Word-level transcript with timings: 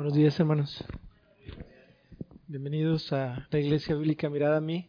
Buenos 0.00 0.16
días, 0.16 0.40
hermanos. 0.40 0.82
Bienvenidos 2.46 3.12
a 3.12 3.46
la 3.50 3.58
Iglesia 3.58 3.94
Bíblica 3.94 4.30
Mirada 4.30 4.56
a 4.56 4.60
mí. 4.62 4.88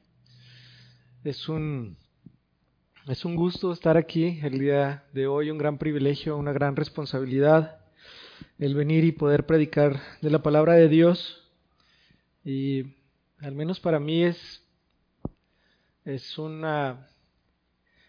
Es 1.25 1.49
un 1.49 1.97
es 3.10 3.26
un 3.26 3.36
gusto 3.36 3.74
estar 3.74 3.97
aquí 3.97 4.39
el 4.42 4.58
día 4.58 5.04
de 5.12 5.28
hoy, 5.28 5.52
un 5.52 5.58
gran 5.58 5.78
privilegio, 5.78 6.38
una 6.38 6.54
gran 6.54 6.78
responsabilidad 6.78 7.82
el 8.58 8.74
venir 8.74 9.04
y 9.04 9.12
poder 9.12 9.46
predicar 9.46 10.00
de 10.21 10.29
la 10.29 10.42
palabra 10.42 10.76
de 10.76 10.88
Dios. 10.88 11.46
Y 12.46 12.96
al 13.39 13.54
menos 13.54 13.82
para 13.82 14.00
mí 14.00 14.23
es 14.23 14.66
es 16.05 16.38
una 16.38 17.09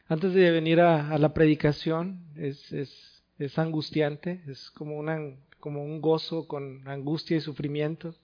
antes 0.06 0.34
de 0.34 0.52
venir 0.52 0.80
a, 0.80 1.18
la 1.18 1.34
predicación 1.34 2.28
es, 2.36 2.72
es, 2.72 3.24
es 3.40 3.58
angustiante, 3.58 4.44
es 4.46 4.70
como 4.70 4.96
una 4.96 5.18
como 5.62 5.84
un 5.84 6.00
gozo 6.00 6.48
con 6.48 6.88
angustia 6.88 7.36
y 7.36 7.40
sufrimiento. 7.40 8.16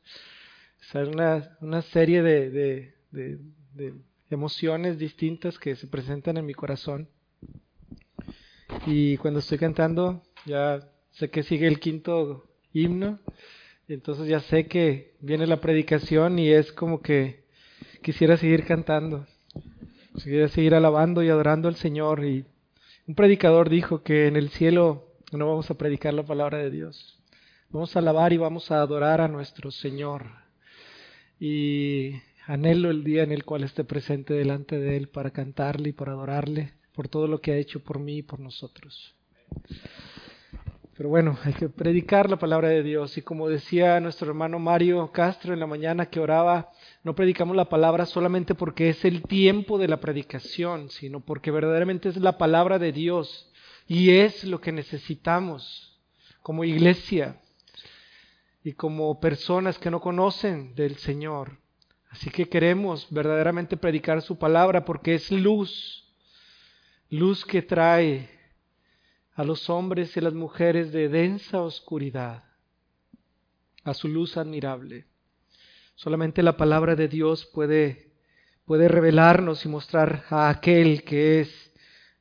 Es 0.83 0.93
una, 0.93 1.57
una 1.61 1.83
serie 1.83 2.21
de, 2.21 2.51
de, 2.51 3.39
de, 3.75 3.95
emociones 4.29 4.99
distintas 4.99 5.57
que 5.57 5.77
se 5.77 5.87
presentan 5.87 6.37
en 6.37 6.45
mi 6.45 6.53
corazón. 6.53 7.09
Y 8.87 9.19
cuando 9.19 9.39
estoy 9.39 9.57
cantando, 9.57 10.25
ya 10.47 10.81
sé 11.13 11.31
que 11.31 11.45
sigue 11.45 11.69
el 11.69 11.79
quinto 11.79 12.45
himno, 12.73 13.21
y 13.87 13.95
entonces 13.95 14.27
ya 14.27 14.41
sé 14.41 14.67
que 14.67 15.15
viene 15.21 15.47
la 15.47 15.61
predicación 15.61 16.41
y 16.41 16.49
es 16.49 16.73
como 16.73 17.03
que 17.03 17.45
quisiera 18.03 18.37
seguir 18.37 18.67
cantando, 18.67 19.29
quisiera 20.13 20.49
seguir 20.49 20.75
alabando 20.75 21.23
y 21.23 21.29
adorando 21.29 21.69
al 21.69 21.77
Señor. 21.77 22.25
Y 22.25 22.47
un 23.07 23.15
predicador 23.15 23.71
dijo 23.71 24.03
que 24.03 24.27
en 24.27 24.35
el 24.35 24.49
cielo 24.49 25.15
no 25.31 25.47
vamos 25.47 25.71
a 25.71 25.79
predicar 25.79 26.15
la 26.15 26.25
palabra 26.25 26.59
de 26.59 26.71
Dios, 26.73 27.18
Vamos 27.71 27.95
a 27.95 27.99
alabar 27.99 28.33
y 28.33 28.39
vamos 28.39 28.71
a 28.71 28.81
adorar 28.81 29.21
a 29.21 29.29
nuestro 29.29 29.71
Señor. 29.71 30.25
Y 31.39 32.15
anhelo 32.47 32.89
el 32.91 33.05
día 33.05 33.25
en 33.25 33.31
el 33.31 33.45
cual 33.45 33.63
esté 33.63 33.85
presente 33.85 34.33
delante 34.33 34.79
de 34.79 34.97
Él 34.97 35.09
para 35.11 35.33
cantarle 35.33 35.91
y 35.91 35.93
para 35.93 36.13
adorarle 36.13 36.73
por 36.95 37.09
todo 37.09 37.29
lo 37.29 37.43
que 37.43 37.53
ha 37.53 37.57
hecho 37.57 37.85
por 37.85 37.99
mí 37.99 38.17
y 38.17 38.23
por 38.23 38.41
nosotros. 38.41 39.15
Pero 40.97 41.11
bueno, 41.11 41.37
hay 41.45 41.53
que 41.53 41.69
predicar 41.69 42.31
la 42.31 42.39
palabra 42.39 42.69
de 42.69 42.83
Dios. 42.83 43.19
Y 43.19 43.23
como 43.23 43.51
decía 43.51 44.01
nuestro 44.01 44.29
hermano 44.29 44.59
Mario 44.59 45.13
Castro 45.13 45.53
en 45.53 45.61
la 45.61 45.67
mañana 45.67 46.07
que 46.07 46.21
oraba, 46.21 46.71
no 47.05 47.15
predicamos 47.15 47.55
la 47.55 47.69
palabra 47.69 48.07
solamente 48.07 48.55
porque 48.55 48.89
es 48.89 49.05
el 49.05 49.21
tiempo 49.25 49.77
de 49.77 49.89
la 49.89 50.01
predicación, 50.01 50.89
sino 50.89 51.21
porque 51.21 51.51
verdaderamente 51.51 52.09
es 52.09 52.17
la 52.17 52.39
palabra 52.39 52.79
de 52.79 52.93
Dios 52.93 53.53
y 53.87 54.13
es 54.13 54.43
lo 54.45 54.59
que 54.59 54.73
necesitamos 54.73 56.01
como 56.41 56.65
iglesia 56.65 57.39
y 58.63 58.73
como 58.73 59.21
personas 59.21 59.79
que 59.79 59.91
no 59.91 60.01
conocen 60.01 60.75
del 60.75 60.97
Señor. 60.97 61.59
Así 62.11 62.31
que 62.31 62.49
queremos 62.49 63.07
verdaderamente 63.11 63.77
predicar 63.77 64.23
su 64.23 64.39
palabra 64.39 64.85
porque 64.85 65.15
es 65.15 65.31
luz, 65.31 66.13
luz 67.11 67.45
que 67.45 67.63
trae 67.63 68.29
a 69.35 69.45
los 69.45 69.71
hombres 69.71 70.17
y 70.17 70.21
las 70.21 70.35
mujeres 70.35 70.91
de 70.91 71.09
densa 71.09 71.63
oscuridad 71.63 72.45
a 73.85 73.95
su 73.95 74.09
luz 74.09 74.37
admirable. 74.37 75.07
Solamente 75.95 76.43
la 76.43 76.57
palabra 76.57 76.97
de 76.97 77.09
Dios 77.09 77.47
puede, 77.47 78.13
puede 78.65 78.89
revelarnos 78.89 79.65
y 79.65 79.69
mostrar 79.69 80.25
a 80.31 80.49
aquel 80.49 81.05
que 81.05 81.41
es 81.41 81.68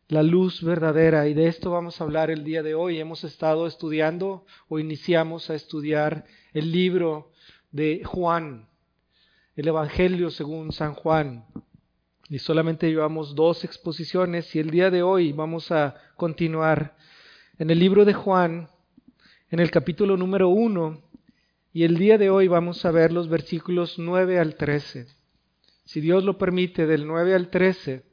la 0.07 0.23
luz 0.23 0.61
verdadera. 0.63 1.27
Y 1.27 1.33
de 1.33 1.47
esto 1.47 1.71
vamos 1.71 1.99
a 1.99 2.03
hablar 2.03 2.31
el 2.31 2.43
día 2.43 2.63
de 2.63 2.75
hoy. 2.75 2.99
Hemos 2.99 3.23
estado 3.23 3.67
estudiando 3.67 4.45
o 4.69 4.79
iniciamos 4.79 5.49
a 5.49 5.55
estudiar 5.55 6.25
el 6.53 6.71
libro 6.71 7.31
de 7.71 8.03
Juan, 8.05 8.67
el 9.55 9.67
Evangelio 9.67 10.29
según 10.29 10.71
San 10.71 10.93
Juan. 10.93 11.45
Y 12.29 12.39
solamente 12.39 12.87
llevamos 12.87 13.35
dos 13.35 13.63
exposiciones 13.63 14.53
y 14.55 14.59
el 14.59 14.69
día 14.69 14.89
de 14.91 15.01
hoy 15.01 15.31
vamos 15.31 15.71
a 15.71 15.95
continuar 16.15 16.97
en 17.57 17.69
el 17.69 17.79
libro 17.79 18.05
de 18.05 18.13
Juan, 18.13 18.69
en 19.49 19.59
el 19.59 19.71
capítulo 19.71 20.17
número 20.17 20.49
uno, 20.49 21.01
y 21.73 21.83
el 21.83 21.97
día 21.97 22.17
de 22.17 22.29
hoy 22.29 22.47
vamos 22.47 22.83
a 22.85 22.91
ver 22.91 23.13
los 23.13 23.29
versículos 23.29 23.97
9 23.97 24.39
al 24.39 24.55
13. 24.55 25.07
Si 25.85 26.01
Dios 26.01 26.23
lo 26.23 26.37
permite, 26.37 26.85
del 26.85 27.07
9 27.07 27.33
al 27.33 27.49
13 27.49 28.03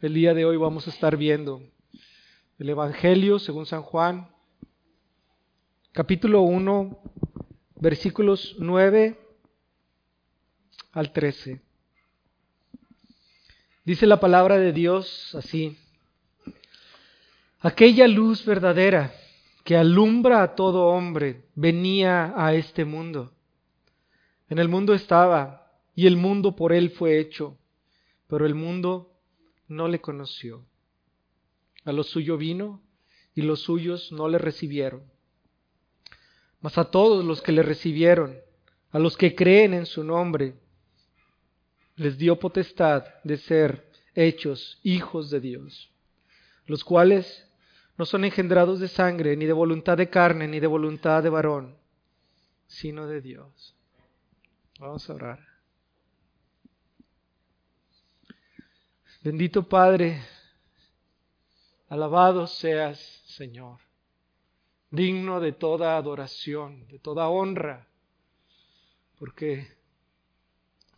el 0.00 0.14
día 0.14 0.34
de 0.34 0.44
hoy 0.44 0.56
vamos 0.56 0.86
a 0.86 0.90
estar 0.90 1.16
viendo 1.16 1.62
el 2.58 2.68
Evangelio 2.68 3.38
según 3.38 3.64
San 3.64 3.82
Juan, 3.82 4.28
capítulo 5.92 6.42
1, 6.42 6.98
versículos 7.76 8.56
9 8.58 9.18
al 10.92 11.12
13. 11.12 11.62
Dice 13.84 14.06
la 14.06 14.20
palabra 14.20 14.58
de 14.58 14.72
Dios 14.72 15.34
así, 15.34 15.78
aquella 17.60 18.08
luz 18.08 18.44
verdadera 18.44 19.14
que 19.62 19.76
alumbra 19.76 20.42
a 20.42 20.54
todo 20.54 20.88
hombre 20.88 21.46
venía 21.54 22.34
a 22.36 22.54
este 22.54 22.84
mundo. 22.84 23.32
En 24.48 24.58
el 24.58 24.68
mundo 24.68 24.92
estaba 24.92 25.72
y 25.94 26.06
el 26.06 26.16
mundo 26.16 26.56
por 26.56 26.72
él 26.72 26.90
fue 26.90 27.18
hecho, 27.18 27.56
pero 28.26 28.44
el 28.44 28.54
mundo 28.54 29.13
no 29.68 29.88
le 29.88 30.00
conoció. 30.00 30.64
A 31.84 31.92
lo 31.92 32.02
suyo 32.02 32.36
vino 32.36 32.82
y 33.34 33.42
los 33.42 33.60
suyos 33.60 34.12
no 34.12 34.28
le 34.28 34.38
recibieron. 34.38 35.02
Mas 36.60 36.78
a 36.78 36.90
todos 36.90 37.24
los 37.24 37.42
que 37.42 37.52
le 37.52 37.62
recibieron, 37.62 38.38
a 38.90 38.98
los 38.98 39.16
que 39.16 39.34
creen 39.34 39.74
en 39.74 39.86
su 39.86 40.02
nombre, 40.04 40.54
les 41.96 42.16
dio 42.16 42.38
potestad 42.38 43.04
de 43.22 43.36
ser 43.36 43.90
hechos 44.14 44.78
hijos 44.82 45.30
de 45.30 45.40
Dios, 45.40 45.90
los 46.66 46.84
cuales 46.84 47.46
no 47.96 48.06
son 48.06 48.24
engendrados 48.24 48.80
de 48.80 48.88
sangre, 48.88 49.36
ni 49.36 49.44
de 49.44 49.52
voluntad 49.52 49.96
de 49.96 50.08
carne, 50.08 50.48
ni 50.48 50.58
de 50.58 50.66
voluntad 50.66 51.22
de 51.22 51.28
varón, 51.28 51.76
sino 52.66 53.06
de 53.06 53.20
Dios. 53.20 53.76
Vamos 54.80 55.08
a 55.08 55.14
orar. 55.14 55.53
Bendito 59.24 59.66
Padre, 59.66 60.22
alabado 61.88 62.46
seas, 62.46 62.98
Señor, 63.24 63.78
digno 64.90 65.40
de 65.40 65.52
toda 65.52 65.96
adoración, 65.96 66.86
de 66.88 66.98
toda 66.98 67.30
honra, 67.30 67.88
porque 69.18 69.66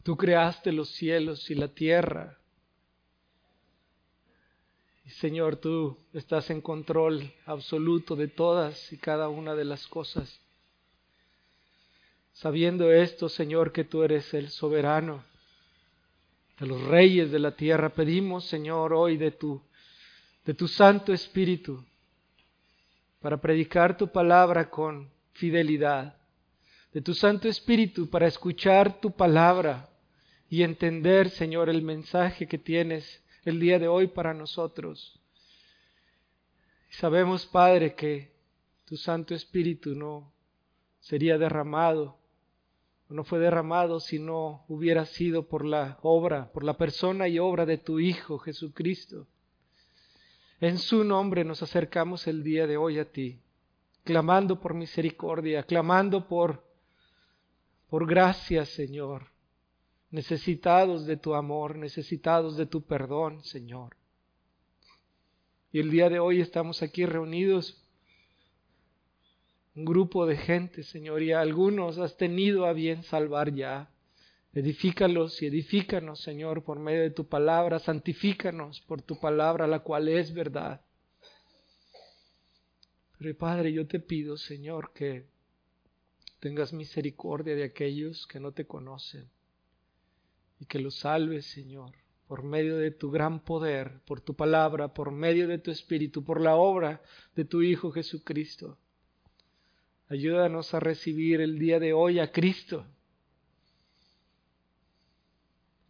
tú 0.03 0.16
creaste 0.16 0.72
los 0.72 0.88
cielos 0.91 1.48
y 1.53 1.54
la 1.54 1.69
tierra. 1.69 2.37
Y 5.04 5.10
Señor, 5.10 5.54
tú 5.54 5.97
estás 6.12 6.50
en 6.50 6.60
control 6.60 7.32
absoluto 7.44 8.16
de 8.16 8.26
todas 8.26 8.93
y 8.93 8.98
cada 8.98 9.28
una 9.28 9.54
de 9.54 9.66
las 9.66 9.87
cosas. 9.87 10.41
Sabiendo 12.32 12.91
esto, 12.91 13.28
Señor, 13.28 13.70
que 13.70 13.84
tú 13.84 14.03
eres 14.03 14.34
el 14.34 14.48
soberano, 14.48 15.22
de 16.59 16.67
los 16.67 16.83
reyes 16.83 17.31
de 17.31 17.39
la 17.39 17.55
tierra. 17.55 17.91
Pedimos, 17.91 18.47
Señor, 18.47 18.93
hoy 18.93 19.17
de 19.17 19.33
tu, 19.33 19.62
de 20.44 20.55
tu 20.55 20.69
Santo 20.69 21.12
Espíritu 21.12 21.84
para 23.21 23.41
predicar 23.41 23.97
tu 23.97 24.09
palabra 24.09 24.71
con 24.71 25.11
fidelidad, 25.33 26.17
de 26.93 27.03
tu 27.03 27.15
Santo 27.15 27.49
Espíritu 27.49 28.09
para 28.09 28.27
escuchar 28.27 29.00
tu 29.00 29.11
palabra 29.11 29.89
y 30.49 30.62
entender, 30.62 31.31
Señor, 31.31 31.69
el 31.69 31.83
mensaje 31.83 32.47
que 32.47 32.59
tienes 32.59 33.23
el 33.44 33.61
día 33.61 33.78
de 33.78 33.88
hoy 33.88 34.06
para 34.06 34.33
nosotros. 34.33 35.21
Sabemos, 36.91 37.44
Padre, 37.47 37.94
que 37.94 38.33
tu 38.87 38.97
Santo 38.97 39.34
Espíritu 39.34 39.94
no 39.94 40.33
sería 41.00 41.37
derramado 41.37 42.17
no 43.08 43.25
fue 43.25 43.38
derramado 43.38 44.00
si 44.00 44.19
no 44.19 44.64
hubiera 44.69 45.05
sido 45.06 45.47
por 45.47 45.64
la 45.64 45.99
obra, 46.03 46.50
por 46.53 46.64
la 46.64 46.76
persona 46.76 47.29
y 47.29 47.38
obra 47.38 47.64
de 47.64 47.79
tu 47.79 48.00
Hijo 48.00 48.38
Jesucristo. 48.38 49.26
En 50.61 50.79
su 50.79 51.05
nombre 51.05 51.44
nos 51.44 51.62
acercamos 51.62 52.26
el 52.26 52.43
día 52.43 52.67
de 52.67 52.76
hoy 52.76 52.99
a 52.99 53.11
ti, 53.11 53.38
clamando 54.05 54.58
por 54.61 54.75
misericordia, 54.75 55.62
clamando 55.62 56.26
por 56.26 56.64
por 57.88 58.06
gracia, 58.06 58.64
Señor, 58.64 59.29
necesitados 60.11 61.06
de 61.06 61.17
tu 61.17 61.35
amor, 61.35 61.76
necesitados 61.76 62.56
de 62.56 62.67
tu 62.67 62.82
perdón, 62.82 63.44
Señor. 63.44 63.97
Y 65.70 65.79
el 65.79 65.91
día 65.91 66.08
de 66.08 66.19
hoy 66.19 66.41
estamos 66.41 66.82
aquí 66.82 67.06
reunidos 67.06 67.86
un 69.76 69.84
grupo 69.84 70.25
de 70.25 70.38
gente, 70.38 70.82
Señor, 70.82 71.23
y 71.23 71.32
a 71.32 71.40
algunos 71.40 71.99
has 71.99 72.17
tenido 72.17 72.64
a 72.64 72.73
bien 72.73 73.02
salvar 73.02 73.52
ya. 73.55 73.90
Edifícalos 74.55 75.43
y 75.43 75.46
edifícanos, 75.46 76.23
Señor, 76.23 76.64
por 76.64 76.78
medio 76.78 77.02
de 77.02 77.11
tu 77.11 77.28
palabra, 77.28 77.78
santifícanos 77.78 78.81
por 78.81 79.02
tu 79.02 79.20
palabra, 79.20 79.67
la 79.67 79.81
cual 79.81 80.08
es 80.08 80.32
verdad. 80.32 80.81
Pero 83.19 83.37
Padre, 83.37 83.70
yo 83.70 83.87
te 83.87 84.00
pido, 84.00 84.38
Señor, 84.38 84.93
que 84.94 85.26
tengas 86.40 86.72
misericordia 86.72 87.55
de 87.55 87.64
aquellos 87.64 88.26
que 88.26 88.40
no 88.40 88.52
te 88.52 88.67
conocen 88.67 89.29
y 90.58 90.64
que 90.64 90.79
los 90.79 91.00
salves, 91.00 91.44
Señor, 91.44 91.93
por 92.26 92.43
medio 92.44 92.79
de 92.79 92.93
tu 92.93 93.11
gran 93.11 93.40
poder, 93.40 94.00
por 94.06 94.22
tu 94.22 94.34
palabra, 94.34 94.94
por 94.94 95.11
medio 95.11 95.46
de 95.49 95.58
tu 95.58 95.70
Espíritu, 95.70 96.25
por 96.25 96.40
la 96.40 96.56
obra 96.56 97.02
de 97.34 97.44
tu 97.44 97.61
Hijo 97.61 97.93
Jesucristo. 97.93 98.79
Ayúdanos 100.08 100.73
a 100.73 100.79
recibir 100.79 101.41
el 101.41 101.58
día 101.58 101.81
de 101.81 101.93
hoy 101.93 102.20
a 102.20 102.31
Cristo, 102.31 102.87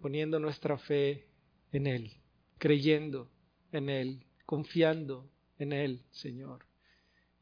poniendo 0.00 0.38
nuestra 0.38 0.78
fe 0.78 1.26
en 1.70 1.86
Él, 1.86 2.12
creyendo 2.56 3.30
en 3.72 3.90
Él, 3.90 4.24
confiando 4.46 5.28
en 5.58 5.74
Él, 5.74 6.02
Señor, 6.12 6.64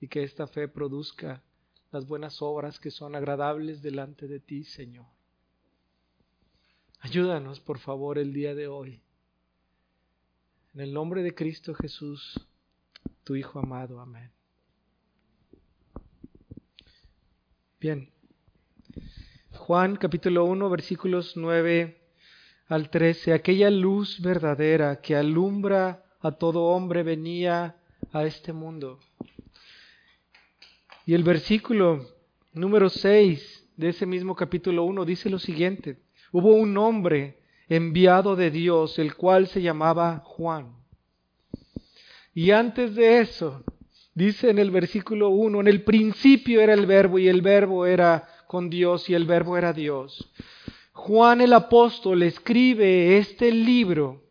y 0.00 0.08
que 0.08 0.24
esta 0.24 0.48
fe 0.48 0.66
produzca 0.66 1.44
las 1.92 2.08
buenas 2.08 2.42
obras 2.42 2.80
que 2.80 2.90
son 2.90 3.14
agradables 3.14 3.80
delante 3.80 4.26
de 4.26 4.40
ti, 4.40 4.64
Señor. 4.64 5.06
Ayúdanos, 6.98 7.60
por 7.60 7.78
favor, 7.78 8.18
el 8.18 8.32
día 8.32 8.52
de 8.56 8.66
hoy. 8.66 9.00
En 10.74 10.80
el 10.80 10.92
nombre 10.92 11.22
de 11.22 11.36
Cristo 11.36 11.72
Jesús, 11.72 12.34
tu 13.22 13.36
Hijo 13.36 13.60
amado. 13.60 14.00
Amén. 14.00 14.32
Bien. 17.84 18.08
Juan 19.52 19.96
capítulo 19.96 20.46
1 20.46 20.70
versículos 20.70 21.36
9 21.36 22.00
al 22.68 22.88
13. 22.88 23.34
Aquella 23.34 23.68
luz 23.68 24.22
verdadera 24.22 25.02
que 25.02 25.14
alumbra 25.14 26.02
a 26.22 26.32
todo 26.32 26.62
hombre 26.62 27.02
venía 27.02 27.76
a 28.10 28.24
este 28.24 28.54
mundo. 28.54 29.00
Y 31.04 31.12
el 31.12 31.24
versículo 31.24 32.08
número 32.54 32.88
6 32.88 33.68
de 33.76 33.90
ese 33.90 34.06
mismo 34.06 34.34
capítulo 34.34 34.84
1 34.84 35.04
dice 35.04 35.28
lo 35.28 35.38
siguiente. 35.38 35.98
Hubo 36.32 36.54
un 36.54 36.78
hombre 36.78 37.38
enviado 37.68 38.34
de 38.34 38.50
Dios, 38.50 38.98
el 38.98 39.14
cual 39.14 39.46
se 39.46 39.60
llamaba 39.60 40.22
Juan. 40.24 40.74
Y 42.32 42.50
antes 42.50 42.94
de 42.94 43.20
eso, 43.20 43.62
Dice 44.14 44.50
en 44.50 44.60
el 44.60 44.70
versículo 44.70 45.30
1, 45.30 45.60
en 45.60 45.66
el 45.66 45.82
principio 45.82 46.60
era 46.60 46.72
el 46.72 46.86
verbo 46.86 47.18
y 47.18 47.28
el 47.28 47.42
verbo 47.42 47.84
era 47.84 48.28
con 48.46 48.70
Dios 48.70 49.10
y 49.10 49.14
el 49.14 49.24
verbo 49.24 49.56
era 49.56 49.72
Dios. 49.72 50.30
Juan 50.92 51.40
el 51.40 51.52
apóstol 51.52 52.22
escribe 52.22 53.18
este 53.18 53.50
libro 53.50 54.22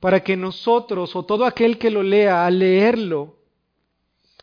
para 0.00 0.20
que 0.20 0.36
nosotros 0.36 1.14
o 1.14 1.24
todo 1.24 1.44
aquel 1.44 1.78
que 1.78 1.90
lo 1.90 2.02
lea 2.02 2.44
al 2.44 2.58
leerlo 2.58 3.38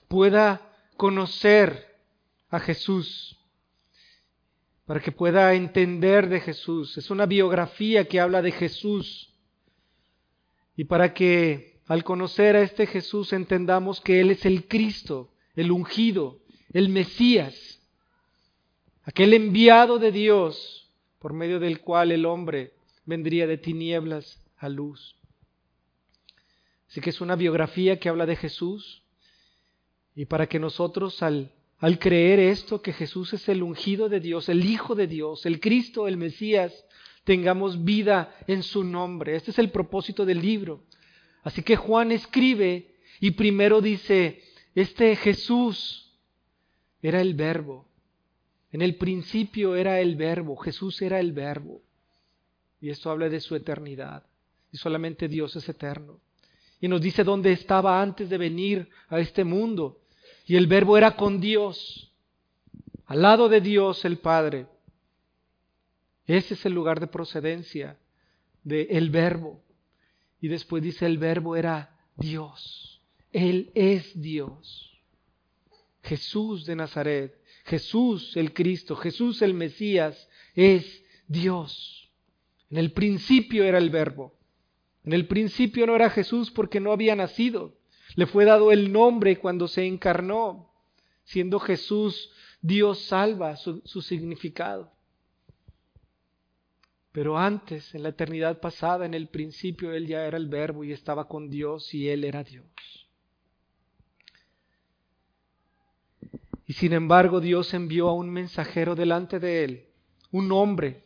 pueda 0.07 0.62
conocer 0.95 1.97
a 2.50 2.62
Jesús, 2.62 3.38
para 4.86 5.01
que 5.01 5.12
pueda 5.12 5.53
entender 5.53 6.30
de 6.30 6.39
Jesús. 6.39 6.97
Es 6.97 7.09
una 7.09 7.25
biografía 7.25 8.07
que 8.07 8.21
habla 8.21 8.42
de 8.42 8.53
Jesús 8.53 9.33
y 10.77 10.86
para 10.86 11.13
que 11.13 11.75
al 11.88 12.04
conocer 12.04 12.56
a 12.56 12.62
este 12.62 12.88
Jesús 12.88 13.32
entendamos 13.34 14.02
que 14.02 14.20
Él 14.20 14.32
es 14.32 14.46
el 14.46 14.68
Cristo, 14.68 15.30
el 15.56 15.72
ungido, 15.72 16.40
el 16.74 16.90
Mesías, 16.90 17.80
aquel 19.04 19.34
enviado 19.34 20.00
de 20.00 20.12
Dios 20.12 20.90
por 21.20 21.34
medio 21.34 21.60
del 21.60 21.82
cual 21.82 22.12
el 22.12 22.26
hombre 22.26 22.74
vendría 23.06 23.46
de 23.46 23.58
tinieblas 23.58 24.42
a 24.58 24.68
luz. 24.68 25.16
Así 26.90 27.02
que 27.02 27.12
es 27.12 27.22
una 27.22 27.36
biografía 27.36 28.00
que 28.00 28.10
habla 28.10 28.26
de 28.26 28.36
Jesús 28.36 29.04
y 30.16 30.26
para 30.26 30.48
que 30.48 30.60
nosotros 30.60 31.22
al, 31.22 31.52
al 31.78 32.00
creer 32.00 32.40
esto, 32.40 32.81
que 32.81 32.94
Jesús 32.94 33.34
es 33.34 33.48
el 33.48 33.62
ungido 33.62 34.10
de 34.10 34.20
Dios, 34.20 34.50
el 34.50 34.66
Hijo 34.66 34.96
de 34.96 35.06
Dios, 35.06 35.46
el 35.46 35.60
Cristo, 35.60 36.08
el 36.08 36.18
Mesías, 36.18 36.86
tengamos 37.26 37.84
vida 37.84 38.36
en 38.48 38.64
su 38.64 38.84
nombre. 38.84 39.36
Este 39.36 39.52
es 39.52 39.60
el 39.60 39.70
propósito 39.70 40.26
del 40.26 40.42
libro 40.42 40.84
Así 41.45 41.62
que 41.62 41.75
Juan 41.75 42.12
escribe 42.12 42.95
y 43.19 43.31
primero 43.31 43.80
dice, 43.80 44.42
este 44.74 45.15
Jesús 45.15 46.12
era 47.03 47.21
el 47.21 47.36
verbo. 47.36 47.88
En 48.71 48.81
el 48.81 48.95
principio 48.95 49.75
era 49.75 50.01
el 50.01 50.15
verbo, 50.15 50.56
Jesús 50.57 51.03
era 51.03 51.19
el 51.19 51.33
verbo. 51.33 51.83
Y 52.81 52.89
esto 52.89 53.12
habla 53.12 53.30
de 53.30 53.39
su 53.39 53.56
eternidad. 53.56 54.25
Y 54.71 54.77
solamente 54.77 55.27
Dios 55.27 55.56
es 55.56 55.69
eterno. 55.69 56.19
Y 56.81 56.88
nos 56.88 57.00
dice 57.00 57.24
dónde 57.24 57.51
estaba 57.51 58.01
antes 58.01 58.27
de 58.27 58.39
venir 58.39 58.89
a 59.07 59.19
este 59.19 59.44
mundo. 59.44 60.01
Y 60.47 60.56
el 60.56 60.65
verbo 60.65 60.97
era 60.97 61.15
con 61.15 61.39
Dios, 61.39 62.12
al 63.06 63.21
lado 63.21 63.50
de 63.50 63.62
Dios 63.62 64.03
el 64.03 64.18
Padre. 64.18 64.65
Ese 66.25 66.56
es 66.56 66.65
el 66.65 66.74
lugar 66.74 67.00
de 67.00 67.06
procedencia 67.06 68.00
del 68.63 68.88
el 68.89 69.12
verbo. 69.12 69.62
Y 70.45 70.47
después 70.47 70.83
dice 70.83 71.07
el 71.07 71.18
verbo 71.18 71.56
era 71.56 71.97
Dios. 72.18 73.01
Él 73.31 73.71
es 73.74 74.21
Dios. 74.21 74.95
Jesús 76.03 76.68
de 76.68 76.75
Nazaret, 76.75 77.42
Jesús 77.63 78.38
el 78.38 78.53
Cristo, 78.53 78.95
Jesús 78.95 79.42
el 79.42 79.56
Mesías 79.56 80.30
es 80.53 81.03
Dios. 81.27 82.12
En 82.69 82.77
el 82.77 82.92
principio 82.92 83.63
era 83.63 83.80
el 83.80 83.89
verbo. 83.89 84.36
En 85.03 85.13
el 85.13 85.25
principio 85.25 85.88
no 85.88 85.95
era 85.95 86.12
Jesús 86.12 86.51
porque 86.51 86.80
no 86.80 86.92
había 86.92 87.15
nacido. 87.15 87.80
Le 88.13 88.27
fue 88.27 88.45
dado 88.45 88.71
el 88.71 88.92
nombre 88.92 89.39
cuando 89.39 89.68
se 89.68 89.88
encarnó, 89.88 90.71
siendo 91.24 91.59
Jesús 91.59 92.30
Dios 92.62 93.00
salva 93.00 93.56
su, 93.56 93.81
su 93.83 94.03
significado. 94.03 94.94
Pero 97.16 97.38
antes, 97.38 97.96
en 97.96 98.04
la 98.04 98.10
eternidad 98.10 98.60
pasada, 98.60 99.06
en 99.06 99.14
el 99.14 99.30
principio, 99.30 99.94
Él 99.94 100.06
ya 100.06 100.26
era 100.26 100.36
el 100.36 100.50
verbo 100.50 100.84
y 100.84 100.92
estaba 100.92 101.30
con 101.30 101.50
Dios 101.50 101.94
y 101.94 102.10
Él 102.10 102.26
era 102.26 102.44
Dios. 102.44 102.66
Y 106.68 106.74
sin 106.74 106.92
embargo 106.92 107.40
Dios 107.40 107.74
envió 107.74 108.10
a 108.10 108.14
un 108.14 108.30
mensajero 108.30 108.96
delante 108.96 109.40
de 109.40 109.64
Él, 109.64 109.86
un 110.32 110.52
hombre, 110.52 111.04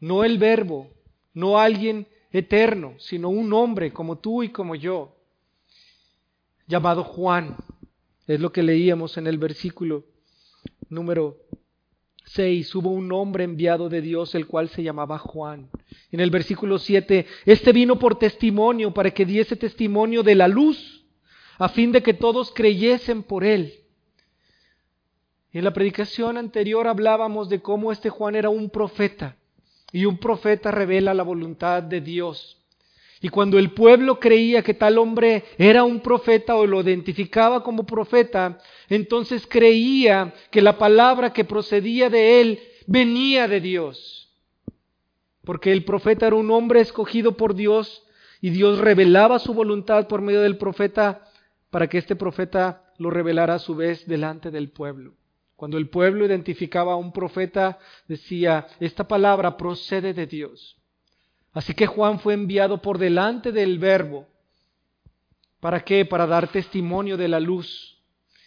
no 0.00 0.24
el 0.24 0.38
verbo, 0.38 0.88
no 1.34 1.58
alguien 1.58 2.06
eterno, 2.30 2.94
sino 2.98 3.28
un 3.28 3.52
hombre 3.52 3.92
como 3.92 4.16
tú 4.16 4.42
y 4.42 4.48
como 4.48 4.74
yo, 4.74 5.14
llamado 6.66 7.04
Juan. 7.04 7.58
Es 8.26 8.40
lo 8.40 8.52
que 8.52 8.62
leíamos 8.62 9.18
en 9.18 9.26
el 9.26 9.36
versículo 9.36 10.06
número 10.88 11.36
6 12.24 12.74
hubo 12.74 12.90
un 12.90 13.12
hombre 13.12 13.44
enviado 13.44 13.88
de 13.88 14.00
Dios, 14.00 14.34
el 14.34 14.46
cual 14.46 14.68
se 14.68 14.82
llamaba 14.82 15.18
Juan. 15.18 15.68
En 16.10 16.20
el 16.20 16.30
versículo 16.30 16.78
7, 16.78 17.26
este 17.44 17.72
vino 17.72 17.98
por 17.98 18.18
testimonio 18.18 18.94
para 18.94 19.10
que 19.10 19.26
diese 19.26 19.56
testimonio 19.56 20.22
de 20.22 20.34
la 20.34 20.48
luz, 20.48 21.04
a 21.58 21.68
fin 21.68 21.92
de 21.92 22.02
que 22.02 22.14
todos 22.14 22.52
creyesen 22.52 23.22
por 23.22 23.44
él. 23.44 23.74
En 25.52 25.64
la 25.64 25.72
predicación 25.72 26.38
anterior 26.38 26.86
hablábamos 26.86 27.48
de 27.48 27.60
cómo 27.60 27.92
este 27.92 28.08
Juan 28.08 28.36
era 28.36 28.48
un 28.48 28.70
profeta, 28.70 29.36
y 29.92 30.06
un 30.06 30.16
profeta 30.16 30.70
revela 30.70 31.12
la 31.12 31.22
voluntad 31.22 31.82
de 31.82 32.00
Dios. 32.00 32.61
Y 33.22 33.28
cuando 33.28 33.56
el 33.60 33.70
pueblo 33.70 34.18
creía 34.18 34.62
que 34.62 34.74
tal 34.74 34.98
hombre 34.98 35.44
era 35.56 35.84
un 35.84 36.00
profeta 36.00 36.56
o 36.56 36.66
lo 36.66 36.80
identificaba 36.80 37.62
como 37.62 37.86
profeta, 37.86 38.58
entonces 38.88 39.46
creía 39.46 40.34
que 40.50 40.60
la 40.60 40.76
palabra 40.76 41.32
que 41.32 41.44
procedía 41.44 42.10
de 42.10 42.40
él 42.40 42.60
venía 42.88 43.46
de 43.46 43.60
Dios. 43.60 44.28
Porque 45.44 45.70
el 45.70 45.84
profeta 45.84 46.26
era 46.26 46.34
un 46.34 46.50
hombre 46.50 46.80
escogido 46.80 47.36
por 47.36 47.54
Dios 47.54 48.02
y 48.40 48.50
Dios 48.50 48.78
revelaba 48.78 49.38
su 49.38 49.54
voluntad 49.54 50.08
por 50.08 50.20
medio 50.20 50.40
del 50.40 50.58
profeta 50.58 51.24
para 51.70 51.88
que 51.88 51.98
este 51.98 52.16
profeta 52.16 52.92
lo 52.98 53.08
revelara 53.08 53.54
a 53.54 53.60
su 53.60 53.76
vez 53.76 54.04
delante 54.08 54.50
del 54.50 54.70
pueblo. 54.70 55.14
Cuando 55.54 55.78
el 55.78 55.88
pueblo 55.88 56.26
identificaba 56.26 56.94
a 56.94 56.96
un 56.96 57.12
profeta, 57.12 57.78
decía, 58.08 58.66
esta 58.80 59.06
palabra 59.06 59.56
procede 59.56 60.12
de 60.12 60.26
Dios. 60.26 60.81
Así 61.52 61.74
que 61.74 61.86
Juan 61.86 62.18
fue 62.20 62.34
enviado 62.34 62.80
por 62.80 62.98
delante 62.98 63.52
del 63.52 63.78
verbo. 63.78 64.26
¿Para 65.60 65.84
qué? 65.84 66.04
Para 66.04 66.26
dar 66.26 66.48
testimonio 66.48 67.16
de 67.16 67.28
la 67.28 67.40
luz. 67.40 67.98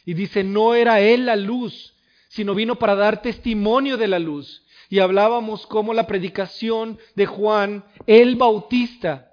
Y 0.06 0.14
dice, 0.14 0.44
no 0.44 0.76
era 0.76 1.00
él 1.00 1.26
la 1.26 1.36
luz, 1.36 1.96
sino 2.30 2.56
vino 2.56 2.76
para 2.76 2.96
dar 2.96 3.22
testimonio 3.22 3.98
de 3.98 4.08
la 4.08 4.20
luz. 4.20 4.64
Y 4.90 5.00
hablábamos 5.00 5.66
como 5.68 5.94
la 5.94 6.08
predicación 6.08 7.00
de 7.16 7.26
Juan, 7.26 7.86
el 8.06 8.36
Bautista, 8.36 9.32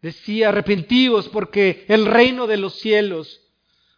decía, 0.00 0.50
arrepentidos 0.50 1.28
porque 1.28 1.84
el 1.88 2.06
reino 2.06 2.46
de 2.46 2.56
los 2.56 2.74
cielos 2.78 3.40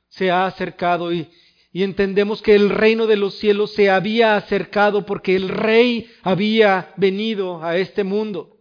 se 0.08 0.30
ha 0.30 0.46
acercado 0.46 1.12
y, 1.12 1.28
y 1.72 1.82
entendemos 1.82 2.40
que 2.40 2.54
el 2.54 2.70
reino 2.70 3.06
de 3.06 3.16
los 3.16 3.34
cielos 3.34 3.72
se 3.74 3.90
había 3.90 4.36
acercado 4.36 5.04
porque 5.04 5.36
el 5.36 5.48
rey 5.48 6.10
había 6.22 6.92
venido 6.96 7.62
a 7.62 7.76
este 7.76 8.04
mundo. 8.04 8.56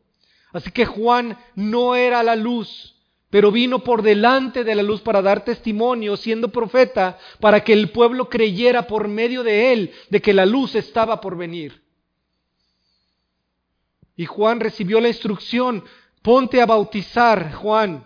Así 0.52 0.72
que 0.72 0.86
Juan 0.86 1.38
no 1.56 1.96
era 1.96 2.22
la 2.24 2.36
luz, 2.36 2.96
pero 3.30 3.52
vino 3.52 3.80
por 3.80 4.02
delante 4.02 4.64
de 4.64 4.76
la 4.76 4.84
luz 4.84 5.02
para 5.02 5.22
dar 5.22 5.46
testimonio, 5.46 6.18
siendo 6.18 6.50
profeta, 6.50 7.18
para 7.40 7.64
que 7.64 7.74
el 7.74 7.92
pueblo 7.92 8.30
creyera 8.30 8.88
por 8.88 9.08
medio 9.08 9.44
de 9.44 9.74
él 9.74 9.92
de 10.10 10.22
que 10.22 10.34
la 10.34 10.46
luz 10.46 10.76
estaba 10.76 11.22
por 11.22 11.38
venir. 11.38 11.84
Y 14.16 14.26
Juan 14.26 14.60
recibió 14.60 15.00
la 15.00 15.10
instrucción, 15.10 15.84
ponte 16.22 16.62
a 16.62 16.66
bautizar, 16.66 17.54
Juan, 17.54 18.06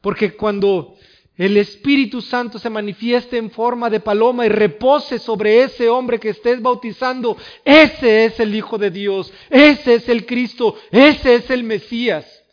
porque 0.00 0.34
cuando 0.34 0.96
el 1.42 1.56
Espíritu 1.56 2.22
Santo 2.22 2.60
se 2.60 2.70
manifieste 2.70 3.36
en 3.36 3.50
forma 3.50 3.90
de 3.90 3.98
paloma 3.98 4.46
y 4.46 4.48
repose 4.48 5.18
sobre 5.18 5.64
ese 5.64 5.88
hombre 5.88 6.20
que 6.20 6.28
estés 6.28 6.62
bautizando, 6.62 7.36
ese 7.64 8.26
es 8.26 8.38
el 8.38 8.54
Hijo 8.54 8.78
de 8.78 8.92
Dios, 8.92 9.32
ese 9.50 9.94
es 9.94 10.08
el 10.08 10.24
Cristo, 10.24 10.76
ese 10.92 11.34
es 11.34 11.50
el 11.50 11.64
Mesías, 11.64 12.44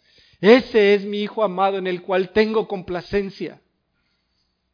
ese 0.41 0.95
es 0.95 1.05
mi 1.05 1.21
Hijo 1.21 1.43
amado 1.43 1.77
en 1.77 1.85
el 1.85 2.01
cual 2.01 2.31
tengo 2.31 2.67
complacencia. 2.67 3.61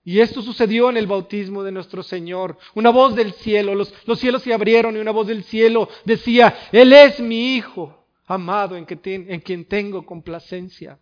Y 0.05 0.21
esto 0.21 0.41
sucedió 0.41 0.89
en 0.89 0.95
el 0.95 1.07
bautismo 1.07 1.63
de 1.63 1.73
nuestro 1.73 2.01
Señor. 2.01 2.57
Una 2.73 2.91
voz 2.91 3.15
del 3.15 3.33
cielo, 3.33 3.75
los, 3.75 3.93
los 4.05 4.17
cielos 4.17 4.43
se 4.43 4.53
abrieron 4.53 4.95
y 4.95 4.99
una 4.99 5.11
voz 5.11 5.27
del 5.27 5.43
cielo 5.43 5.89
decía, 6.05 6.55
Él 6.71 6.93
es 6.93 7.19
mi 7.19 7.57
Hijo 7.57 8.07
amado 8.27 8.77
en, 8.77 8.85
que 8.85 8.97
en 9.03 9.41
quien 9.41 9.65
tengo 9.65 10.05
complacencia. 10.05 10.99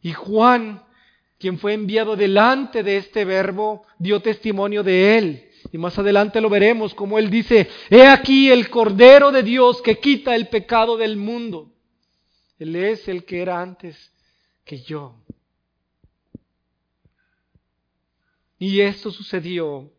Y 0.00 0.14
Juan 0.14 0.82
quien 1.42 1.58
fue 1.58 1.74
enviado 1.74 2.14
delante 2.14 2.84
de 2.84 2.98
este 2.98 3.24
verbo, 3.24 3.84
dio 3.98 4.22
testimonio 4.22 4.84
de 4.84 5.18
él. 5.18 5.50
Y 5.72 5.76
más 5.76 5.98
adelante 5.98 6.40
lo 6.40 6.48
veremos 6.48 6.94
como 6.94 7.18
él 7.18 7.30
dice, 7.30 7.68
he 7.90 8.06
aquí 8.06 8.48
el 8.48 8.70
Cordero 8.70 9.32
de 9.32 9.42
Dios 9.42 9.82
que 9.82 9.98
quita 9.98 10.36
el 10.36 10.46
pecado 10.46 10.96
del 10.96 11.16
mundo. 11.16 11.72
Él 12.60 12.76
es 12.76 13.08
el 13.08 13.24
que 13.24 13.42
era 13.42 13.60
antes 13.60 14.12
que 14.64 14.82
yo. 14.82 15.16
Y 18.60 18.80
esto 18.80 19.10
sucedió 19.10 19.90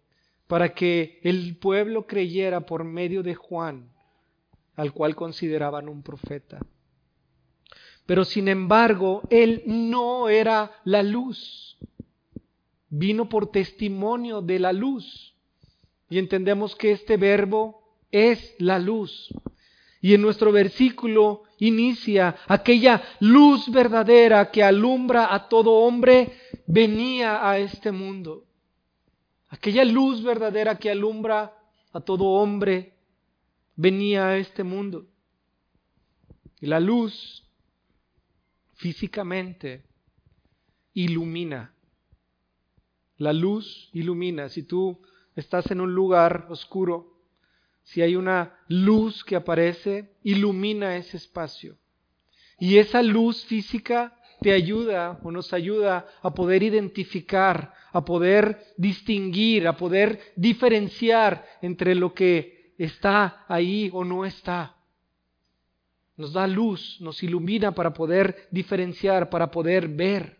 para 0.47 0.73
que 0.73 1.19
el 1.23 1.57
pueblo 1.57 2.07
creyera 2.07 2.61
por 2.61 2.85
medio 2.85 3.21
de 3.21 3.35
Juan, 3.35 3.91
al 4.77 4.93
cual 4.93 5.13
consideraban 5.13 5.89
un 5.89 6.03
profeta. 6.03 6.59
Pero 8.05 8.25
sin 8.25 8.47
embargo, 8.47 9.21
Él 9.29 9.63
no 9.65 10.29
era 10.29 10.71
la 10.83 11.03
luz. 11.03 11.77
Vino 12.89 13.29
por 13.29 13.51
testimonio 13.51 14.41
de 14.41 14.59
la 14.59 14.73
luz. 14.73 15.35
Y 16.09 16.19
entendemos 16.19 16.75
que 16.75 16.91
este 16.91 17.17
verbo 17.17 17.83
es 18.11 18.55
la 18.59 18.77
luz. 18.77 19.29
Y 20.01 20.13
en 20.13 20.21
nuestro 20.21 20.51
versículo 20.51 21.43
inicia 21.59 22.35
aquella 22.47 23.01
luz 23.21 23.71
verdadera 23.71 24.51
que 24.51 24.61
alumbra 24.61 25.33
a 25.33 25.47
todo 25.47 25.71
hombre 25.71 26.33
venía 26.67 27.49
a 27.49 27.57
este 27.57 27.91
mundo. 27.91 28.45
Aquella 29.47 29.85
luz 29.85 30.21
verdadera 30.21 30.77
que 30.77 30.91
alumbra 30.91 31.53
a 31.93 32.01
todo 32.01 32.25
hombre 32.25 32.95
venía 33.75 34.27
a 34.27 34.37
este 34.37 34.63
mundo. 34.63 35.05
Y 36.59 36.65
la 36.65 36.79
luz 36.79 37.42
físicamente 38.83 39.85
ilumina. 40.93 41.73
La 43.15 43.31
luz 43.31 43.89
ilumina. 43.93 44.49
Si 44.49 44.63
tú 44.63 45.01
estás 45.37 45.71
en 45.71 45.79
un 45.79 45.95
lugar 45.95 46.47
oscuro, 46.49 47.21
si 47.83 48.01
hay 48.01 48.17
una 48.17 48.59
luz 48.67 49.23
que 49.23 49.37
aparece, 49.37 50.17
ilumina 50.23 50.97
ese 50.97 51.15
espacio. 51.15 51.77
Y 52.59 52.77
esa 52.77 53.01
luz 53.01 53.45
física 53.45 54.19
te 54.41 54.51
ayuda 54.51 55.17
o 55.23 55.31
nos 55.31 55.53
ayuda 55.53 56.05
a 56.21 56.33
poder 56.33 56.61
identificar, 56.61 57.73
a 57.93 58.03
poder 58.03 58.65
distinguir, 58.75 59.65
a 59.65 59.77
poder 59.77 60.33
diferenciar 60.35 61.45
entre 61.61 61.95
lo 61.95 62.13
que 62.13 62.73
está 62.77 63.45
ahí 63.47 63.89
o 63.93 64.03
no 64.03 64.25
está 64.25 64.72
nos 66.15 66.33
da 66.33 66.47
luz, 66.47 66.97
nos 67.01 67.23
ilumina 67.23 67.73
para 67.73 67.93
poder 67.93 68.47
diferenciar, 68.51 69.29
para 69.29 69.49
poder 69.49 69.87
ver. 69.87 70.39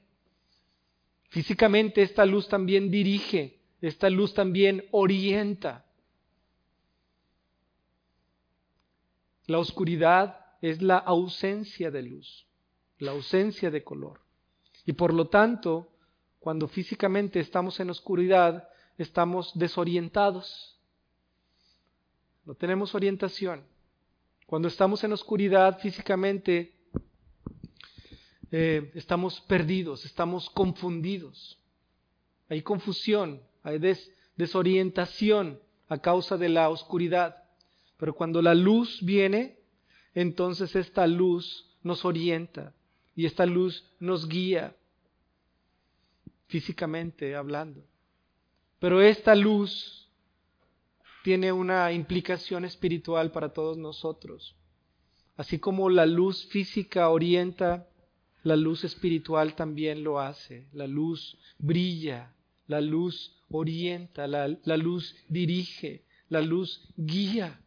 Físicamente 1.30 2.02
esta 2.02 2.26
luz 2.26 2.48
también 2.48 2.92
dirige, 2.92 3.60
esta 3.82 4.10
luz 4.10 4.34
también 4.34 4.86
orienta. 4.92 5.86
La 9.48 9.60
oscuridad 9.60 10.40
es 10.62 10.82
la 10.82 10.98
ausencia 10.98 11.92
de 11.92 12.04
luz, 12.04 12.46
la 13.00 13.12
ausencia 13.12 13.72
de 13.72 13.84
color. 13.84 14.22
Y 14.86 14.94
por 14.94 15.14
lo 15.14 15.28
tanto, 15.28 15.90
cuando 16.40 16.68
físicamente 16.68 17.40
estamos 17.40 17.80
en 17.80 17.90
oscuridad, 17.90 18.70
estamos 18.98 19.52
desorientados. 19.56 20.80
No 22.46 22.54
tenemos 22.54 22.94
orientación. 22.94 23.73
Cuando 24.54 24.68
estamos 24.68 25.04
en 25.04 25.12
oscuridad 25.14 25.80
físicamente, 25.80 26.76
eh, 28.52 28.92
estamos 28.94 29.42
perdidos, 29.42 30.06
estamos 30.06 30.48
confundidos. 30.52 31.58
Hay 32.50 32.62
confusión, 32.62 33.42
hay 33.64 33.80
desorientación 34.36 35.60
a 35.90 35.98
causa 35.98 36.38
de 36.38 36.50
la 36.50 36.70
oscuridad. 36.70 37.46
Pero 37.98 38.14
cuando 38.14 38.44
la 38.44 38.54
luz 38.54 39.00
viene, 39.02 39.58
entonces 40.14 40.76
esta 40.76 41.08
luz 41.08 41.76
nos 41.82 42.06
orienta 42.06 42.76
y 43.16 43.26
esta 43.26 43.48
luz 43.48 43.84
nos 44.00 44.30
guía 44.30 44.76
físicamente 46.46 47.36
hablando. 47.36 47.84
Pero 48.78 49.02
esta 49.02 49.34
luz 49.34 50.03
tiene 51.24 51.52
una 51.52 51.92
implicación 51.92 52.66
espiritual 52.66 53.32
para 53.32 53.54
todos 53.54 53.78
nosotros. 53.78 54.56
Así 55.38 55.58
como 55.58 55.90
la 55.90 56.06
luz 56.06 56.46
física 56.48 57.10
orienta, 57.10 57.88
la 58.44 58.58
luz 58.58 58.84
espiritual 58.84 59.56
también 59.56 60.04
lo 60.04 60.20
hace. 60.20 60.68
La 60.74 60.86
luz 60.86 61.38
brilla, 61.58 62.34
la 62.68 62.82
luz 62.82 63.36
orienta, 63.50 64.28
la, 64.28 64.48
luz 64.78 65.16
dirige, 65.30 66.04
la 66.30 66.42
luz 66.42 66.82
guía 66.98 67.60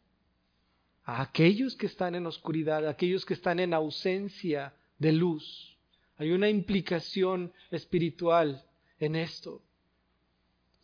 a 1.05 1.23
aquellos 1.23 1.77
que 1.77 1.87
están 1.87 2.15
en 2.15 2.27
oscuridad, 2.27 2.87
a 2.87 2.91
aquellos 2.91 3.25
que 3.25 3.35
están 3.35 3.59
en 3.59 3.73
ausencia 3.73 4.75
de 4.99 5.13
luz. 5.13 5.79
Hay 6.19 6.33
una 6.33 6.49
implicación 6.49 7.53
espiritual 7.71 8.65
en 8.99 9.17
esto, 9.17 9.63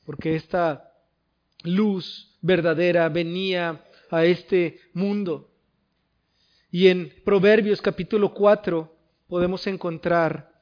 porque 0.04 0.36
esta 0.36 0.91
luz 1.64 2.36
verdadera 2.40 3.08
venía 3.08 3.84
a 4.10 4.24
este 4.24 4.80
mundo. 4.92 5.50
Y 6.70 6.88
en 6.88 7.12
Proverbios 7.24 7.80
capítulo 7.80 8.34
4 8.34 8.94
podemos 9.28 9.66
encontrar 9.66 10.52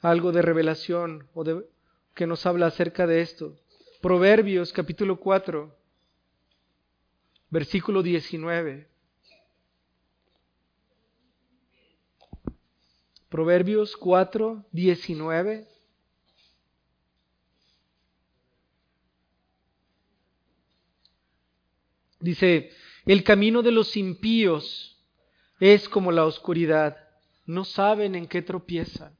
algo 0.00 0.32
de 0.32 0.42
revelación 0.42 1.28
o 1.34 1.44
de, 1.44 1.64
que 2.14 2.26
nos 2.26 2.44
habla 2.46 2.66
acerca 2.66 3.06
de 3.06 3.20
esto. 3.20 3.56
Proverbios 4.00 4.72
capítulo 4.72 5.20
4, 5.20 5.74
versículo 7.50 8.02
19. 8.02 8.88
Proverbios 13.28 13.96
4, 13.96 14.66
19. 14.72 15.71
Dice, 22.22 22.70
el 23.04 23.24
camino 23.24 23.62
de 23.62 23.72
los 23.72 23.96
impíos 23.96 24.96
es 25.58 25.88
como 25.88 26.12
la 26.12 26.24
oscuridad. 26.24 26.96
No 27.46 27.64
saben 27.64 28.14
en 28.14 28.28
qué 28.28 28.42
tropiezan. 28.42 29.16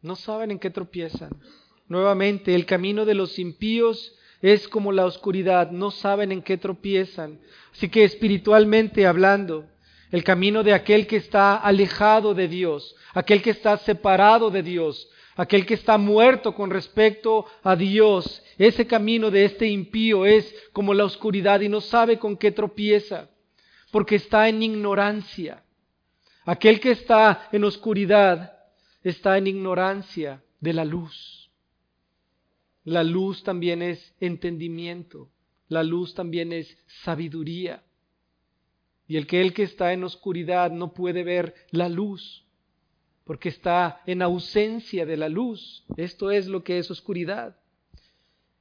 No 0.00 0.16
saben 0.16 0.50
en 0.50 0.58
qué 0.58 0.70
tropiezan. 0.70 1.30
Nuevamente, 1.86 2.56
el 2.56 2.66
camino 2.66 3.04
de 3.04 3.14
los 3.14 3.38
impíos 3.38 4.16
es 4.40 4.66
como 4.66 4.90
la 4.90 5.06
oscuridad. 5.06 5.70
No 5.70 5.92
saben 5.92 6.32
en 6.32 6.42
qué 6.42 6.58
tropiezan. 6.58 7.38
Así 7.72 7.88
que 7.88 8.02
espiritualmente 8.02 9.06
hablando, 9.06 9.68
el 10.10 10.24
camino 10.24 10.64
de 10.64 10.74
aquel 10.74 11.06
que 11.06 11.16
está 11.16 11.56
alejado 11.56 12.34
de 12.34 12.48
Dios, 12.48 12.96
aquel 13.14 13.40
que 13.40 13.50
está 13.50 13.78
separado 13.78 14.50
de 14.50 14.64
Dios, 14.64 15.08
aquel 15.36 15.66
que 15.66 15.74
está 15.74 15.98
muerto 15.98 16.54
con 16.54 16.70
respecto 16.70 17.46
a 17.62 17.76
Dios. 17.76 18.42
Ese 18.58 18.86
camino 18.86 19.30
de 19.30 19.44
este 19.44 19.68
impío 19.68 20.26
es 20.26 20.54
como 20.72 20.94
la 20.94 21.04
oscuridad 21.04 21.60
y 21.60 21.68
no 21.68 21.80
sabe 21.80 22.18
con 22.18 22.36
qué 22.36 22.50
tropieza, 22.50 23.30
porque 23.90 24.16
está 24.16 24.48
en 24.48 24.62
ignorancia. 24.62 25.64
Aquel 26.44 26.80
que 26.80 26.90
está 26.90 27.48
en 27.52 27.64
oscuridad 27.64 28.58
está 29.02 29.38
en 29.38 29.46
ignorancia 29.46 30.42
de 30.60 30.72
la 30.72 30.84
luz. 30.84 31.50
La 32.84 33.04
luz 33.04 33.44
también 33.44 33.80
es 33.80 34.14
entendimiento, 34.18 35.30
la 35.68 35.84
luz 35.84 36.14
también 36.14 36.52
es 36.52 36.76
sabiduría. 37.04 37.82
Y 39.06 39.16
el 39.16 39.26
que 39.26 39.40
el 39.40 39.52
que 39.52 39.62
está 39.62 39.92
en 39.92 40.04
oscuridad 40.04 40.70
no 40.70 40.92
puede 40.92 41.22
ver 41.22 41.54
la 41.70 41.88
luz, 41.88 42.44
porque 43.24 43.48
está 43.48 44.02
en 44.06 44.22
ausencia 44.22 45.06
de 45.06 45.16
la 45.16 45.28
luz. 45.28 45.84
Esto 45.96 46.30
es 46.30 46.46
lo 46.46 46.64
que 46.64 46.78
es 46.78 46.90
oscuridad. 46.90 47.56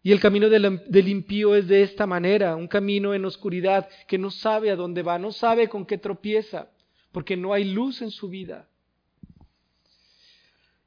Y 0.03 0.11
el 0.11 0.19
camino 0.19 0.49
del, 0.49 1.07
impío 1.07 1.55
es 1.55 1.67
de 1.67 1.83
esta 1.83 2.07
manera, 2.07 2.55
un 2.55 2.67
camino 2.67 3.13
en 3.13 3.23
oscuridad 3.23 3.87
que 4.07 4.17
no 4.17 4.31
sabe 4.31 4.71
a 4.71 4.75
dónde 4.75 5.03
va, 5.03 5.19
no 5.19 5.31
sabe 5.31 5.69
con 5.69 5.85
qué 5.85 5.99
tropieza, 5.99 6.71
porque 7.11 7.37
no 7.37 7.53
hay 7.53 7.65
luz 7.65 8.01
en 8.01 8.09
su 8.09 8.27
vida. 8.27 8.67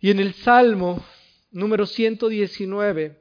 Y 0.01 0.11
en 0.11 0.19
el 0.19 0.35
Salmo 0.35 1.05
número 1.53 1.87
119, 1.87 3.17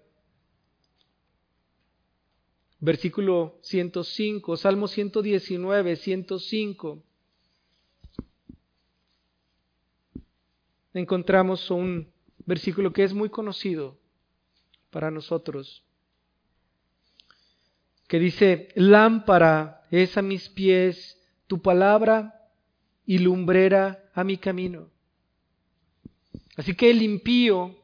versículo 2.79 3.59
105, 3.61 4.57
Salmo 4.57 4.87
119, 4.87 5.95
105, 5.95 7.03
encontramos 10.93 11.71
un 11.71 12.11
versículo 12.45 12.93
que 12.93 13.03
es 13.03 13.13
muy 13.13 13.29
conocido 13.29 13.97
para 14.89 15.11
nosotros, 15.11 15.83
que 18.07 18.19
dice, 18.19 18.69
lámpara 18.75 19.87
es 19.89 20.17
a 20.17 20.21
mis 20.21 20.49
pies 20.49 21.19
tu 21.47 21.61
palabra 21.61 22.49
y 23.05 23.17
lumbrera 23.17 24.09
a 24.13 24.23
mi 24.23 24.37
camino. 24.37 24.89
Así 26.55 26.75
que 26.75 26.91
el 26.91 27.01
impío, 27.01 27.75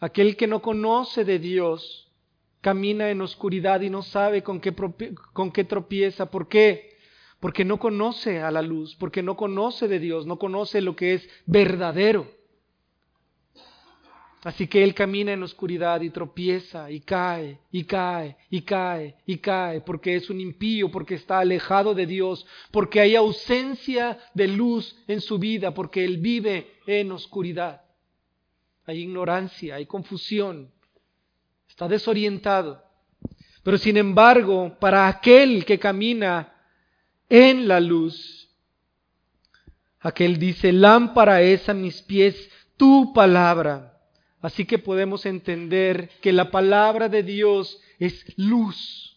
aquel 0.00 0.36
que 0.36 0.46
no 0.46 0.60
conoce 0.60 1.24
de 1.24 1.38
Dios, 1.38 2.12
camina 2.60 3.10
en 3.10 3.20
oscuridad 3.20 3.80
y 3.80 3.90
no 3.90 4.02
sabe 4.02 4.42
con 4.42 4.60
qué, 4.60 4.74
con 5.32 5.50
qué 5.50 5.64
tropieza. 5.64 6.30
¿Por 6.30 6.48
qué? 6.48 6.91
Porque 7.42 7.64
no 7.64 7.80
conoce 7.80 8.40
a 8.40 8.52
la 8.52 8.62
luz, 8.62 8.94
porque 8.94 9.20
no 9.20 9.36
conoce 9.36 9.88
de 9.88 9.98
Dios, 9.98 10.28
no 10.28 10.38
conoce 10.38 10.80
lo 10.80 10.94
que 10.94 11.14
es 11.14 11.28
verdadero. 11.44 12.30
Así 14.44 14.68
que 14.68 14.84
él 14.84 14.94
camina 14.94 15.32
en 15.32 15.42
oscuridad 15.42 16.02
y 16.02 16.10
tropieza 16.10 16.88
y 16.88 17.00
cae 17.00 17.58
y 17.72 17.82
cae 17.82 18.36
y 18.48 18.60
cae 18.62 19.16
y 19.26 19.38
cae 19.38 19.80
porque 19.80 20.14
es 20.14 20.30
un 20.30 20.40
impío, 20.40 20.92
porque 20.92 21.16
está 21.16 21.40
alejado 21.40 21.94
de 21.94 22.06
Dios, 22.06 22.46
porque 22.70 23.00
hay 23.00 23.16
ausencia 23.16 24.20
de 24.34 24.46
luz 24.46 24.96
en 25.08 25.20
su 25.20 25.40
vida, 25.40 25.74
porque 25.74 26.04
él 26.04 26.18
vive 26.18 26.74
en 26.86 27.10
oscuridad. 27.10 27.82
Hay 28.86 29.00
ignorancia, 29.00 29.74
hay 29.74 29.86
confusión, 29.86 30.70
está 31.68 31.88
desorientado. 31.88 32.84
Pero 33.64 33.78
sin 33.78 33.96
embargo, 33.96 34.76
para 34.78 35.08
aquel 35.08 35.64
que 35.64 35.80
camina 35.80 36.51
en 37.32 37.66
la 37.66 37.80
luz, 37.80 38.48
aquel 40.00 40.38
dice, 40.38 40.72
lámpara 40.72 41.42
es 41.42 41.68
a 41.68 41.74
mis 41.74 42.02
pies 42.02 42.50
tu 42.76 43.12
palabra 43.12 43.92
Así 44.42 44.64
que 44.64 44.78
podemos 44.78 45.24
entender 45.24 46.10
que 46.20 46.32
la 46.32 46.50
palabra 46.50 47.08
de 47.08 47.22
Dios 47.22 47.80
es 48.00 48.24
luz. 48.36 49.16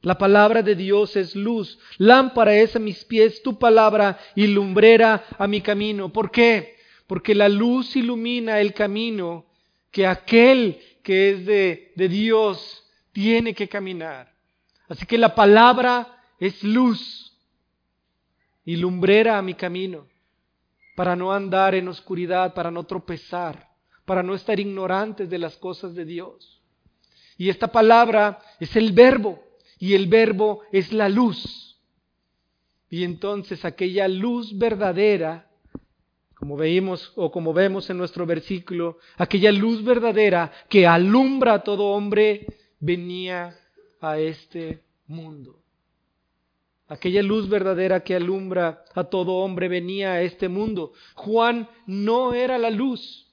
La 0.00 0.16
palabra 0.16 0.62
de 0.62 0.76
Dios 0.76 1.16
es 1.16 1.34
luz. 1.34 1.76
Lámpara 1.98 2.54
es 2.54 2.76
a 2.76 2.78
mis 2.78 3.04
pies 3.04 3.42
tu 3.42 3.58
palabra 3.58 4.16
y 4.36 4.46
lumbrera 4.46 5.24
a 5.36 5.48
mi 5.48 5.60
camino. 5.60 6.12
¿Por 6.12 6.30
qué? 6.30 6.76
Porque 7.08 7.34
la 7.34 7.48
luz 7.48 7.96
ilumina 7.96 8.60
el 8.60 8.72
camino 8.72 9.44
que 9.90 10.06
aquel 10.06 10.78
que 11.02 11.30
es 11.30 11.46
de, 11.46 11.92
de 11.96 12.08
Dios 12.08 12.84
tiene 13.12 13.54
que 13.54 13.68
caminar. 13.68 14.32
Así 14.88 15.04
que 15.04 15.18
la 15.18 15.34
palabra 15.34 16.22
es 16.38 16.62
luz 16.62 17.33
y 18.64 18.76
lumbrera 18.76 19.38
a 19.38 19.42
mi 19.42 19.54
camino 19.54 20.06
para 20.96 21.16
no 21.16 21.32
andar 21.32 21.74
en 21.74 21.88
oscuridad, 21.88 22.54
para 22.54 22.70
no 22.70 22.84
tropezar 22.84 23.74
para 24.04 24.22
no 24.22 24.34
estar 24.34 24.58
ignorantes 24.60 25.30
de 25.30 25.38
las 25.38 25.56
cosas 25.56 25.94
de 25.94 26.04
Dios. 26.04 26.62
Y 27.36 27.48
esta 27.48 27.68
palabra 27.68 28.40
es 28.60 28.76
el 28.76 28.92
verbo, 28.92 29.42
y 29.78 29.94
el 29.94 30.06
verbo 30.06 30.62
es 30.72 30.92
la 30.92 31.08
luz. 31.08 31.80
Y 32.88 33.02
entonces 33.02 33.64
aquella 33.64 34.06
luz 34.06 34.56
verdadera, 34.56 35.50
como 36.36 36.56
veíamos 36.56 37.12
o 37.16 37.30
como 37.30 37.52
vemos 37.52 37.90
en 37.90 37.98
nuestro 37.98 38.24
versículo, 38.26 38.98
aquella 39.16 39.50
luz 39.50 39.82
verdadera 39.82 40.52
que 40.68 40.86
alumbra 40.86 41.54
a 41.54 41.64
todo 41.64 41.86
hombre, 41.86 42.46
venía 42.78 43.58
a 44.00 44.18
este 44.18 44.84
mundo. 45.06 45.63
Aquella 46.94 47.24
luz 47.24 47.48
verdadera 47.48 48.04
que 48.04 48.14
alumbra 48.14 48.84
a 48.94 49.02
todo 49.02 49.38
hombre 49.38 49.66
venía 49.66 50.12
a 50.12 50.22
este 50.22 50.48
mundo. 50.48 50.92
Juan 51.16 51.68
no 51.88 52.34
era 52.34 52.56
la 52.56 52.70
luz, 52.70 53.26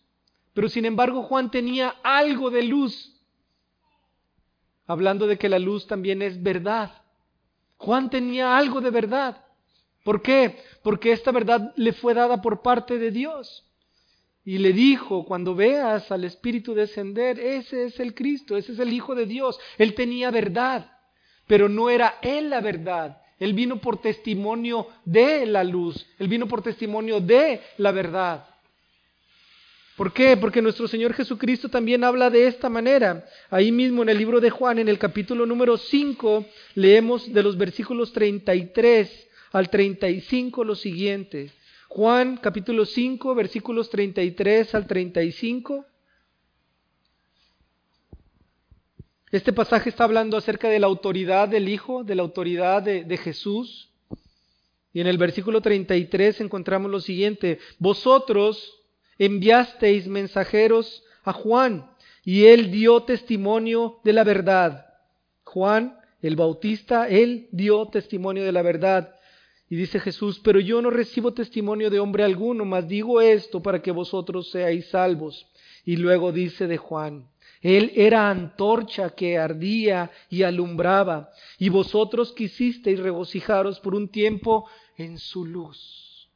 pero 0.51 0.67
sin 0.67 0.83
embargo 0.83 1.21
Juan 1.21 1.51
tenía 1.51 1.89
algo 2.01 2.49
de 2.49 2.63
luz, 2.63 3.21
hablando 4.87 5.27
de 5.27 5.37
que 5.37 5.47
la 5.47 5.59
luz 5.59 5.85
también 5.85 6.23
es 6.23 6.41
verdad. 6.41 7.03
Juan 7.77 8.09
tenía 8.09 8.57
algo 8.57 8.81
de 8.81 8.89
verdad. 8.89 9.45
¿Por 10.03 10.23
qué? 10.23 10.57
Porque 10.81 11.11
esta 11.11 11.31
verdad 11.31 11.71
le 11.75 11.93
fue 11.93 12.15
dada 12.15 12.41
por 12.41 12.63
parte 12.63 12.97
de 12.97 13.11
Dios. 13.11 13.71
Y 14.43 14.57
le 14.57 14.73
dijo, 14.73 15.23
cuando 15.23 15.53
veas 15.53 16.11
al 16.11 16.23
Espíritu 16.23 16.73
descender, 16.73 17.39
ese 17.39 17.83
es 17.83 17.99
el 17.99 18.15
Cristo, 18.15 18.57
ese 18.57 18.71
es 18.71 18.79
el 18.79 18.91
Hijo 18.91 19.13
de 19.13 19.27
Dios. 19.27 19.59
Él 19.77 19.93
tenía 19.93 20.31
verdad, 20.31 20.97
pero 21.45 21.69
no 21.69 21.91
era 21.91 22.17
Él 22.23 22.49
la 22.49 22.59
verdad. 22.59 23.21
Él 23.41 23.53
vino 23.53 23.81
por 23.81 23.99
testimonio 23.99 24.87
de 25.03 25.47
la 25.47 25.63
luz, 25.63 26.05
Él 26.19 26.27
vino 26.27 26.47
por 26.47 26.61
testimonio 26.61 27.19
de 27.19 27.59
la 27.77 27.91
verdad. 27.91 28.45
¿Por 29.97 30.13
qué? 30.13 30.37
Porque 30.37 30.61
nuestro 30.61 30.87
Señor 30.87 31.15
Jesucristo 31.15 31.67
también 31.67 32.03
habla 32.03 32.29
de 32.29 32.45
esta 32.45 32.69
manera. 32.69 33.25
Ahí 33.49 33.71
mismo 33.71 34.03
en 34.03 34.09
el 34.09 34.19
libro 34.19 34.39
de 34.39 34.51
Juan, 34.51 34.77
en 34.77 34.87
el 34.87 34.99
capítulo 34.99 35.47
número 35.47 35.75
5, 35.77 36.45
leemos 36.75 37.33
de 37.33 37.41
los 37.41 37.57
versículos 37.57 38.13
33 38.13 39.27
al 39.53 39.71
35 39.71 40.63
lo 40.63 40.75
siguiente. 40.75 41.51
Juan 41.87 42.37
capítulo 42.37 42.85
5, 42.85 43.33
versículos 43.33 43.89
33 43.89 44.75
al 44.75 44.85
35. 44.85 45.83
Este 49.31 49.53
pasaje 49.53 49.89
está 49.89 50.03
hablando 50.03 50.35
acerca 50.35 50.67
de 50.67 50.79
la 50.79 50.87
autoridad 50.87 51.47
del 51.47 51.69
Hijo, 51.69 52.03
de 52.03 52.15
la 52.15 52.21
autoridad 52.21 52.83
de, 52.83 53.17
Jesús. 53.17 53.89
Y 54.91 54.99
en 54.99 55.07
el 55.07 55.17
versículo 55.17 55.61
33 55.61 56.41
encontramos 56.41 56.91
lo 56.91 56.99
siguiente, 56.99 57.59
vosotros 57.79 58.77
enviasteis 59.17 60.05
mensajeros 60.07 61.03
a 61.23 61.31
Juan 61.31 61.89
y 62.25 62.45
él 62.47 62.71
dio 62.71 63.03
testimonio 63.03 64.01
de 64.03 64.11
la 64.11 64.25
verdad. 64.25 64.85
Juan, 65.45 65.97
el 66.21 66.35
Bautista, 66.35 67.07
él 67.07 67.47
dio 67.53 67.87
testimonio 67.87 68.43
de 68.43 68.51
la 68.51 68.63
verdad. 68.63 69.15
Y 69.69 69.77
dice 69.77 70.01
Jesús, 70.01 70.41
pero 70.43 70.59
yo 70.59 70.81
no 70.81 70.89
recibo 70.89 71.33
testimonio 71.33 71.89
de 71.89 72.01
hombre 72.01 72.25
alguno, 72.25 72.65
mas 72.65 72.85
digo 72.85 73.21
esto 73.21 73.63
para 73.63 73.81
que 73.81 73.91
vosotros 73.91 74.51
seáis 74.51 74.89
salvos. 74.89 75.47
Y 75.85 75.95
luego 75.95 76.33
dice 76.33 76.67
de 76.67 76.75
Juan, 76.75 77.30
él 77.61 77.91
era 77.95 78.29
antorcha 78.29 79.11
que 79.11 79.37
ardía 79.37 80.11
y 80.29 80.43
alumbraba, 80.43 81.29
y 81.59 81.69
vosotros 81.69 82.33
quisisteis 82.33 82.99
regocijaros 82.99 83.79
por 83.79 83.93
un 83.93 84.09
tiempo 84.09 84.67
en 84.97 85.19
su 85.19 85.45
luz, 85.45 86.29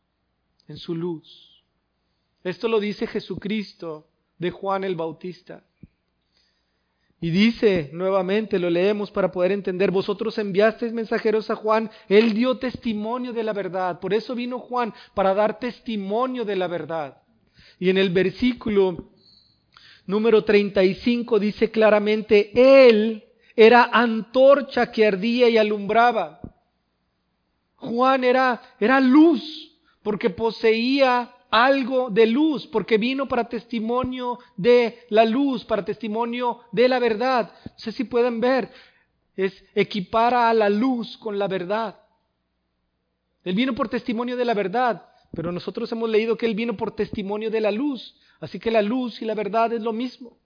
en 0.67 0.77
su 0.77 0.95
luz. 0.95 1.63
Esto 2.43 2.67
lo 2.67 2.79
dice 2.79 3.07
Jesucristo 3.07 4.07
de 4.37 4.51
Juan 4.51 4.83
el 4.83 4.95
Bautista. 4.95 5.63
Y 7.19 7.31
dice 7.31 7.89
nuevamente, 7.91 8.59
lo 8.59 8.69
leemos 8.69 9.09
para 9.09 9.31
poder 9.31 9.51
entender, 9.51 9.89
vosotros 9.89 10.37
enviasteis 10.37 10.93
mensajeros 10.93 11.49
a 11.49 11.55
Juan, 11.55 11.89
él 12.07 12.35
dio 12.35 12.59
testimonio 12.59 13.33
de 13.33 13.43
la 13.43 13.53
verdad, 13.53 13.99
por 13.99 14.13
eso 14.13 14.35
vino 14.35 14.59
Juan, 14.59 14.93
para 15.15 15.33
dar 15.33 15.57
testimonio 15.57 16.45
de 16.45 16.55
la 16.55 16.67
verdad. 16.67 17.23
Y 17.79 17.89
en 17.89 17.97
el 17.97 18.11
versículo 18.11 19.14
número 20.07 20.43
35 20.43 21.39
dice 21.39 21.71
claramente, 21.71 22.51
él 22.53 23.23
era 23.55 23.89
antorcha 23.91 24.91
que 24.91 25.05
ardía 25.05 25.49
y 25.49 25.57
alumbraba. 25.57 26.39
Juan 27.77 28.23
era, 28.23 28.61
era 28.79 28.99
luz, 28.99 29.71
porque 30.03 30.29
poseía 30.29 31.31
algo 31.49 32.09
de 32.09 32.25
luz, 32.25 32.67
porque 32.67 32.97
vino 32.97 33.27
para 33.27 33.47
testimonio 33.47 34.39
de 34.57 35.05
la 35.09 35.25
luz, 35.25 35.63
para 35.63 35.85
testimonio 35.85 36.61
de 36.71 36.89
la 36.89 36.99
verdad. 36.99 37.51
No 37.65 37.71
sé 37.77 37.91
si 37.91 38.03
pueden 38.03 38.41
ver, 38.41 38.71
es 39.35 39.63
equipara 39.73 40.49
a 40.49 40.53
la 40.53 40.69
luz 40.69 41.17
con 41.17 41.39
la 41.39 41.47
verdad. 41.47 41.99
Él 43.43 43.55
vino 43.55 43.73
por 43.75 43.89
testimonio 43.89 44.35
de 44.35 44.45
la 44.45 44.53
verdad, 44.53 45.07
pero 45.31 45.51
nosotros 45.51 45.91
hemos 45.91 46.09
leído 46.09 46.37
que 46.37 46.45
Él 46.45 46.55
vino 46.55 46.75
por 46.75 46.95
testimonio 46.95 47.51
de 47.51 47.61
la 47.61 47.71
luz, 47.71 48.15
así 48.39 48.59
que 48.59 48.71
la 48.71 48.81
luz 48.81 49.21
y 49.21 49.25
la 49.25 49.35
verdad 49.35 49.73
es 49.73 49.81
lo 49.81 49.93
mismo. 49.93 50.37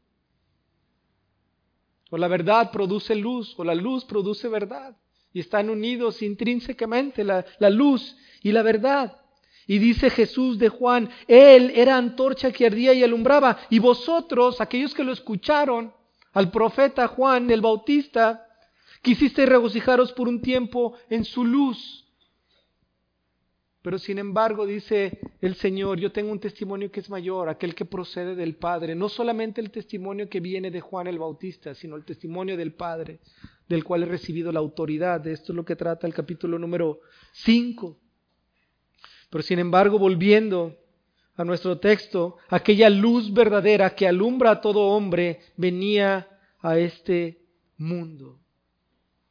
O 2.10 2.18
la 2.18 2.28
verdad 2.28 2.72
produce 2.72 3.16
luz, 3.16 3.54
o 3.58 3.64
la 3.64 3.76
luz 3.76 4.06
produce 4.06 4.48
verdad, 4.48 4.98
y 5.32 5.40
están 5.40 5.70
unidos 5.70 6.22
intrínsecamente 6.22 7.24
la, 7.24 7.46
la 7.60 7.70
luz 7.70 8.18
y 8.42 8.52
la 8.52 8.64
verdad. 8.64 9.16
Y 9.68 9.78
dice 9.78 10.10
Jesús 10.10 10.58
de 10.58 10.70
Juan, 10.70 11.10
Él 11.28 11.72
era 11.76 11.96
antorcha 11.96 12.52
que 12.52 12.66
ardía 12.66 12.92
y 12.94 13.04
alumbraba. 13.04 13.60
Y 13.70 13.78
vosotros, 13.78 14.60
aquellos 14.60 14.96
que 14.96 15.04
lo 15.04 15.12
escucharon, 15.12 15.94
al 16.34 16.50
profeta 16.50 17.08
Juan 17.08 17.52
el 17.52 17.62
Bautista, 17.62 18.48
quisisteis 19.04 19.48
regocijaros 19.48 20.12
por 20.14 20.28
un 20.28 20.42
tiempo 20.42 20.94
en 21.10 21.24
su 21.24 21.46
luz. 21.46 22.09
Pero 23.82 23.98
sin 23.98 24.18
embargo, 24.18 24.66
dice 24.66 25.20
el 25.40 25.56
Señor, 25.56 26.00
yo 26.00 26.12
tengo 26.12 26.32
un 26.32 26.40
testimonio 26.40 26.92
que 26.92 27.00
es 27.00 27.10
mayor, 27.10 27.48
aquel 27.48 27.74
que 27.74 27.86
procede 27.86 28.36
del 28.36 28.56
Padre. 28.56 28.94
No 28.94 29.08
solamente 29.08 29.62
el 29.62 29.72
testimonio 29.72 30.28
que 30.30 30.42
viene 30.42 30.70
de 30.70 30.82
Juan 30.82 31.08
el 31.08 31.18
Bautista, 31.18 31.74
sino 31.74 31.96
el 31.96 32.04
testimonio 32.04 32.58
del 32.58 32.74
Padre, 32.74 33.20
del 33.70 33.86
cual 33.86 34.04
he 34.04 34.06
recibido 34.06 34.52
la 34.52 34.60
autoridad. 34.60 35.22
De 35.22 35.32
esto 35.32 35.54
es 35.54 35.56
lo 35.56 35.64
que 35.64 35.78
trata 35.78 36.08
el 36.08 36.14
capítulo 36.14 36.60
número 36.60 37.00
5. 37.32 37.98
Pero 39.30 39.42
sin 39.44 39.60
embargo, 39.60 39.98
volviendo 39.98 40.76
a 41.38 41.46
nuestro 41.46 41.80
texto, 41.80 42.36
aquella 42.50 42.90
luz 42.90 43.32
verdadera 43.32 43.96
que 43.96 44.08
alumbra 44.08 44.52
a 44.52 44.62
todo 44.62 44.88
hombre 44.88 45.40
venía 45.56 46.28
a 46.60 46.78
este 46.78 47.46
mundo. 47.78 48.42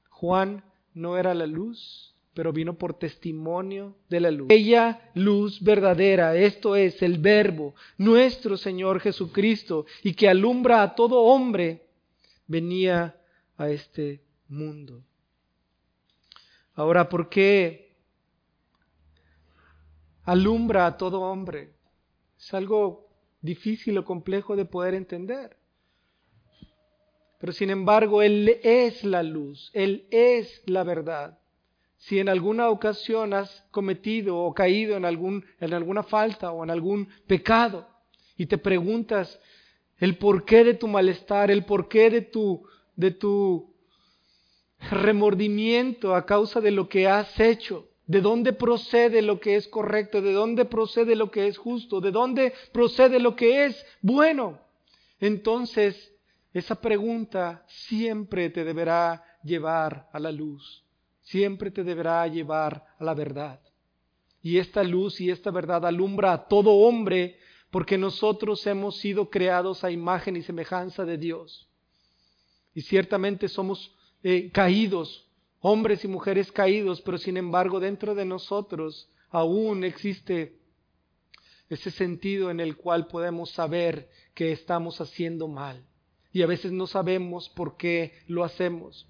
Juan 0.08 0.64
no 0.94 1.18
era 1.18 1.34
la 1.34 1.46
luz, 1.46 2.14
pero 2.38 2.52
vino 2.52 2.78
por 2.78 2.94
testimonio 2.94 3.96
de 4.08 4.20
la 4.20 4.30
luz. 4.30 4.46
Aquella 4.46 5.10
luz 5.14 5.60
verdadera, 5.60 6.36
esto 6.36 6.76
es 6.76 7.02
el 7.02 7.18
verbo, 7.18 7.74
nuestro 7.96 8.56
Señor 8.56 9.00
Jesucristo, 9.00 9.86
y 10.04 10.14
que 10.14 10.28
alumbra 10.28 10.84
a 10.84 10.94
todo 10.94 11.20
hombre, 11.22 11.88
venía 12.46 13.20
a 13.56 13.70
este 13.70 14.22
mundo. 14.46 15.02
Ahora, 16.74 17.08
¿por 17.08 17.28
qué 17.28 17.96
alumbra 20.22 20.86
a 20.86 20.96
todo 20.96 21.22
hombre. 21.22 21.72
Es 22.38 22.54
algo 22.54 23.08
difícil 23.40 23.98
o 23.98 24.04
complejo 24.04 24.54
de 24.54 24.64
poder 24.64 24.94
entender. 24.94 25.56
Pero 27.40 27.52
sin 27.52 27.70
embargo, 27.70 28.22
Él 28.22 28.60
es 28.62 29.02
la 29.02 29.24
luz, 29.24 29.72
Él 29.74 30.06
es 30.12 30.62
la 30.66 30.84
verdad. 30.84 31.36
Si 31.98 32.18
en 32.18 32.28
alguna 32.28 32.70
ocasión 32.70 33.34
has 33.34 33.64
cometido 33.70 34.38
o 34.38 34.54
caído 34.54 34.96
en, 34.96 35.04
algún, 35.04 35.44
en 35.60 35.74
alguna 35.74 36.02
falta 36.02 36.52
o 36.52 36.64
en 36.64 36.70
algún 36.70 37.08
pecado 37.26 37.88
y 38.36 38.46
te 38.46 38.56
preguntas 38.56 39.38
el 39.98 40.16
porqué 40.16 40.64
de 40.64 40.74
tu 40.74 40.86
malestar, 40.88 41.50
el 41.50 41.64
porqué 41.64 42.08
de 42.08 42.22
tu, 42.22 42.62
de 42.94 43.10
tu 43.10 43.74
remordimiento 44.90 46.14
a 46.14 46.24
causa 46.24 46.60
de 46.60 46.70
lo 46.70 46.88
que 46.88 47.08
has 47.08 47.38
hecho, 47.40 47.88
¿De 48.08 48.22
dónde 48.22 48.54
procede 48.54 49.20
lo 49.20 49.38
que 49.38 49.56
es 49.56 49.68
correcto? 49.68 50.22
¿De 50.22 50.32
dónde 50.32 50.64
procede 50.64 51.14
lo 51.14 51.30
que 51.30 51.46
es 51.46 51.58
justo? 51.58 52.00
¿De 52.00 52.10
dónde 52.10 52.54
procede 52.72 53.20
lo 53.20 53.36
que 53.36 53.66
es 53.66 53.84
bueno? 54.00 54.58
Entonces, 55.20 56.14
esa 56.54 56.80
pregunta 56.80 57.64
siempre 57.66 58.48
te 58.48 58.64
deberá 58.64 59.22
llevar 59.44 60.08
a 60.10 60.18
la 60.18 60.32
luz, 60.32 60.82
siempre 61.30 61.70
te 61.70 61.84
deberá 61.84 62.26
llevar 62.26 62.86
a 62.98 63.04
la 63.04 63.14
verdad. 63.14 63.60
Y 64.42 64.58
esta 64.58 64.82
luz 64.82 65.20
y 65.20 65.30
esta 65.30 65.50
verdad 65.50 65.84
alumbra 65.84 66.32
a 66.32 66.48
todo 66.48 66.70
hombre 66.70 67.38
porque 67.70 67.98
nosotros 67.98 68.66
hemos 68.66 68.96
sido 68.96 69.28
creados 69.28 69.84
a 69.84 69.90
imagen 69.90 70.36
y 70.36 70.42
semejanza 70.42 71.04
de 71.04 71.18
Dios. 71.18 71.68
Y 72.74 72.80
ciertamente 72.82 73.48
somos 73.48 73.94
eh, 74.22 74.50
caídos, 74.52 75.28
hombres 75.60 76.02
y 76.04 76.08
mujeres 76.08 76.50
caídos, 76.50 77.02
pero 77.02 77.18
sin 77.18 77.36
embargo 77.36 77.78
dentro 77.78 78.14
de 78.14 78.24
nosotros 78.24 79.10
aún 79.28 79.84
existe 79.84 80.56
ese 81.68 81.90
sentido 81.90 82.50
en 82.50 82.60
el 82.60 82.76
cual 82.76 83.06
podemos 83.06 83.50
saber 83.50 84.08
que 84.32 84.52
estamos 84.52 85.00
haciendo 85.02 85.46
mal. 85.46 85.84
Y 86.32 86.40
a 86.40 86.46
veces 86.46 86.72
no 86.72 86.86
sabemos 86.86 87.50
por 87.50 87.76
qué 87.76 88.14
lo 88.26 88.44
hacemos. 88.44 89.06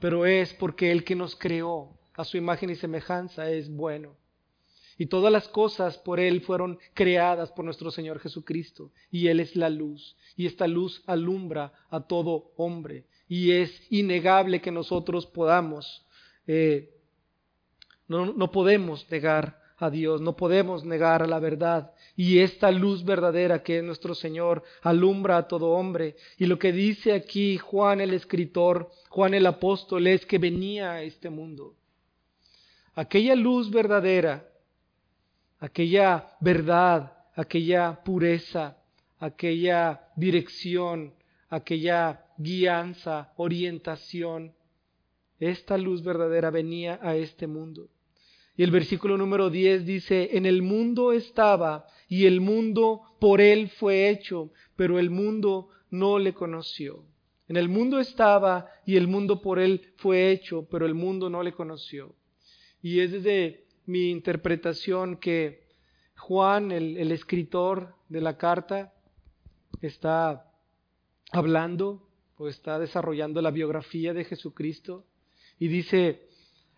Pero 0.00 0.26
es 0.26 0.54
porque 0.54 0.90
el 0.90 1.04
que 1.04 1.14
nos 1.14 1.36
creó 1.36 1.98
a 2.14 2.24
su 2.24 2.36
imagen 2.36 2.70
y 2.70 2.76
semejanza 2.76 3.50
es 3.50 3.70
bueno. 3.70 4.16
Y 4.98 5.06
todas 5.06 5.32
las 5.32 5.48
cosas 5.48 5.96
por 5.98 6.20
Él 6.20 6.42
fueron 6.42 6.78
creadas 6.94 7.50
por 7.52 7.64
nuestro 7.64 7.90
Señor 7.90 8.18
Jesucristo. 8.18 8.92
Y 9.10 9.28
Él 9.28 9.40
es 9.40 9.56
la 9.56 9.70
luz. 9.70 10.16
Y 10.36 10.46
esta 10.46 10.66
luz 10.66 11.02
alumbra 11.06 11.72
a 11.90 12.00
todo 12.02 12.52
hombre 12.56 13.06
y 13.30 13.52
es 13.52 13.86
innegable 13.90 14.60
que 14.60 14.72
nosotros 14.72 15.24
podamos, 15.24 16.04
eh, 16.48 16.92
no, 18.08 18.32
no 18.32 18.50
podemos 18.50 19.08
negar 19.08 19.59
a 19.80 19.88
Dios, 19.88 20.20
no 20.20 20.36
podemos 20.36 20.84
negar 20.84 21.26
la 21.26 21.38
verdad. 21.38 21.92
Y 22.14 22.40
esta 22.40 22.70
luz 22.70 23.02
verdadera 23.02 23.62
que 23.62 23.78
es 23.78 23.84
nuestro 23.84 24.14
Señor 24.14 24.62
alumbra 24.82 25.38
a 25.38 25.48
todo 25.48 25.70
hombre. 25.70 26.16
Y 26.36 26.44
lo 26.44 26.58
que 26.58 26.70
dice 26.70 27.14
aquí 27.14 27.56
Juan 27.56 28.02
el 28.02 28.12
escritor, 28.12 28.90
Juan 29.08 29.32
el 29.32 29.46
apóstol, 29.46 30.06
es 30.06 30.26
que 30.26 30.38
venía 30.38 30.92
a 30.92 31.02
este 31.02 31.30
mundo. 31.30 31.74
Aquella 32.94 33.34
luz 33.34 33.70
verdadera, 33.70 34.46
aquella 35.58 36.36
verdad, 36.40 37.12
aquella 37.34 38.02
pureza, 38.04 38.76
aquella 39.18 40.08
dirección, 40.14 41.14
aquella 41.48 42.26
guianza, 42.36 43.32
orientación. 43.36 44.52
Esta 45.38 45.78
luz 45.78 46.02
verdadera 46.02 46.50
venía 46.50 46.98
a 47.02 47.16
este 47.16 47.46
mundo. 47.46 47.88
Y 48.60 48.62
el 48.62 48.72
versículo 48.72 49.16
número 49.16 49.48
10 49.48 49.86
dice, 49.86 50.36
en 50.36 50.44
el 50.44 50.60
mundo 50.60 51.12
estaba 51.12 51.86
y 52.10 52.26
el 52.26 52.42
mundo 52.42 53.00
por 53.18 53.40
él 53.40 53.70
fue 53.70 54.10
hecho, 54.10 54.52
pero 54.76 54.98
el 54.98 55.08
mundo 55.08 55.70
no 55.88 56.18
le 56.18 56.34
conoció. 56.34 57.02
En 57.48 57.56
el 57.56 57.70
mundo 57.70 57.98
estaba 57.98 58.68
y 58.84 58.96
el 58.96 59.08
mundo 59.08 59.40
por 59.40 59.60
él 59.60 59.94
fue 59.96 60.30
hecho, 60.30 60.68
pero 60.70 60.84
el 60.84 60.92
mundo 60.92 61.30
no 61.30 61.42
le 61.42 61.52
conoció. 61.52 62.14
Y 62.82 63.00
es 63.00 63.12
desde 63.12 63.64
mi 63.86 64.10
interpretación 64.10 65.16
que 65.16 65.66
Juan, 66.18 66.70
el, 66.70 66.98
el 66.98 67.12
escritor 67.12 67.94
de 68.10 68.20
la 68.20 68.36
carta, 68.36 68.92
está 69.80 70.52
hablando 71.32 72.06
o 72.36 72.46
está 72.46 72.78
desarrollando 72.78 73.40
la 73.40 73.52
biografía 73.52 74.12
de 74.12 74.24
Jesucristo 74.24 75.06
y 75.58 75.68
dice, 75.68 76.28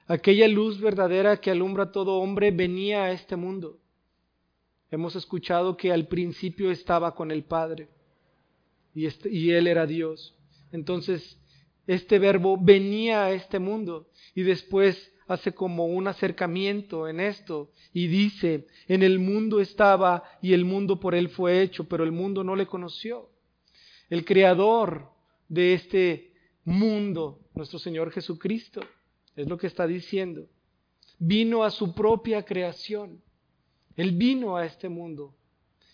aquella 0.07 0.49
luz 0.49 0.81
verdadera 0.81 1.39
que 1.39 1.51
alumbra 1.51 1.85
a 1.85 1.93
todo 1.93 2.19
hombre 2.19 2.51
venía 2.51 3.05
a 3.05 3.13
este 3.13 3.37
mundo. 3.37 3.79
Hemos 4.91 5.17
escuchado 5.17 5.77
que 5.77 5.93
al 5.93 6.07
principio 6.07 6.71
estaba 6.71 7.15
con 7.15 7.31
el 7.31 7.45
Padre 7.45 7.89
y, 8.95 9.07
este, 9.07 9.31
y 9.31 9.51
Él 9.53 9.67
era 9.67 9.87
Dios. 9.87 10.35
Entonces, 10.71 11.39
este 11.87 12.19
verbo 12.19 12.59
venía 12.61 13.25
a 13.25 13.33
este 13.33 13.59
mundo 13.59 14.09
y 14.35 14.43
después 14.43 15.13
hace 15.27 15.55
como 15.55 15.87
un 15.87 16.09
acercamiento 16.09 17.09
en 17.09 17.21
esto 17.21 17.71
y 17.93 18.07
dice, 18.07 18.67
en 18.89 19.03
el 19.03 19.19
mundo 19.19 19.61
estaba 19.61 20.25
y 20.43 20.53
el 20.53 20.65
mundo 20.65 21.01
por 21.01 21.15
Él 21.15 21.31
fue 21.31 21.63
hecho, 21.63 21.85
pero 21.89 22.05
el 22.05 22.13
mundo 22.13 22.45
no 22.45 22.55
le 22.55 22.67
conoció. 22.67 23.31
El 24.11 24.25
Creador 24.25 25.11
de 25.49 25.75
este 25.75 26.33
mundo, 26.65 27.41
nuestro 27.55 27.79
Señor 27.79 28.11
Jesucristo. 28.11 28.81
Es 29.37 29.49
lo 29.49 29.57
que 29.59 29.67
está 29.67 29.87
diciendo. 29.87 30.47
Vino 31.19 31.65
a 31.65 31.71
su 31.71 31.95
propia 31.95 32.45
creación. 32.45 33.23
Él 33.97 34.13
vino 34.13 34.57
a 34.57 34.65
este 34.65 34.89
mundo. 34.89 35.35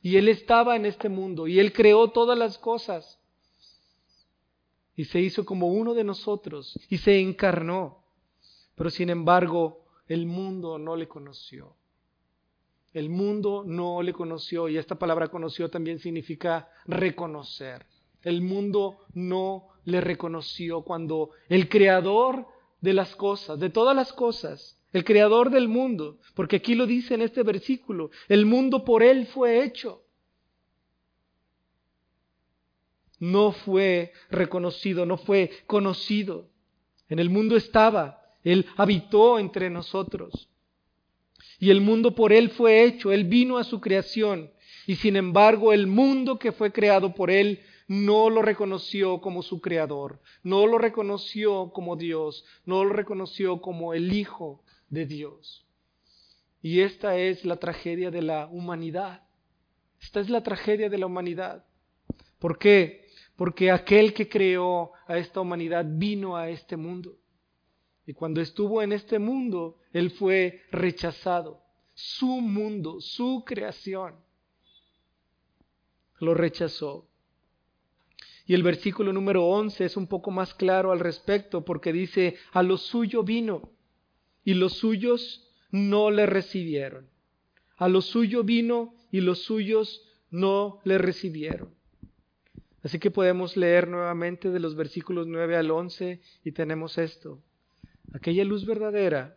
Y 0.03 0.16
Él 0.16 0.29
estaba 0.29 0.77
en 0.77 0.87
este 0.87 1.09
mundo. 1.09 1.46
Y 1.46 1.59
Él 1.59 1.72
creó 1.72 2.09
todas 2.11 2.38
las 2.38 2.59
cosas. 2.59 3.18
Y 4.96 5.05
se 5.05 5.20
hizo 5.20 5.44
como 5.44 5.68
uno 5.68 5.94
de 5.94 6.05
nosotros. 6.05 6.79
Y 6.88 6.98
se 6.98 7.20
encarnó. 7.20 8.03
Pero 8.74 8.90
sin 8.90 9.11
embargo, 9.11 9.85
el 10.07 10.27
mundo 10.27 10.79
no 10.79 10.96
le 10.96 11.09
conoció. 11.09 11.74
El 12.92 13.11
mundo 13.11 13.62
no 13.66 14.03
le 14.03 14.12
conoció. 14.12 14.68
Y 14.68 14.79
esta 14.79 14.98
palabra 14.98 15.29
conoció 15.29 15.70
también 15.70 15.98
significa 15.98 16.68
reconocer 16.87 17.87
el 18.22 18.42
mundo 18.42 19.07
no 19.14 19.68
le 19.85 20.01
reconoció 20.01 20.83
cuando 20.83 21.31
el 21.48 21.68
creador 21.68 22.46
de 22.81 22.93
las 22.93 23.14
cosas, 23.17 23.59
de 23.59 23.71
todas 23.71 23.95
las 23.95 24.12
cosas, 24.12 24.79
el 24.93 25.05
creador 25.05 25.51
del 25.51 25.69
mundo, 25.69 26.19
porque 26.35 26.57
aquí 26.57 26.75
lo 26.75 26.87
dice 26.87 27.14
en 27.14 27.23
este 27.23 27.43
versículo, 27.43 28.11
el 28.29 28.47
mundo 28.47 28.85
por 28.85 29.03
él 29.03 29.27
fue 29.27 29.62
hecho. 29.64 30.03
No 33.21 33.53
fue 33.53 34.12
reconocido, 34.31 35.05
no 35.05 35.17
fue 35.17 35.51
conocido. 35.67 36.49
En 37.09 37.19
el 37.19 37.31
mundo 37.31 37.57
estaba, 37.57 38.23
él 38.45 38.67
habitó 38.77 39.38
entre 39.38 39.71
nosotros. 39.71 40.49
Y 41.59 41.71
el 41.71 41.81
mundo 41.81 42.14
por 42.14 42.33
él 42.33 42.51
fue 42.51 42.85
hecho, 42.85 43.12
él 43.12 43.25
vino 43.25 43.59
a 43.59 43.64
su 43.64 43.81
creación. 43.81 44.51
Y 44.87 44.97
sin 44.97 45.17
embargo, 45.17 45.73
el 45.73 45.87
mundo 45.87 46.38
que 46.38 46.53
fue 46.53 46.73
creado 46.73 47.14
por 47.14 47.31
él 47.31 47.61
no 47.88 48.29
lo 48.29 48.42
reconoció 48.42 49.20
como 49.20 49.42
su 49.42 49.61
creador, 49.61 50.20
no 50.42 50.66
lo 50.66 50.79
reconoció 50.79 51.72
como 51.72 51.96
Dios, 51.96 52.44
no 52.66 52.85
lo 52.85 52.92
reconoció 52.92 53.61
como 53.61 53.94
el 53.94 54.12
Hijo 54.12 54.62
de 54.90 55.07
Dios. 55.07 55.66
Y 56.61 56.81
esta 56.81 57.16
es 57.16 57.44
la 57.44 57.57
tragedia 57.57 58.11
de 58.11 58.22
la 58.22 58.46
humanidad. 58.46 59.22
Esta 60.01 60.20
es 60.20 60.29
la 60.29 60.42
tragedia 60.42 60.90
de 60.90 60.98
la 60.98 61.07
humanidad. 61.07 61.64
¿Por 62.38 62.59
qué? 62.59 63.09
Porque 63.37 63.70
aquel 63.70 64.12
que 64.12 64.29
creó 64.29 64.92
a 65.07 65.16
esta 65.16 65.40
humanidad 65.40 65.87
vino 65.88 66.37
a 66.37 66.51
este 66.51 66.77
mundo. 66.77 67.16
Y 68.07 68.12
cuando 68.12 68.40
estuvo 68.40 68.83
en 68.83 68.92
este 68.92 69.18
mundo, 69.18 69.79
Él 69.92 70.11
fue 70.11 70.62
rechazado. 70.70 71.62
Su 71.94 72.40
mundo, 72.40 73.01
su 73.01 73.44
creación, 73.46 74.14
lo 76.20 76.35
rechazó. 76.35 77.08
Y 78.49 78.55
el 78.55 78.63
versículo 78.63 79.13
número 79.13 79.45
11 79.45 79.85
es 79.85 79.97
un 79.99 80.07
poco 80.07 80.31
más 80.31 80.55
claro 80.55 80.91
al 80.91 81.01
respecto 81.01 81.67
porque 81.67 81.93
dice, 81.93 82.37
a 82.53 82.63
lo 82.63 82.79
suyo 82.79 83.23
vino 83.23 83.71
y 84.43 84.55
los 84.55 84.73
suyos 84.73 85.47
no 85.71 86.11
le 86.11 86.25
recibieron. 86.25 87.11
A 87.77 87.91
lo 87.91 88.01
suyo 88.01 88.45
vino 88.45 88.95
y 89.13 89.21
los 89.21 89.41
suyos 89.43 90.03
no 90.31 90.81
le 90.85 90.97
recibieron. 90.97 91.75
Así 92.83 92.99
que 92.99 93.11
podemos 93.11 93.55
leer 93.59 93.87
nuevamente 93.87 94.49
de 94.49 94.61
los 94.61 94.75
versículos 94.77 95.27
9 95.27 95.55
al 95.55 95.71
11 95.71 96.23
y 96.43 96.53
tenemos 96.53 96.97
esto. 96.97 97.43
Aquella 98.15 98.47
luz 98.47 98.65
verdadera 98.65 99.37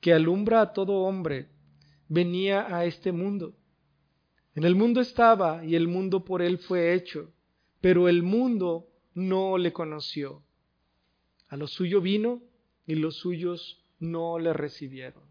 que 0.00 0.12
alumbra 0.12 0.60
a 0.60 0.72
todo 0.72 1.02
hombre 1.02 1.48
venía 2.06 2.72
a 2.72 2.84
este 2.84 3.10
mundo. 3.10 3.56
En 4.54 4.62
el 4.62 4.76
mundo 4.76 5.00
estaba 5.00 5.64
y 5.64 5.74
el 5.74 5.88
mundo 5.88 6.24
por 6.24 6.40
él 6.40 6.58
fue 6.58 6.94
hecho, 6.94 7.32
pero 7.80 8.08
el 8.08 8.22
mundo 8.22 8.88
no 9.14 9.58
le 9.58 9.72
conoció. 9.72 10.42
A 11.48 11.56
lo 11.56 11.66
suyo 11.66 12.00
vino 12.00 12.42
y 12.86 12.94
los 12.94 13.16
suyos 13.16 13.84
no 13.98 14.38
le 14.38 14.52
recibieron. 14.52 15.22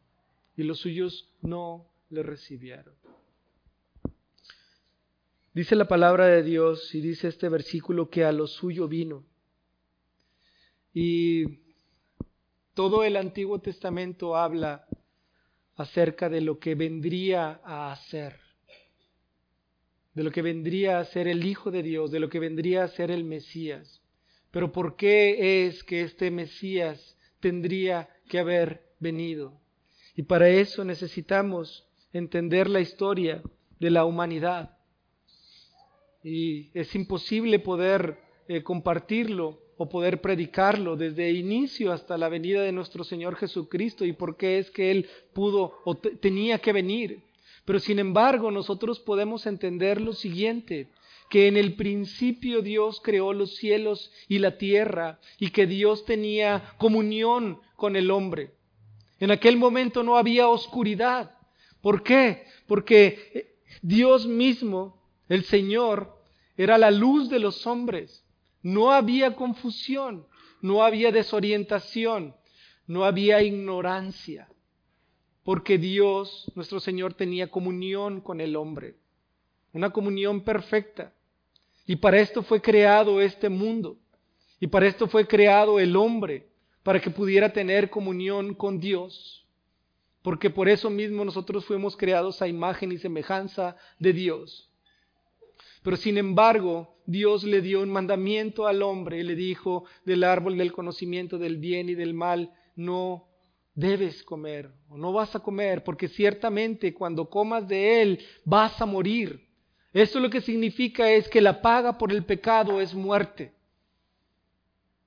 Y 0.55 0.63
los 0.63 0.79
suyos 0.79 1.29
no 1.41 1.85
le 2.09 2.23
recibieron. 2.23 2.95
Dice 5.53 5.75
la 5.75 5.87
palabra 5.87 6.27
de 6.27 6.43
Dios 6.43 6.93
y 6.93 7.01
dice 7.01 7.27
este 7.27 7.49
versículo 7.49 8.09
que 8.09 8.23
a 8.23 8.31
lo 8.31 8.45
suyo 8.45 8.87
vino. 8.87 9.25
Y 10.93 11.61
todo 12.73 13.03
el 13.03 13.15
Antiguo 13.15 13.59
Testamento 13.59 14.35
habla 14.35 14.87
acerca 15.75 16.29
de 16.29 16.41
lo 16.41 16.59
que 16.59 16.75
vendría 16.75 17.61
a 17.63 17.91
hacer, 17.91 18.39
de 20.17 20.23
lo 20.23 20.31
que 20.31 20.41
vendría 20.41 20.97
a 20.97 21.05
ser 21.05 21.27
el 21.27 21.45
Hijo 21.45 21.69
de 21.69 21.83
Dios, 21.83 22.09
de 22.09 22.19
lo 22.19 22.27
que 22.27 22.39
vendría 22.39 22.83
a 22.83 22.87
ser 22.87 23.11
el 23.11 23.23
Mesías. 23.23 24.01
Pero 24.49 24.71
¿por 24.71 24.95
qué 24.95 25.67
es 25.67 25.83
que 25.83 26.01
este 26.01 26.31
Mesías 26.31 27.15
tendría 27.39 28.09
que 28.27 28.39
haber 28.39 28.81
venido? 28.99 29.61
Y 30.15 30.23
para 30.23 30.49
eso 30.49 30.83
necesitamos 30.83 31.87
entender 32.13 32.67
la 32.67 32.79
historia 32.79 33.43
de 33.79 33.91
la 33.91 34.05
humanidad 34.05 34.75
y 36.23 36.71
es 36.73 36.95
imposible 36.95 37.59
poder 37.59 38.17
eh, 38.47 38.63
compartirlo 38.63 39.61
o 39.77 39.87
poder 39.87 40.19
predicarlo 40.19 40.95
desde 40.95 41.29
el 41.29 41.37
inicio 41.37 41.91
hasta 41.91 42.17
la 42.17 42.27
venida 42.27 42.63
de 42.63 42.71
nuestro 42.71 43.03
Señor 43.03 43.35
Jesucristo 43.35 44.03
y 44.03 44.13
por 44.13 44.35
qué 44.35 44.57
es 44.57 44.71
que 44.71 44.89
Él 44.89 45.07
pudo 45.33 45.79
o 45.85 45.95
tenía 45.95 46.57
que 46.57 46.73
venir. 46.73 47.26
Pero 47.67 47.81
sin 47.81 47.99
embargo 47.99 48.49
nosotros 48.49 48.97
podemos 49.01 49.45
entender 49.45 49.99
lo 49.99 50.13
siguiente, 50.13 50.87
que 51.29 51.47
en 51.47 51.57
el 51.57 51.75
principio 51.75 52.61
Dios 52.61 53.01
creó 53.03 53.33
los 53.33 53.57
cielos 53.57 54.09
y 54.29 54.39
la 54.39 54.57
tierra 54.57 55.19
y 55.37 55.49
que 55.49 55.67
Dios 55.67 56.05
tenía 56.05 56.75
comunión 56.77 57.59
con 57.75 57.97
el 57.97 58.09
hombre. 58.09 58.53
En 59.19 59.31
aquel 59.31 59.57
momento 59.57 60.01
no 60.01 60.15
había 60.15 60.47
oscuridad. 60.47 61.35
¿Por 61.81 62.03
qué? 62.03 62.45
Porque 62.67 63.31
eh, 63.33 63.55
Dios 63.81 64.27
mismo, 64.27 65.03
el 65.27 65.43
Señor, 65.43 66.15
era 66.55 66.77
la 66.77 66.89
luz 66.89 67.29
de 67.29 67.39
los 67.39 67.67
hombres. 67.67 68.23
No 68.63 68.93
había 68.93 69.35
confusión, 69.35 70.25
no 70.61 70.85
había 70.85 71.11
desorientación, 71.11 72.33
no 72.87 73.03
había 73.03 73.41
ignorancia, 73.41 74.47
porque 75.47 75.77
Dios, 75.77 76.51
nuestro 76.55 76.81
Señor, 76.81 77.13
tenía 77.13 77.49
comunión 77.49 78.19
con 78.19 78.41
el 78.41 78.57
hombre, 78.57 78.97
una 79.71 79.91
comunión 79.91 80.41
perfecta. 80.41 81.13
Y 81.85 81.95
para 81.95 82.19
esto 82.19 82.43
fue 82.43 82.61
creado 82.61 83.21
este 83.21 83.47
mundo, 83.47 83.97
y 84.59 84.67
para 84.67 84.87
esto 84.87 85.07
fue 85.07 85.25
creado 85.25 85.79
el 85.79 85.95
hombre, 85.95 86.49
para 86.83 86.99
que 86.99 87.11
pudiera 87.11 87.53
tener 87.53 87.89
comunión 87.89 88.55
con 88.55 88.81
Dios, 88.81 89.47
porque 90.21 90.49
por 90.49 90.67
eso 90.67 90.89
mismo 90.89 91.23
nosotros 91.23 91.63
fuimos 91.63 91.95
creados 91.95 92.41
a 92.41 92.49
imagen 92.49 92.91
y 92.91 92.97
semejanza 92.97 93.77
de 93.99 94.11
Dios. 94.11 94.69
Pero 95.81 95.95
sin 95.95 96.17
embargo, 96.17 96.97
Dios 97.05 97.45
le 97.45 97.61
dio 97.61 97.81
un 97.81 97.89
mandamiento 97.89 98.67
al 98.67 98.81
hombre 98.81 99.19
y 99.19 99.23
le 99.23 99.35
dijo, 99.35 99.85
del 100.03 100.25
árbol 100.25 100.57
del 100.57 100.73
conocimiento 100.73 101.37
del 101.37 101.55
bien 101.55 101.87
y 101.87 101.95
del 101.95 102.13
mal, 102.13 102.51
no 102.75 103.26
debes 103.77 104.23
comer 104.23 104.71
o 104.89 104.97
no 104.97 105.13
vas 105.13 105.35
a 105.35 105.39
comer, 105.39 105.83
porque 105.83 106.07
ciertamente 106.07 106.95
cuando 106.95 107.29
comas 107.29 107.67
de 107.67 108.01
él 108.01 108.25
vas 108.43 108.81
a 108.81 108.87
morir. 108.87 109.47
Esto 109.93 110.19
lo 110.19 110.31
que 110.31 110.41
significa 110.41 111.11
es 111.11 111.29
que 111.29 111.41
la 111.41 111.61
paga 111.61 111.95
por 111.97 112.11
el 112.11 112.25
pecado 112.25 112.81
es 112.81 112.95
muerte. 112.95 113.53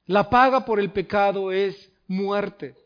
La 0.07 0.31
paga 0.31 0.65
por 0.65 0.79
el 0.79 0.93
pecado 0.93 1.51
es 1.51 1.93
muerte. 2.07 2.77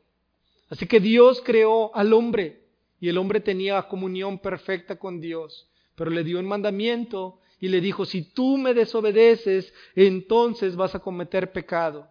Así 0.70 0.86
que 0.86 1.00
Dios 1.00 1.42
creó 1.44 1.94
al 1.94 2.14
hombre 2.14 2.62
y 2.98 3.10
el 3.10 3.18
hombre 3.18 3.40
tenía 3.40 3.82
comunión 3.82 4.38
perfecta 4.38 4.96
con 4.96 5.20
Dios, 5.20 5.68
pero 5.94 6.10
le 6.10 6.24
dio 6.24 6.38
un 6.38 6.46
mandamiento 6.46 7.40
y 7.60 7.68
le 7.68 7.82
dijo, 7.82 8.06
si 8.06 8.22
tú 8.22 8.56
me 8.56 8.72
desobedeces, 8.72 9.72
entonces 9.94 10.76
vas 10.76 10.94
a 10.94 11.00
cometer 11.00 11.52
pecado. 11.52 12.08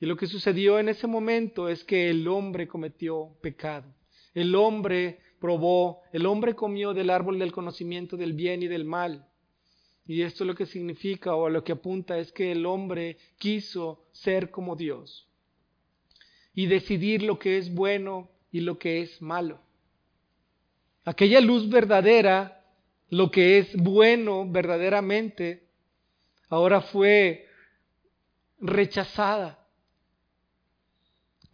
Y 0.00 0.06
lo 0.06 0.16
que 0.16 0.26
sucedió 0.26 0.78
en 0.78 0.88
ese 0.88 1.06
momento 1.06 1.68
es 1.68 1.84
que 1.84 2.10
el 2.10 2.28
hombre 2.28 2.68
cometió 2.68 3.36
pecado. 3.40 3.94
El 4.34 4.54
hombre 4.54 5.20
probó, 5.40 6.02
el 6.12 6.26
hombre 6.26 6.54
comió 6.54 6.92
del 6.92 7.10
árbol 7.10 7.38
del 7.38 7.52
conocimiento 7.52 8.16
del 8.16 8.34
bien 8.34 8.62
y 8.62 8.68
del 8.68 8.84
mal. 8.84 9.26
Y 10.06 10.22
esto 10.22 10.44
lo 10.44 10.54
que 10.54 10.66
significa 10.66 11.34
o 11.34 11.48
lo 11.48 11.64
que 11.64 11.72
apunta 11.72 12.18
es 12.18 12.30
que 12.32 12.52
el 12.52 12.66
hombre 12.66 13.16
quiso 13.38 14.04
ser 14.12 14.50
como 14.50 14.76
Dios 14.76 15.28
y 16.54 16.66
decidir 16.66 17.22
lo 17.22 17.38
que 17.38 17.58
es 17.58 17.72
bueno 17.72 18.30
y 18.52 18.60
lo 18.60 18.78
que 18.78 19.02
es 19.02 19.20
malo. 19.20 19.60
Aquella 21.04 21.40
luz 21.40 21.68
verdadera 21.68 22.56
lo 23.08 23.30
que 23.30 23.58
es 23.58 23.76
bueno 23.76 24.50
verdaderamente, 24.50 25.68
ahora 26.48 26.80
fue 26.80 27.46
rechazada. 28.58 29.65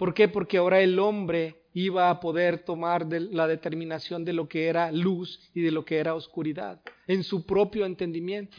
¿Por 0.03 0.15
qué? 0.15 0.27
Porque 0.27 0.59
ahora 0.59 0.81
el 0.81 0.99
hombre 0.99 1.63
iba 1.75 2.11
a 2.11 2.19
poder 2.19 2.65
tomar 2.65 3.07
la 3.09 3.47
determinación 3.47 4.25
de 4.25 4.33
lo 4.33 4.49
que 4.49 4.67
era 4.67 4.91
luz 4.91 5.49
y 5.55 5.61
de 5.61 5.71
lo 5.71 5.85
que 5.85 5.99
era 5.99 6.17
oscuridad, 6.17 6.81
en 7.07 7.23
su 7.23 7.47
propio 7.47 7.87
entendimiento. 7.87 8.57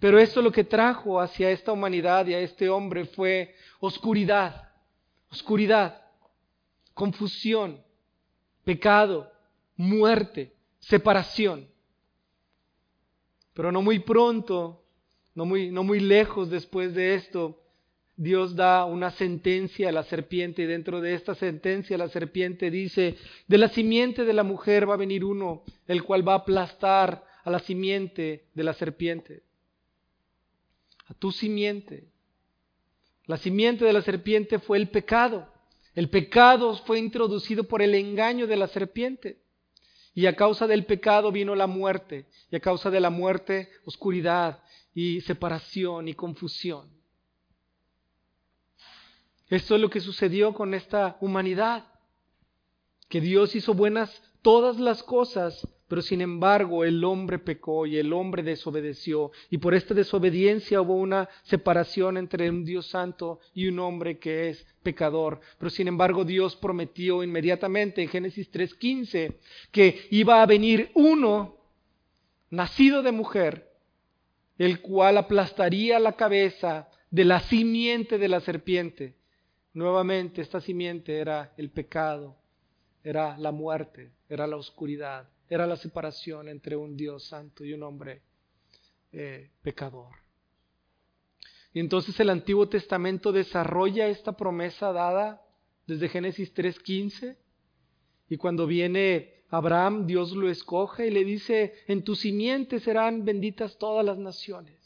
Pero 0.00 0.18
esto 0.18 0.42
lo 0.42 0.50
que 0.50 0.64
trajo 0.64 1.20
hacia 1.20 1.52
esta 1.52 1.70
humanidad 1.70 2.26
y 2.26 2.34
a 2.34 2.40
este 2.40 2.68
hombre 2.68 3.04
fue 3.04 3.54
oscuridad, 3.78 4.70
oscuridad, 5.30 6.02
confusión, 6.94 7.80
pecado, 8.64 9.30
muerte 9.76 10.52
separación. 10.80 11.68
Pero 13.54 13.70
no 13.70 13.82
muy 13.82 14.00
pronto, 14.00 14.82
no 15.36 15.44
muy, 15.44 15.70
no 15.70 15.84
muy 15.84 16.00
lejos 16.00 16.50
después 16.50 16.92
de 16.92 17.14
esto, 17.14 17.62
Dios 18.18 18.56
da 18.56 18.84
una 18.84 19.12
sentencia 19.12 19.90
a 19.90 19.92
la 19.92 20.02
serpiente 20.02 20.62
y 20.62 20.66
dentro 20.66 21.00
de 21.00 21.14
esta 21.14 21.36
sentencia 21.36 21.96
la 21.96 22.08
serpiente 22.08 22.68
dice, 22.68 23.16
de 23.46 23.58
la 23.58 23.68
simiente 23.68 24.24
de 24.24 24.32
la 24.32 24.42
mujer 24.42 24.90
va 24.90 24.94
a 24.94 24.98
venir 24.98 25.24
uno, 25.24 25.62
el 25.86 26.02
cual 26.02 26.26
va 26.26 26.32
a 26.32 26.38
aplastar 26.38 27.24
a 27.44 27.50
la 27.50 27.60
simiente 27.60 28.46
de 28.54 28.64
la 28.64 28.74
serpiente, 28.74 29.44
a 31.06 31.14
tu 31.14 31.30
simiente. 31.30 32.08
La 33.26 33.36
simiente 33.36 33.84
de 33.84 33.92
la 33.92 34.02
serpiente 34.02 34.58
fue 34.58 34.78
el 34.78 34.88
pecado. 34.88 35.52
El 35.94 36.10
pecado 36.10 36.76
fue 36.78 36.98
introducido 36.98 37.64
por 37.64 37.82
el 37.82 37.94
engaño 37.94 38.48
de 38.48 38.56
la 38.56 38.66
serpiente. 38.66 39.38
Y 40.12 40.26
a 40.26 40.34
causa 40.34 40.66
del 40.66 40.86
pecado 40.86 41.30
vino 41.30 41.54
la 41.54 41.68
muerte, 41.68 42.26
y 42.50 42.56
a 42.56 42.60
causa 42.60 42.90
de 42.90 42.98
la 42.98 43.10
muerte 43.10 43.68
oscuridad 43.84 44.60
y 44.92 45.20
separación 45.20 46.08
y 46.08 46.14
confusión. 46.14 46.97
Esto 49.48 49.74
es 49.74 49.80
lo 49.80 49.90
que 49.90 50.00
sucedió 50.00 50.54
con 50.54 50.74
esta 50.74 51.16
humanidad, 51.20 51.86
que 53.08 53.20
Dios 53.20 53.54
hizo 53.56 53.74
buenas 53.74 54.22
todas 54.42 54.78
las 54.78 55.02
cosas 55.02 55.66
Pero 55.88 56.02
sin 56.02 56.20
embargo 56.20 56.84
el 56.84 57.02
hombre 57.02 57.38
pecó 57.38 57.86
y 57.86 57.96
el 57.96 58.12
hombre 58.12 58.42
desobedeció. 58.42 59.32
Y 59.48 59.56
por 59.56 59.74
esta 59.74 59.94
desobediencia 59.94 60.82
hubo 60.82 60.94
una 60.94 61.28
separación 61.44 62.18
entre 62.18 62.50
un 62.50 62.64
Dios 62.64 62.88
santo 62.88 63.40
y 63.54 63.68
un 63.68 63.78
hombre 63.78 64.18
que 64.18 64.50
es 64.50 64.66
pecador. 64.82 65.40
Pero 65.58 65.70
sin 65.70 65.88
embargo 65.88 66.24
Dios 66.26 66.56
prometió 66.56 67.24
inmediatamente 67.24 68.02
en 68.02 68.08
Génesis 68.08 68.52
3.15 68.52 69.36
que 69.72 70.06
iba 70.10 70.42
a 70.42 70.46
venir 70.46 70.90
uno 70.94 71.56
nacido 72.50 73.02
de 73.02 73.12
mujer, 73.12 73.72
el 74.58 74.80
cual 74.80 75.16
aplastaría 75.16 75.98
la 75.98 76.12
cabeza 76.12 76.90
de 77.10 77.24
la 77.24 77.40
simiente 77.40 78.18
de 78.18 78.28
la 78.28 78.40
serpiente. 78.40 79.17
Nuevamente 79.74 80.42
esta 80.42 80.60
simiente 80.60 81.18
era 81.18 81.52
el 81.56 81.70
pecado, 81.70 82.36
era 83.02 83.36
la 83.38 83.52
muerte, 83.52 84.10
era 84.28 84.46
la 84.46 84.56
oscuridad 84.56 85.28
era 85.48 85.66
la 85.66 85.76
separación 85.76 86.48
entre 86.48 86.76
un 86.76 86.96
Dios 86.96 87.24
santo 87.24 87.64
y 87.64 87.72
un 87.72 87.82
hombre 87.82 88.22
eh, 89.12 89.50
pecador. 89.62 90.14
Y 91.72 91.80
entonces 91.80 92.18
el 92.20 92.30
Antiguo 92.30 92.68
Testamento 92.68 93.32
desarrolla 93.32 94.08
esta 94.08 94.32
promesa 94.32 94.92
dada 94.92 95.42
desde 95.86 96.08
Génesis 96.08 96.54
3.15 96.54 97.36
y 98.28 98.36
cuando 98.36 98.66
viene 98.66 99.44
Abraham, 99.48 100.06
Dios 100.06 100.32
lo 100.32 100.50
escoge 100.50 101.06
y 101.06 101.10
le 101.10 101.24
dice, 101.24 101.74
en 101.86 102.04
tu 102.04 102.14
simiente 102.14 102.80
serán 102.80 103.24
benditas 103.24 103.78
todas 103.78 104.04
las 104.04 104.18
naciones. 104.18 104.76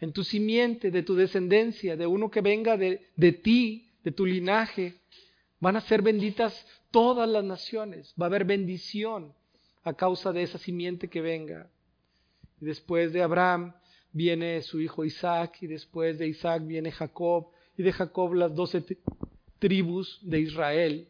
En 0.00 0.12
tu 0.12 0.24
simiente, 0.24 0.90
de 0.90 1.02
tu 1.02 1.14
descendencia, 1.14 1.96
de 1.96 2.06
uno 2.06 2.30
que 2.30 2.40
venga 2.40 2.76
de, 2.76 3.06
de 3.16 3.32
ti, 3.32 3.90
de 4.04 4.12
tu 4.12 4.26
linaje, 4.26 5.00
van 5.58 5.76
a 5.76 5.80
ser 5.80 6.02
benditas 6.02 6.66
todas 6.90 7.28
las 7.28 7.44
naciones. 7.44 8.14
Va 8.20 8.26
a 8.26 8.28
haber 8.28 8.44
bendición 8.44 9.32
a 9.82 9.94
causa 9.94 10.32
de 10.32 10.42
esa 10.42 10.58
simiente 10.58 11.08
que 11.08 11.20
venga. 11.20 11.70
Y 12.60 12.66
después 12.66 13.12
de 13.12 13.22
Abraham 13.22 13.74
viene 14.12 14.62
su 14.62 14.80
hijo 14.80 15.04
Isaac, 15.04 15.58
y 15.62 15.66
después 15.66 16.18
de 16.18 16.28
Isaac 16.28 16.66
viene 16.66 16.90
Jacob, 16.90 17.48
y 17.76 17.82
de 17.82 17.92
Jacob 17.92 18.34
las 18.34 18.54
doce 18.54 18.82
tribus 19.58 20.18
de 20.22 20.40
Israel. 20.40 21.08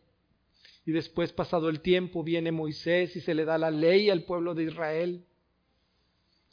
Y 0.84 0.92
después, 0.92 1.32
pasado 1.32 1.68
el 1.68 1.80
tiempo, 1.80 2.22
viene 2.22 2.52
Moisés 2.52 3.16
y 3.16 3.20
se 3.20 3.34
le 3.34 3.44
da 3.44 3.58
la 3.58 3.70
ley 3.70 4.08
al 4.08 4.24
pueblo 4.24 4.54
de 4.54 4.64
Israel. 4.64 5.24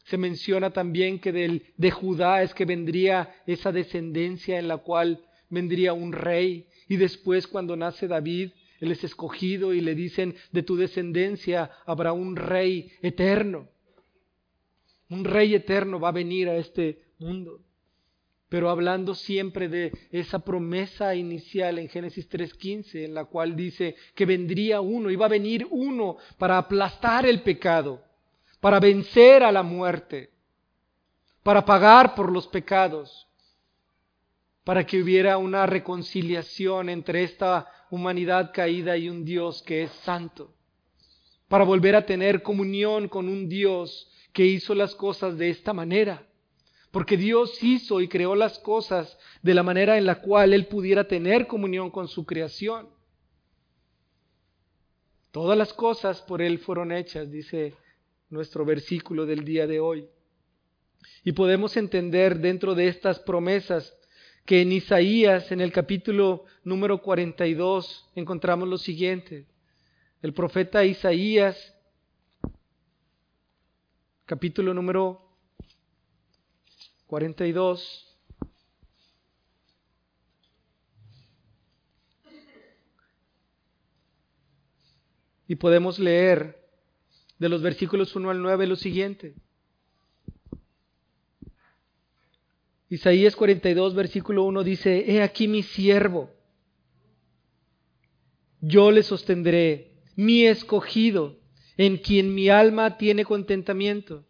Se 0.04 0.18
menciona 0.18 0.72
también 0.72 1.20
que 1.20 1.32
del, 1.32 1.64
de 1.78 1.92
Judá 1.92 2.44
es 2.44 2.54
que 2.54 2.66
vendría 2.66 3.36
esa 3.48 3.72
descendencia 3.72 4.60
en 4.60 4.68
la 4.68 4.78
cual 4.78 5.26
vendría 5.50 5.94
un 5.94 6.12
rey. 6.12 6.68
Y 6.90 6.98
después, 6.98 7.48
cuando 7.48 7.76
nace 7.76 8.08
David, 8.08 8.52
él 8.80 8.92
es 8.92 9.04
escogido 9.04 9.74
y 9.74 9.80
le 9.80 9.96
dicen, 9.96 10.36
de 10.52 10.64
tu 10.64 10.76
descendencia 10.76 11.72
habrá 11.86 12.12
un 12.12 12.36
rey 12.36 12.92
eterno. 13.02 13.70
Un 15.10 15.24
rey 15.24 15.56
eterno 15.56 16.00
va 16.00 16.10
a 16.10 16.14
venir 16.14 16.50
a 16.50 16.58
este 16.58 17.02
mundo. 17.18 17.62
Pero 18.50 18.70
hablando 18.70 19.16
siempre 19.16 19.70
de 19.70 19.92
esa 20.12 20.40
promesa 20.40 21.16
inicial 21.16 21.80
en 21.80 21.88
Génesis 21.88 22.30
3.15, 22.30 23.06
en 23.06 23.14
la 23.14 23.26
cual 23.26 23.56
dice 23.56 23.96
que 24.14 24.26
vendría 24.26 24.82
uno, 24.82 25.10
iba 25.10 25.26
a 25.26 25.30
venir 25.30 25.66
uno 25.72 26.18
para 26.38 26.58
aplastar 26.58 27.26
el 27.26 27.42
pecado, 27.42 28.04
para 28.64 28.80
vencer 28.80 29.44
a 29.44 29.52
la 29.52 29.62
muerte, 29.62 30.30
para 31.44 31.66
pagar 31.66 32.16
por 32.16 32.32
los 32.32 32.48
pecados, 32.48 33.28
para 34.64 34.86
que 34.86 35.02
hubiera 35.02 35.38
una 35.38 35.66
reconciliación 35.66 36.88
entre 36.88 37.24
esta 37.24 37.68
humanidad 37.92 38.52
caída 38.54 38.96
y 38.96 39.10
un 39.10 39.26
Dios 39.26 39.62
que 39.64 39.84
es 39.84 39.92
santo, 40.06 40.54
para 41.50 41.66
volver 41.66 41.94
a 41.98 42.06
tener 42.06 42.42
comunión 42.42 43.10
con 43.10 43.28
un 43.28 43.50
Dios 43.50 44.10
que 44.32 44.46
hizo 44.46 44.74
las 44.74 44.96
cosas 44.96 45.38
de 45.38 45.50
esta 45.50 45.74
manera, 45.74 46.26
porque 46.90 47.18
Dios 47.18 47.62
hizo 47.62 48.00
y 48.00 48.08
creó 48.08 48.34
las 48.34 48.60
cosas 48.60 49.20
de 49.42 49.54
la 49.54 49.64
manera 49.64 49.98
en 49.98 50.06
la 50.06 50.22
cual 50.22 50.54
Él 50.54 50.68
pudiera 50.68 51.06
tener 51.06 51.48
comunión 51.48 51.92
con 51.92 52.08
su 52.08 52.26
creación. 52.26 52.88
Todas 55.32 55.58
las 55.58 55.74
cosas 55.74 56.22
por 56.22 56.42
Él 56.42 56.60
fueron 56.60 56.94
hechas, 56.94 57.30
dice 57.30 57.76
nuestro 58.34 58.66
versículo 58.66 59.26
del 59.26 59.46
día 59.46 59.68
de 59.68 59.80
hoy. 59.80 60.08
Y 61.24 61.32
podemos 61.32 61.78
entender 61.78 62.40
dentro 62.40 62.76
de 62.76 62.88
estas 62.88 63.20
promesas 63.20 63.96
que 64.46 64.62
en 64.62 64.72
Isaías, 64.74 65.52
en 65.52 65.62
el 65.62 65.72
capítulo 65.72 66.46
número 66.64 67.02
42, 67.02 68.10
encontramos 68.16 68.68
lo 68.68 68.78
siguiente. 68.78 69.46
El 70.22 70.34
profeta 70.34 70.84
Isaías, 70.84 71.74
capítulo 74.26 74.74
número 74.74 75.22
42, 77.08 78.10
y 85.48 85.56
podemos 85.56 86.00
leer 86.00 86.63
de 87.44 87.50
los 87.50 87.62
versículos 87.62 88.16
1 88.16 88.30
al 88.30 88.42
9 88.42 88.68
lo 88.68 88.78
siguiente. 88.78 89.36
Isaías 92.88 93.36
42, 93.36 93.96
versículo 93.96 94.46
1 94.46 94.64
dice, 94.64 95.04
He 95.12 95.22
aquí 95.22 95.50
mi 95.50 95.62
siervo, 95.62 96.32
yo 98.62 98.92
le 98.92 99.04
sostendré, 99.04 99.92
mi 100.16 100.46
escogido, 100.46 101.38
en 101.76 101.98
quien 101.98 102.34
mi 102.34 102.48
alma 102.48 102.98
tiene 102.98 103.26
contentamiento. 103.26 104.24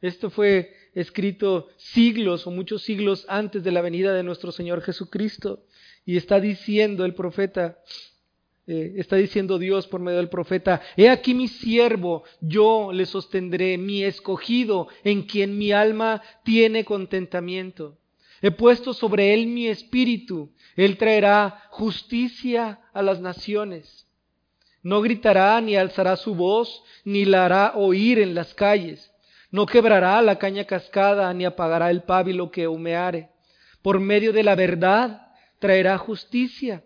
Esto 0.00 0.30
fue 0.30 0.72
escrito 0.94 1.70
siglos 1.76 2.46
o 2.46 2.52
muchos 2.52 2.82
siglos 2.82 3.26
antes 3.28 3.64
de 3.64 3.72
la 3.72 3.80
venida 3.80 4.14
de 4.14 4.22
nuestro 4.22 4.52
Señor 4.52 4.80
Jesucristo. 4.82 5.64
Y 6.04 6.16
está 6.16 6.38
diciendo 6.38 7.04
el 7.04 7.14
profeta, 7.14 7.78
eh, 8.66 8.94
está 8.96 9.16
diciendo 9.16 9.58
Dios 9.58 9.86
por 9.86 10.00
medio 10.00 10.18
del 10.18 10.28
profeta, 10.28 10.80
he 10.96 11.08
aquí 11.08 11.34
mi 11.34 11.48
siervo, 11.48 12.24
yo 12.40 12.92
le 12.92 13.06
sostendré, 13.06 13.78
mi 13.78 14.04
escogido, 14.04 14.88
en 15.04 15.22
quien 15.22 15.58
mi 15.58 15.72
alma 15.72 16.22
tiene 16.44 16.84
contentamiento. 16.84 17.98
He 18.42 18.50
puesto 18.50 18.94
sobre 18.94 19.34
él 19.34 19.46
mi 19.46 19.68
espíritu. 19.68 20.52
Él 20.76 20.96
traerá 20.96 21.64
justicia 21.70 22.80
a 22.92 23.02
las 23.02 23.20
naciones. 23.20 24.06
No 24.82 25.02
gritará 25.02 25.60
ni 25.60 25.76
alzará 25.76 26.16
su 26.16 26.34
voz, 26.34 26.82
ni 27.04 27.26
la 27.26 27.44
hará 27.44 27.72
oír 27.76 28.18
en 28.18 28.34
las 28.34 28.54
calles. 28.54 29.12
No 29.50 29.66
quebrará 29.66 30.22
la 30.22 30.38
caña 30.38 30.64
cascada, 30.64 31.32
ni 31.34 31.44
apagará 31.44 31.90
el 31.90 32.02
pábilo 32.02 32.50
que 32.50 32.66
humeare. 32.66 33.28
Por 33.82 34.00
medio 34.00 34.32
de 34.32 34.42
la 34.42 34.54
verdad 34.54 35.28
traerá 35.58 35.98
justicia. 35.98 36.84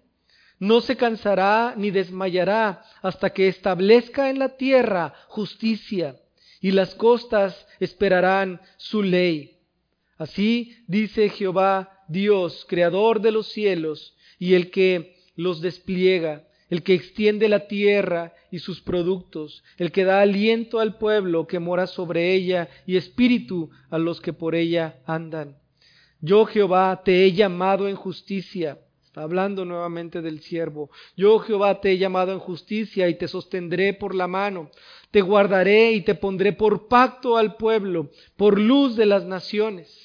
No 0.59 0.81
se 0.81 0.97
cansará 0.97 1.75
ni 1.77 1.91
desmayará 1.91 2.83
hasta 3.03 3.31
que 3.31 3.49
establezca 3.49 4.31
en 4.31 4.39
la 4.39 4.57
tierra 4.57 5.15
justicia, 5.29 6.17
y 6.61 6.71
las 6.71 6.95
costas 6.95 7.67
esperarán 7.81 8.61
su 8.77 9.03
ley. 9.03 9.59
Así 10.17 10.77
dice 10.87 11.29
Jehová 11.29 12.05
Dios, 12.09 12.65
creador 12.69 13.21
de 13.21 13.33
los 13.33 13.49
cielos, 13.49 14.17
y 14.39 14.55
el 14.55 14.71
que 14.71 15.17
los 15.37 15.61
despliega, 15.61 16.45
el 16.71 16.83
que 16.83 16.95
extiende 16.95 17.49
la 17.49 17.67
tierra 17.67 18.35
y 18.51 18.61
sus 18.61 18.81
productos, 18.81 19.63
el 19.77 19.93
que 19.93 20.05
da 20.05 20.21
aliento 20.21 20.81
al 20.81 20.97
pueblo 20.97 21.47
que 21.47 21.59
mora 21.59 21.87
sobre 21.87 22.33
ella 22.35 22.69
y 22.87 22.97
espíritu 22.97 23.71
a 23.91 23.99
los 23.99 24.21
que 24.21 24.33
por 24.33 24.55
ella 24.55 25.01
andan. 25.07 25.59
Yo 26.21 26.47
Jehová 26.47 27.03
te 27.05 27.25
he 27.25 27.33
llamado 27.33 27.89
en 27.89 27.97
justicia. 27.97 28.79
Hablando 29.15 29.65
nuevamente 29.65 30.23
del 30.23 30.41
siervo. 30.41 30.91
Yo 31.17 31.39
Jehová 31.39 31.81
te 31.81 31.93
he 31.93 31.99
llamado 31.99 32.33
en 32.33 32.39
justicia 32.39 33.09
y 33.09 33.15
te 33.17 33.29
sostendré 33.29 33.95
por 33.95 34.15
la 34.15 34.27
mano. 34.27 34.71
Te 35.11 35.21
guardaré 35.21 35.93
y 35.93 36.03
te 36.03 36.15
pondré 36.15 36.53
por 36.53 36.89
pacto 36.89 37.37
al 37.37 37.57
pueblo, 37.57 38.11
por 38.37 38.59
luz 38.61 38.97
de 38.97 39.07
las 39.07 39.25
naciones 39.25 40.05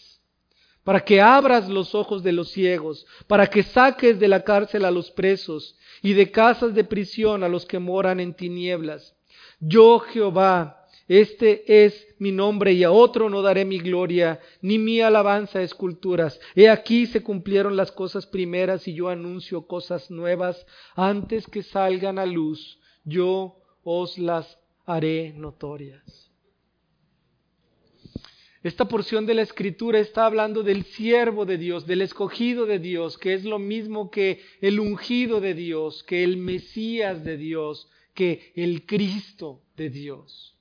para 0.89 1.01
que 1.01 1.21
abras 1.21 1.69
los 1.69 1.93
ojos 1.93 2.23
de 2.23 2.31
los 2.31 2.49
ciegos, 2.49 3.05
para 3.27 3.45
que 3.45 3.61
saques 3.61 4.19
de 4.19 4.27
la 4.27 4.43
cárcel 4.43 4.85
a 4.85 4.89
los 4.89 5.11
presos 5.11 5.77
y 6.01 6.13
de 6.13 6.31
casas 6.31 6.73
de 6.73 6.83
prisión 6.83 7.43
a 7.43 7.47
los 7.47 7.67
que 7.67 7.77
moran 7.77 8.19
en 8.19 8.33
tinieblas. 8.33 9.15
Yo 9.59 9.99
Jehová, 9.99 10.78
este 11.09 11.85
es 11.85 12.07
mi 12.19 12.31
nombre 12.31 12.71
y 12.73 12.83
a 12.83 12.91
otro 12.91 13.31
no 13.31 13.41
daré 13.41 13.65
mi 13.65 13.79
gloria, 13.79 14.39
ni 14.61 14.77
mi 14.77 15.01
alabanza 15.01 15.57
a 15.57 15.63
esculturas. 15.63 16.39
He 16.55 16.69
aquí 16.69 17.07
se 17.07 17.23
cumplieron 17.23 17.75
las 17.75 17.91
cosas 17.91 18.27
primeras 18.27 18.87
y 18.87 18.93
yo 18.93 19.09
anuncio 19.09 19.65
cosas 19.65 20.11
nuevas 20.11 20.67
antes 20.95 21.47
que 21.47 21.63
salgan 21.63 22.19
a 22.19 22.27
luz. 22.27 22.79
Yo 23.03 23.57
os 23.83 24.19
las 24.19 24.59
haré 24.85 25.33
notorias. 25.33 26.29
Esta 28.61 28.87
porción 28.87 29.25
de 29.25 29.33
la 29.33 29.41
escritura 29.41 29.97
está 29.97 30.27
hablando 30.27 30.61
del 30.61 30.83
siervo 30.83 31.45
de 31.45 31.57
Dios, 31.57 31.87
del 31.87 32.03
escogido 32.03 32.67
de 32.67 32.77
Dios, 32.77 33.17
que 33.17 33.33
es 33.33 33.45
lo 33.45 33.57
mismo 33.57 34.11
que 34.11 34.43
el 34.61 34.79
ungido 34.79 35.41
de 35.41 35.55
Dios, 35.55 36.03
que 36.03 36.23
el 36.23 36.37
Mesías 36.37 37.23
de 37.23 37.37
Dios, 37.37 37.89
que 38.13 38.51
el 38.53 38.85
Cristo 38.85 39.63
de 39.75 39.89
Dios. 39.89 40.58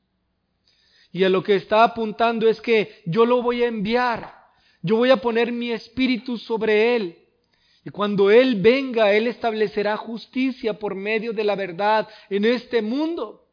Y 1.12 1.24
a 1.24 1.28
lo 1.28 1.42
que 1.42 1.54
está 1.54 1.84
apuntando 1.84 2.48
es 2.48 2.60
que 2.60 3.02
yo 3.06 3.24
lo 3.24 3.42
voy 3.42 3.62
a 3.62 3.68
enviar, 3.68 4.34
yo 4.82 4.96
voy 4.96 5.10
a 5.10 5.16
poner 5.16 5.52
mi 5.52 5.72
espíritu 5.72 6.36
sobre 6.38 6.96
él. 6.96 7.18
Y 7.84 7.90
cuando 7.90 8.30
Él 8.30 8.60
venga, 8.60 9.12
Él 9.12 9.26
establecerá 9.26 9.96
justicia 9.96 10.78
por 10.78 10.94
medio 10.94 11.32
de 11.32 11.42
la 11.42 11.54
verdad 11.54 12.06
en 12.28 12.44
este 12.44 12.82
mundo. 12.82 13.46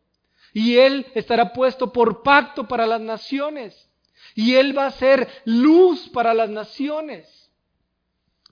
Y 0.54 0.76
Él 0.76 1.06
estará 1.16 1.54
puesto 1.54 1.94
por 1.94 2.22
pacto 2.22 2.68
para 2.68 2.86
las 2.86 3.00
naciones. 3.00 3.90
Y 4.36 4.56
Él 4.56 4.78
va 4.78 4.88
a 4.88 4.92
ser 4.92 5.30
luz 5.46 6.10
para 6.10 6.34
las 6.34 6.50
naciones. 6.50 7.50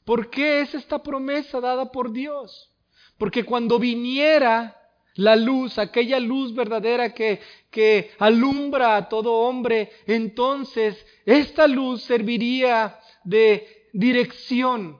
¿Por 0.05 0.29
qué 0.29 0.61
es 0.61 0.73
esta 0.73 1.03
promesa 1.03 1.59
dada 1.59 1.91
por 1.91 2.13
Dios? 2.13 2.71
Porque 3.17 3.43
cuando 3.43 3.79
viniera 3.79 4.82
la 5.15 5.35
luz, 5.35 5.77
aquella 5.77 6.19
luz 6.19 6.53
verdadera 6.55 7.13
que, 7.13 7.39
que 7.69 8.11
alumbra 8.19 8.97
a 8.97 9.09
todo 9.09 9.33
hombre, 9.33 9.91
entonces 10.07 11.05
esta 11.25 11.67
luz 11.67 12.03
serviría 12.03 12.99
de 13.23 13.87
dirección 13.93 14.97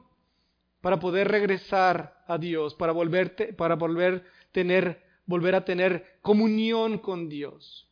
para 0.82 1.00
poder 1.00 1.30
regresar 1.30 2.24
a 2.28 2.38
Dios, 2.38 2.76
para, 2.76 2.92
volverte, 2.92 3.54
para 3.54 3.76
volver, 3.76 4.26
tener, 4.52 5.02
volver 5.26 5.56
a 5.56 5.66
tener 5.66 6.18
comunión 6.22 7.00
con 7.00 7.30
Dios. 7.30 7.90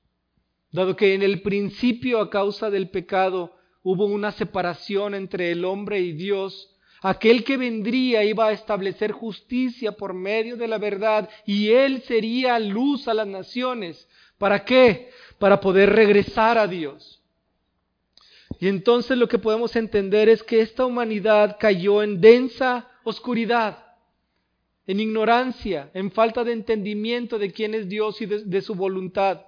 Dado 0.72 0.96
que 0.96 1.14
en 1.14 1.22
el 1.22 1.42
principio 1.42 2.22
a 2.22 2.30
causa 2.30 2.70
del 2.70 2.90
pecado 2.90 3.56
hubo 3.84 4.06
una 4.06 4.32
separación 4.32 5.16
entre 5.16 5.52
el 5.52 5.66
hombre 5.66 6.00
y 6.00 6.14
Dios, 6.14 6.71
Aquel 7.02 7.44
que 7.44 7.58
vendría 7.58 8.24
iba 8.24 8.48
a 8.48 8.52
establecer 8.52 9.12
justicia 9.12 9.92
por 9.92 10.14
medio 10.14 10.56
de 10.56 10.68
la 10.68 10.78
verdad 10.78 11.28
y 11.46 11.70
él 11.70 12.04
sería 12.04 12.60
luz 12.60 13.08
a 13.08 13.16
las 13.16 13.26
naciones. 13.26 14.08
¿Para 14.38 14.64
qué? 14.64 15.10
Para 15.40 15.60
poder 15.60 15.90
regresar 15.90 16.60
a 16.60 16.68
Dios. 16.68 17.22
Y 18.60 18.68
entonces 18.68 19.18
lo 19.18 19.28
que 19.28 19.40
podemos 19.40 19.76
entender 19.76 20.30
es 20.30 20.44
que 20.44 20.62
esta 20.62 20.86
humanidad 20.86 21.58
cayó 21.60 22.04
en 22.04 22.22
densa 22.22 22.88
oscuridad, 23.04 23.84
en 24.86 25.00
ignorancia, 25.00 25.90
en 25.96 26.12
falta 26.12 26.44
de 26.44 26.54
entendimiento 26.54 27.40
de 27.40 27.52
quién 27.52 27.74
es 27.74 27.90
Dios 27.90 28.22
y 28.22 28.28
de, 28.28 28.62
su 28.62 28.76
voluntad. 28.76 29.42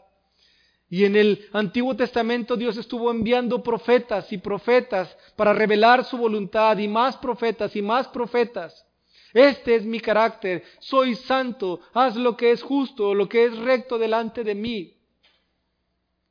Y 0.93 1.05
en 1.05 1.15
el 1.15 1.49
Antiguo 1.53 1.95
Testamento 1.95 2.55
Dios 2.55 2.77
estuvo 2.77 3.09
enviando 3.09 3.63
profetas 3.63 4.31
y 4.31 4.37
profetas 4.37 5.17
para 5.35 5.51
revelar 5.51 6.05
su 6.05 6.19
voluntad 6.19 6.77
y 6.77 6.87
más 6.87 7.17
profetas 7.17 7.75
y 7.75 7.81
más 7.81 8.07
profetas. 8.09 8.85
Este 9.33 9.73
es 9.73 9.85
mi 9.85 9.99
carácter, 9.99 10.63
soy 10.77 11.15
santo, 11.15 11.79
haz 11.95 12.15
lo 12.15 12.37
que 12.37 12.51
es 12.51 12.61
justo, 12.61 13.15
lo 13.15 13.27
que 13.27 13.45
es 13.45 13.57
recto 13.57 13.97
delante 13.97 14.43
de 14.43 14.53
mí. 14.53 14.93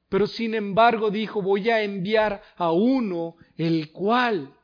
Pero 0.08 0.28
sin 0.28 0.54
embargo 0.54 1.10
dijo, 1.10 1.42
voy 1.42 1.68
a 1.68 1.82
enviar 1.82 2.40
a 2.54 2.70
uno 2.70 3.34
el 3.56 3.90
cual 3.90 4.54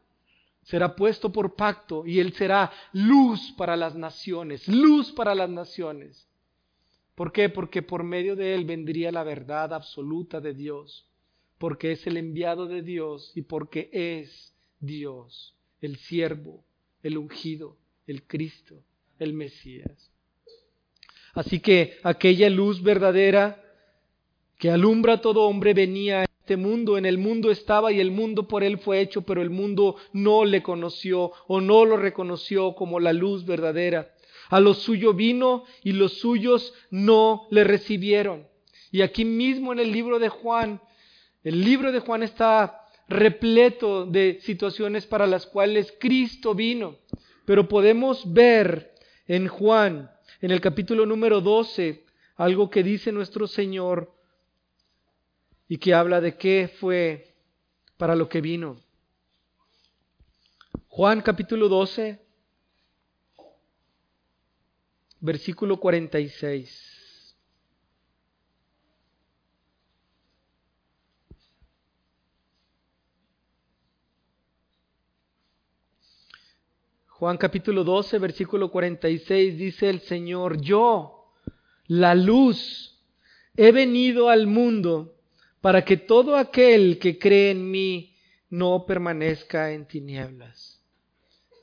será 0.62 0.94
puesto 0.94 1.32
por 1.32 1.56
pacto 1.56 2.06
y 2.06 2.20
él 2.20 2.34
será 2.34 2.70
luz 2.92 3.52
para 3.56 3.74
las 3.74 3.96
naciones, 3.96 4.68
luz 4.68 5.10
para 5.10 5.34
las 5.34 5.50
naciones. 5.50 6.27
¿Por 7.18 7.32
qué? 7.32 7.48
Porque 7.48 7.82
por 7.82 8.04
medio 8.04 8.36
de 8.36 8.54
él 8.54 8.64
vendría 8.64 9.10
la 9.10 9.24
verdad 9.24 9.74
absoluta 9.74 10.40
de 10.40 10.54
Dios, 10.54 11.04
porque 11.58 11.90
es 11.90 12.06
el 12.06 12.16
enviado 12.16 12.68
de 12.68 12.80
Dios 12.80 13.32
y 13.34 13.42
porque 13.42 13.90
es 13.92 14.54
Dios, 14.78 15.56
el 15.80 15.96
siervo, 15.96 16.62
el 17.02 17.18
ungido, 17.18 17.76
el 18.06 18.22
Cristo, 18.22 18.84
el 19.18 19.32
Mesías. 19.32 20.12
Así 21.34 21.58
que 21.58 21.98
aquella 22.04 22.48
luz 22.50 22.84
verdadera 22.84 23.64
que 24.56 24.70
alumbra 24.70 25.14
a 25.14 25.20
todo 25.20 25.42
hombre 25.42 25.74
venía 25.74 26.20
a 26.20 26.24
este 26.24 26.56
mundo, 26.56 26.98
en 26.98 27.04
el 27.04 27.18
mundo 27.18 27.50
estaba 27.50 27.90
y 27.90 27.98
el 27.98 28.12
mundo 28.12 28.46
por 28.46 28.62
él 28.62 28.78
fue 28.78 29.00
hecho, 29.00 29.22
pero 29.22 29.42
el 29.42 29.50
mundo 29.50 29.96
no 30.12 30.44
le 30.44 30.62
conoció 30.62 31.32
o 31.48 31.60
no 31.60 31.84
lo 31.84 31.96
reconoció 31.96 32.76
como 32.76 33.00
la 33.00 33.12
luz 33.12 33.44
verdadera. 33.44 34.14
A 34.48 34.60
lo 34.60 34.74
suyo 34.74 35.14
vino 35.14 35.64
y 35.82 35.92
los 35.92 36.14
suyos 36.18 36.74
no 36.90 37.46
le 37.50 37.64
recibieron. 37.64 38.46
Y 38.90 39.02
aquí 39.02 39.24
mismo 39.24 39.72
en 39.72 39.80
el 39.80 39.92
libro 39.92 40.18
de 40.18 40.28
Juan, 40.28 40.80
el 41.42 41.64
libro 41.64 41.92
de 41.92 42.00
Juan 42.00 42.22
está 42.22 42.86
repleto 43.08 44.06
de 44.06 44.38
situaciones 44.42 45.06
para 45.06 45.26
las 45.26 45.46
cuales 45.46 45.94
Cristo 45.98 46.54
vino. 46.54 46.96
Pero 47.44 47.68
podemos 47.68 48.32
ver 48.32 48.94
en 49.26 49.48
Juan, 49.48 50.10
en 50.40 50.50
el 50.50 50.60
capítulo 50.60 51.06
número 51.06 51.40
12, 51.40 52.04
algo 52.36 52.70
que 52.70 52.82
dice 52.82 53.12
nuestro 53.12 53.46
Señor 53.46 54.14
y 55.68 55.78
que 55.78 55.92
habla 55.92 56.20
de 56.20 56.36
qué 56.36 56.70
fue 56.80 57.34
para 57.96 58.14
lo 58.14 58.28
que 58.28 58.40
vino. 58.40 58.76
Juan 60.88 61.20
capítulo 61.20 61.68
12, 61.68 62.20
versículo 65.20 65.78
46. 65.78 67.36
Juan 77.06 77.36
capítulo 77.36 77.82
12, 77.82 78.18
versículo 78.18 78.70
46 78.70 79.58
dice 79.58 79.90
el 79.90 80.00
Señor, 80.02 80.60
yo, 80.60 81.32
la 81.88 82.14
luz, 82.14 82.96
he 83.56 83.72
venido 83.72 84.28
al 84.28 84.46
mundo 84.46 85.16
para 85.60 85.84
que 85.84 85.96
todo 85.96 86.36
aquel 86.36 87.00
que 87.00 87.18
cree 87.18 87.50
en 87.50 87.68
mí 87.68 88.14
no 88.50 88.86
permanezca 88.86 89.72
en 89.72 89.86
tinieblas. 89.86 90.80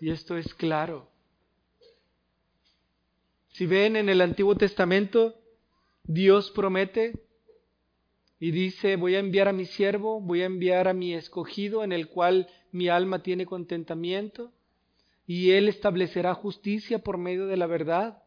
Y 0.02 0.10
esto 0.12 0.36
es 0.38 0.54
claro. 0.54 1.15
Si 3.56 3.66
ven 3.66 3.96
en 3.96 4.10
el 4.10 4.20
Antiguo 4.20 4.56
Testamento, 4.56 5.34
Dios 6.04 6.52
promete 6.52 7.14
y 8.38 8.52
dice, 8.52 8.98
voy 8.98 9.16
a 9.16 9.20
enviar 9.20 9.48
a 9.48 9.54
mi 9.54 9.64
siervo, 9.64 10.20
voy 10.20 10.42
a 10.42 10.46
enviar 10.46 10.90
a 10.90 10.94
mi 10.94 11.14
escogido 11.14 11.82
en 11.86 11.94
el 11.94 12.10
cual 12.10 12.50
mi 12.74 12.90
alma 12.90 13.24
tiene 13.24 13.46
contentamiento 13.46 14.52
y 15.26 15.52
él 15.52 15.70
establecerá 15.70 16.34
justicia 16.34 17.00
por 17.00 17.18
medio 17.18 17.48
de 17.48 17.56
la 17.56 17.66
verdad. 17.66 18.22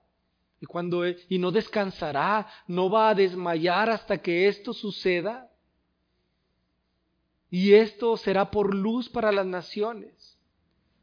Y 0.62 0.64
cuando 0.64 1.06
y 1.06 1.38
no 1.38 1.50
descansará, 1.50 2.46
no 2.66 2.88
va 2.88 3.10
a 3.10 3.14
desmayar 3.14 3.90
hasta 3.90 4.22
que 4.22 4.48
esto 4.48 4.72
suceda. 4.72 5.52
Y 7.50 7.74
esto 7.74 8.16
será 8.16 8.50
por 8.50 8.74
luz 8.74 9.10
para 9.10 9.30
las 9.30 9.46
naciones. 9.46 10.38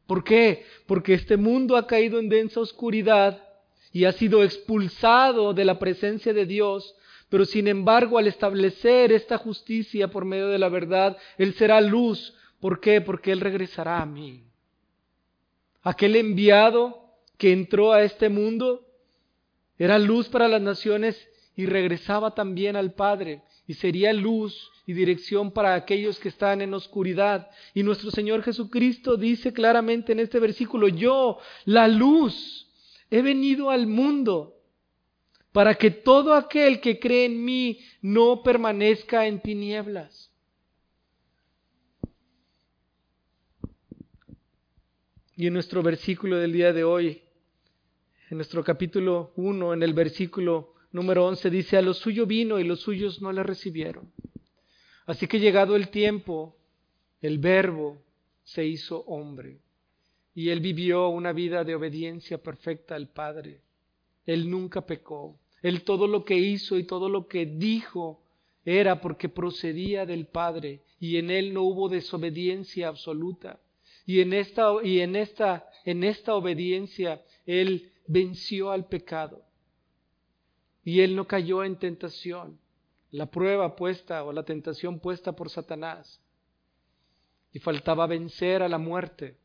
¿Por 0.08 0.24
qué? 0.24 0.66
Porque 0.88 1.14
este 1.14 1.36
mundo 1.36 1.76
ha 1.76 1.86
caído 1.86 2.18
en 2.18 2.28
densa 2.28 2.58
oscuridad 2.58 3.45
y 3.96 4.04
ha 4.04 4.12
sido 4.12 4.42
expulsado 4.42 5.54
de 5.54 5.64
la 5.64 5.78
presencia 5.78 6.34
de 6.34 6.44
Dios, 6.44 6.94
pero 7.30 7.46
sin 7.46 7.66
embargo 7.66 8.18
al 8.18 8.26
establecer 8.26 9.10
esta 9.10 9.38
justicia 9.38 10.08
por 10.08 10.26
medio 10.26 10.48
de 10.48 10.58
la 10.58 10.68
verdad, 10.68 11.16
Él 11.38 11.54
será 11.54 11.80
luz. 11.80 12.34
¿Por 12.60 12.78
qué? 12.80 13.00
Porque 13.00 13.32
Él 13.32 13.40
regresará 13.40 14.02
a 14.02 14.04
mí. 14.04 14.44
Aquel 15.82 16.14
enviado 16.16 17.08
que 17.38 17.54
entró 17.54 17.94
a 17.94 18.02
este 18.02 18.28
mundo 18.28 18.86
era 19.78 19.98
luz 19.98 20.28
para 20.28 20.46
las 20.46 20.60
naciones 20.60 21.16
y 21.56 21.64
regresaba 21.64 22.34
también 22.34 22.76
al 22.76 22.92
Padre 22.92 23.40
y 23.66 23.72
sería 23.72 24.12
luz 24.12 24.70
y 24.84 24.92
dirección 24.92 25.52
para 25.52 25.74
aquellos 25.74 26.20
que 26.20 26.28
están 26.28 26.60
en 26.60 26.74
oscuridad. 26.74 27.48
Y 27.72 27.82
nuestro 27.82 28.10
Señor 28.10 28.42
Jesucristo 28.42 29.16
dice 29.16 29.54
claramente 29.54 30.12
en 30.12 30.20
este 30.20 30.38
versículo, 30.38 30.86
yo, 30.86 31.38
la 31.64 31.88
luz, 31.88 32.65
He 33.10 33.22
venido 33.22 33.70
al 33.70 33.86
mundo 33.86 34.56
para 35.52 35.74
que 35.74 35.90
todo 35.90 36.34
aquel 36.34 36.80
que 36.80 36.98
cree 36.98 37.26
en 37.26 37.44
mí 37.44 37.78
no 38.02 38.42
permanezca 38.42 39.26
en 39.26 39.40
tinieblas. 39.40 40.30
Y 45.36 45.46
en 45.46 45.52
nuestro 45.52 45.82
versículo 45.82 46.36
del 46.36 46.52
día 46.52 46.72
de 46.72 46.84
hoy, 46.84 47.22
en 48.30 48.38
nuestro 48.38 48.64
capítulo 48.64 49.32
1, 49.36 49.74
en 49.74 49.82
el 49.82 49.94
versículo 49.94 50.74
número 50.92 51.26
11, 51.26 51.50
dice, 51.50 51.76
a 51.76 51.82
lo 51.82 51.94
suyo 51.94 52.26
vino 52.26 52.58
y 52.58 52.64
los 52.64 52.80
suyos 52.80 53.22
no 53.22 53.32
le 53.32 53.42
recibieron. 53.42 54.10
Así 55.04 55.26
que 55.26 55.38
llegado 55.38 55.76
el 55.76 55.88
tiempo, 55.90 56.56
el 57.20 57.38
verbo 57.38 58.02
se 58.42 58.66
hizo 58.66 59.00
hombre 59.06 59.60
y 60.36 60.50
él 60.50 60.60
vivió 60.60 61.08
una 61.08 61.32
vida 61.32 61.64
de 61.64 61.74
obediencia 61.74 62.36
perfecta 62.36 62.94
al 62.94 63.08
Padre. 63.08 63.62
Él 64.26 64.50
nunca 64.50 64.82
pecó. 64.82 65.40
Él 65.62 65.82
todo 65.82 66.06
lo 66.06 66.26
que 66.26 66.36
hizo 66.36 66.76
y 66.76 66.84
todo 66.84 67.08
lo 67.08 67.26
que 67.26 67.46
dijo 67.46 68.22
era 68.62 69.00
porque 69.00 69.30
procedía 69.30 70.04
del 70.04 70.26
Padre 70.26 70.82
y 71.00 71.16
en 71.16 71.30
él 71.30 71.54
no 71.54 71.62
hubo 71.62 71.88
desobediencia 71.88 72.88
absoluta. 72.88 73.60
Y 74.04 74.20
en 74.20 74.34
esta 74.34 74.74
y 74.84 75.00
en 75.00 75.16
esta 75.16 75.70
en 75.86 76.04
esta 76.04 76.34
obediencia 76.34 77.24
él 77.46 77.90
venció 78.06 78.72
al 78.72 78.88
pecado. 78.88 79.42
Y 80.84 81.00
él 81.00 81.16
no 81.16 81.26
cayó 81.26 81.64
en 81.64 81.76
tentación. 81.76 82.58
la 83.10 83.24
prueba 83.24 83.74
puesta 83.74 84.22
o 84.22 84.32
la 84.32 84.42
tentación 84.42 85.00
puesta 85.00 85.32
por 85.32 85.48
Satanás. 85.48 86.20
Y 87.54 87.58
faltaba 87.58 88.06
vencer 88.06 88.62
a 88.62 88.68
la 88.68 88.76
muerte. 88.76 89.38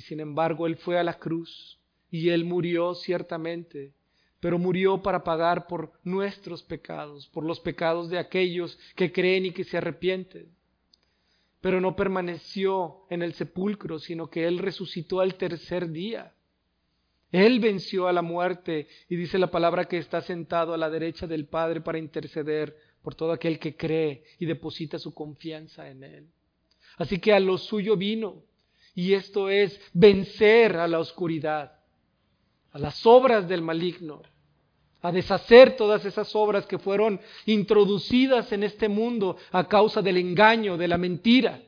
Y 0.00 0.02
sin 0.02 0.20
embargo 0.20 0.66
Él 0.66 0.76
fue 0.76 0.98
a 0.98 1.04
la 1.04 1.18
cruz 1.18 1.78
y 2.10 2.30
Él 2.30 2.46
murió 2.46 2.94
ciertamente, 2.94 3.92
pero 4.40 4.58
murió 4.58 5.02
para 5.02 5.22
pagar 5.22 5.66
por 5.66 5.92
nuestros 6.04 6.62
pecados, 6.62 7.28
por 7.28 7.44
los 7.44 7.60
pecados 7.60 8.08
de 8.08 8.18
aquellos 8.18 8.78
que 8.96 9.12
creen 9.12 9.44
y 9.44 9.50
que 9.50 9.62
se 9.62 9.76
arrepienten. 9.76 10.48
Pero 11.60 11.82
no 11.82 11.96
permaneció 11.96 13.04
en 13.10 13.20
el 13.20 13.34
sepulcro, 13.34 13.98
sino 13.98 14.30
que 14.30 14.46
Él 14.46 14.60
resucitó 14.60 15.20
al 15.20 15.34
tercer 15.34 15.90
día. 15.90 16.32
Él 17.30 17.60
venció 17.60 18.08
a 18.08 18.14
la 18.14 18.22
muerte 18.22 18.88
y 19.10 19.16
dice 19.16 19.36
la 19.36 19.50
palabra 19.50 19.84
que 19.84 19.98
está 19.98 20.22
sentado 20.22 20.72
a 20.72 20.78
la 20.78 20.88
derecha 20.88 21.26
del 21.26 21.44
Padre 21.44 21.82
para 21.82 21.98
interceder 21.98 22.74
por 23.02 23.14
todo 23.14 23.32
aquel 23.32 23.58
que 23.58 23.76
cree 23.76 24.24
y 24.38 24.46
deposita 24.46 24.98
su 24.98 25.12
confianza 25.12 25.90
en 25.90 26.04
Él. 26.04 26.26
Así 26.96 27.18
que 27.18 27.34
a 27.34 27.40
lo 27.40 27.58
suyo 27.58 27.98
vino, 27.98 28.44
y 29.00 29.14
esto 29.14 29.48
es 29.48 29.80
vencer 29.94 30.76
a 30.76 30.86
la 30.86 30.98
oscuridad, 30.98 31.72
a 32.70 32.78
las 32.78 33.06
obras 33.06 33.48
del 33.48 33.62
maligno, 33.62 34.20
a 35.00 35.10
deshacer 35.10 35.74
todas 35.74 36.04
esas 36.04 36.36
obras 36.36 36.66
que 36.66 36.78
fueron 36.78 37.18
introducidas 37.46 38.52
en 38.52 38.62
este 38.62 38.90
mundo 38.90 39.38
a 39.52 39.66
causa 39.66 40.02
del 40.02 40.18
engaño, 40.18 40.76
de 40.76 40.86
la 40.86 40.98
mentira, 40.98 41.62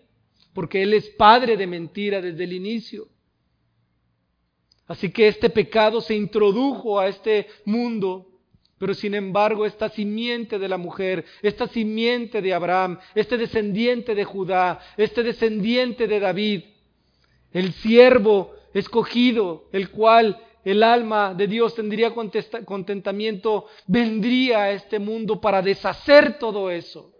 porque 0.53 0.83
Él 0.83 0.93
es 0.93 1.09
padre 1.09 1.57
de 1.57 1.66
mentira 1.66 2.20
desde 2.20 2.45
el 2.45 2.53
inicio. 2.53 3.09
Así 4.87 5.11
que 5.11 5.26
este 5.26 5.49
pecado 5.49 6.03
se 6.03 6.14
introdujo 6.14 7.01
a 7.01 7.09
este 7.09 7.47
mundo, 7.64 8.26
pero 8.76 8.93
sin 8.93 9.14
embargo 9.14 9.64
esta 9.64 9.89
simiente 9.89 10.59
de 10.59 10.68
la 10.68 10.76
mujer, 10.76 11.24
esta 11.41 11.66
simiente 11.66 12.43
de 12.43 12.53
Abraham, 12.53 12.99
este 13.14 13.39
descendiente 13.39 14.14
de 14.14 14.24
Judá, 14.24 14.80
este 14.99 15.22
descendiente 15.22 16.07
de 16.07 16.20
David, 16.20 16.64
el 17.53 17.72
siervo 17.74 18.55
escogido, 18.74 19.68
el 19.72 19.90
cual 19.90 20.40
el 20.64 20.82
alma 20.82 21.34
de 21.34 21.46
Dios 21.46 21.74
tendría 21.74 22.12
contentamiento, 22.64 23.66
vendría 23.86 24.62
a 24.62 24.70
este 24.70 24.98
mundo 24.98 25.40
para 25.40 25.61
deshacer 25.61 26.38
todo 26.38 26.70
eso 26.70 27.12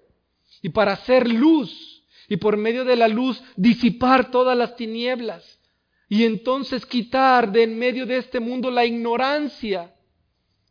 y 0.63 0.69
para 0.69 0.93
hacer 0.93 1.29
luz 1.29 2.05
y 2.29 2.37
por 2.37 2.57
medio 2.57 2.85
de 2.85 2.97
la 2.97 3.09
luz 3.09 3.43
disipar 3.57 4.31
todas 4.31 4.57
las 4.57 4.77
tinieblas 4.77 5.59
y 6.09 6.25
entonces 6.25 6.87
quitar 6.87 7.51
de 7.51 7.65
en 7.65 7.79
medio 7.79 8.07
de 8.07 8.19
este 8.19 8.39
mundo 8.39 8.71
la 8.71 8.85
ignorancia 8.85 9.95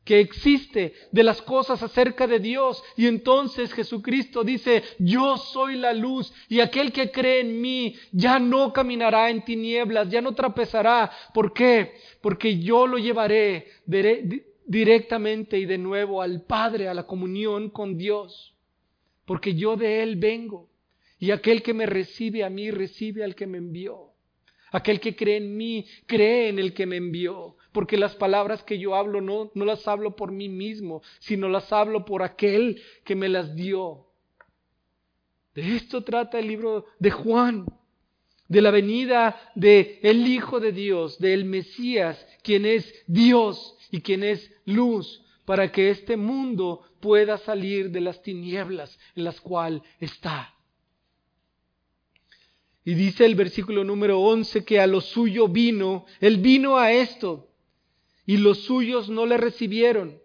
que 0.04 0.20
existe 0.20 0.94
de 1.12 1.24
las 1.24 1.42
cosas 1.42 1.82
acerca 1.84 2.28
de 2.28 2.40
Dios. 2.40 2.84
Y 2.98 3.08
entonces 3.08 3.74
Jesucristo 3.74 4.44
dice, 4.44 4.84
yo 5.00 5.38
soy 5.38 5.76
la 5.76 5.94
luz 5.94 6.34
y 6.50 6.60
aquel 6.60 6.92
que 6.92 7.12
cree 7.12 7.42
en 7.42 7.62
mí 7.62 7.96
ya 8.12 8.40
no 8.40 8.74
caminará 8.74 9.30
en 9.30 9.44
tinieblas, 9.44 10.10
ya 10.10 10.22
no 10.22 10.34
trapezará. 10.34 11.12
¿Por 11.34 11.54
qué? 11.54 11.94
Porque 12.22 12.60
yo 12.60 12.88
lo 12.88 12.98
llevaré 12.98 13.68
directamente 14.66 15.60
y 15.60 15.66
de 15.66 15.78
nuevo 15.78 16.22
al 16.22 16.42
Padre, 16.44 16.88
a 16.88 16.94
la 16.94 17.06
comunión 17.06 17.70
con 17.70 17.98
Dios. 17.98 18.56
Porque 19.26 19.54
yo 19.54 19.76
de 19.78 20.02
Él 20.04 20.16
vengo. 20.16 20.70
Y 21.20 21.30
aquel 21.30 21.62
que 21.62 21.76
me 21.76 21.86
recibe 21.86 22.44
a 22.44 22.50
mí 22.50 22.72
recibe 22.72 23.24
al 23.24 23.36
que 23.36 23.46
me 23.46 23.60
envió. 23.60 24.08
Aquel 24.72 25.00
que 25.00 25.16
cree 25.16 25.38
en 25.38 25.56
mí, 25.56 25.86
cree 26.08 26.50
en 26.50 26.58
el 26.58 26.74
que 26.74 26.88
me 26.88 26.96
envió. 26.96 27.56
Porque 27.72 27.98
las 27.98 28.16
palabras 28.16 28.64
que 28.64 28.80
yo 28.80 28.96
hablo 28.96 29.22
no, 29.22 29.52
no 29.54 29.66
las 29.66 29.88
hablo 29.88 30.16
por 30.16 30.32
mí 30.32 30.50
mismo, 30.50 31.02
sino 31.20 31.48
las 31.48 31.72
hablo 31.72 32.06
por 32.06 32.24
aquel 32.24 32.82
que 33.06 33.16
me 33.16 33.30
las 33.30 33.56
dio. 33.56 34.08
De 35.56 35.76
esto 35.76 36.04
trata 36.04 36.40
el 36.40 36.48
libro 36.48 36.86
de 37.00 37.12
Juan, 37.12 37.66
de 38.48 38.62
la 38.62 38.72
venida 38.72 39.52
de 39.56 40.00
el 40.04 40.28
Hijo 40.28 40.60
de 40.60 40.72
Dios, 40.72 41.20
del 41.20 41.46
Mesías, 41.46 42.26
quien 42.44 42.66
es 42.66 42.94
Dios 43.08 43.78
y 43.92 44.02
quien 44.02 44.24
es 44.24 44.52
luz, 44.66 45.24
para 45.46 45.72
que 45.72 45.90
este 45.90 46.18
mundo 46.18 46.82
pueda 47.00 47.38
salir 47.38 47.92
de 47.92 48.02
las 48.02 48.22
tinieblas 48.22 48.98
en 49.16 49.24
las 49.24 49.40
cuales 49.42 49.82
está. 50.00 50.54
Y 52.84 52.94
dice 52.96 53.26
el 53.26 53.36
versículo 53.36 53.84
número 53.84 54.20
11 54.20 54.66
que 54.66 54.80
a 54.80 54.88
lo 54.88 55.02
suyo 55.02 55.48
vino, 55.48 56.06
él 56.20 56.38
vino 56.38 56.78
a 56.78 56.92
esto, 56.92 57.51
y 58.26 58.38
los 58.38 58.60
suyos 58.64 59.10
no 59.10 59.26
le 59.26 59.38
recibieron, 59.38 60.20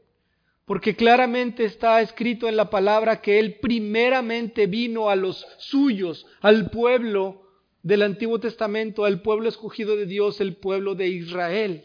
porque 0.65 0.97
claramente 0.97 1.65
está 1.65 2.01
escrito 2.01 2.49
en 2.49 2.57
la 2.57 2.71
palabra 2.71 3.21
que 3.21 3.39
él 3.39 3.59
primeramente 3.61 4.67
vino 4.67 5.11
a 5.11 5.17
los 5.17 5.47
suyos, 5.59 6.27
al 6.41 6.71
pueblo 6.71 7.43
del 7.83 8.03
Antiguo 8.03 8.41
Testamento, 8.41 9.05
al 9.05 9.23
pueblo 9.23 9.49
escogido 9.49 9.97
de 9.97 10.07
Dios, 10.07 10.41
el 10.41 10.57
pueblo 10.57 10.95
de 10.95 11.09
Israel. 11.09 11.85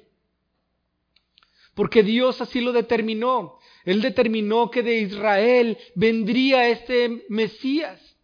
Porque 1.76 2.04
Dios 2.04 2.42
así 2.42 2.60
lo 2.60 2.74
determinó. 2.74 3.60
Él 3.86 4.02
determinó 4.02 4.70
que 4.70 4.84
de 4.84 5.00
Israel 5.00 5.78
vendría 5.96 6.68
este 6.70 7.24
Mesías. 7.30 8.18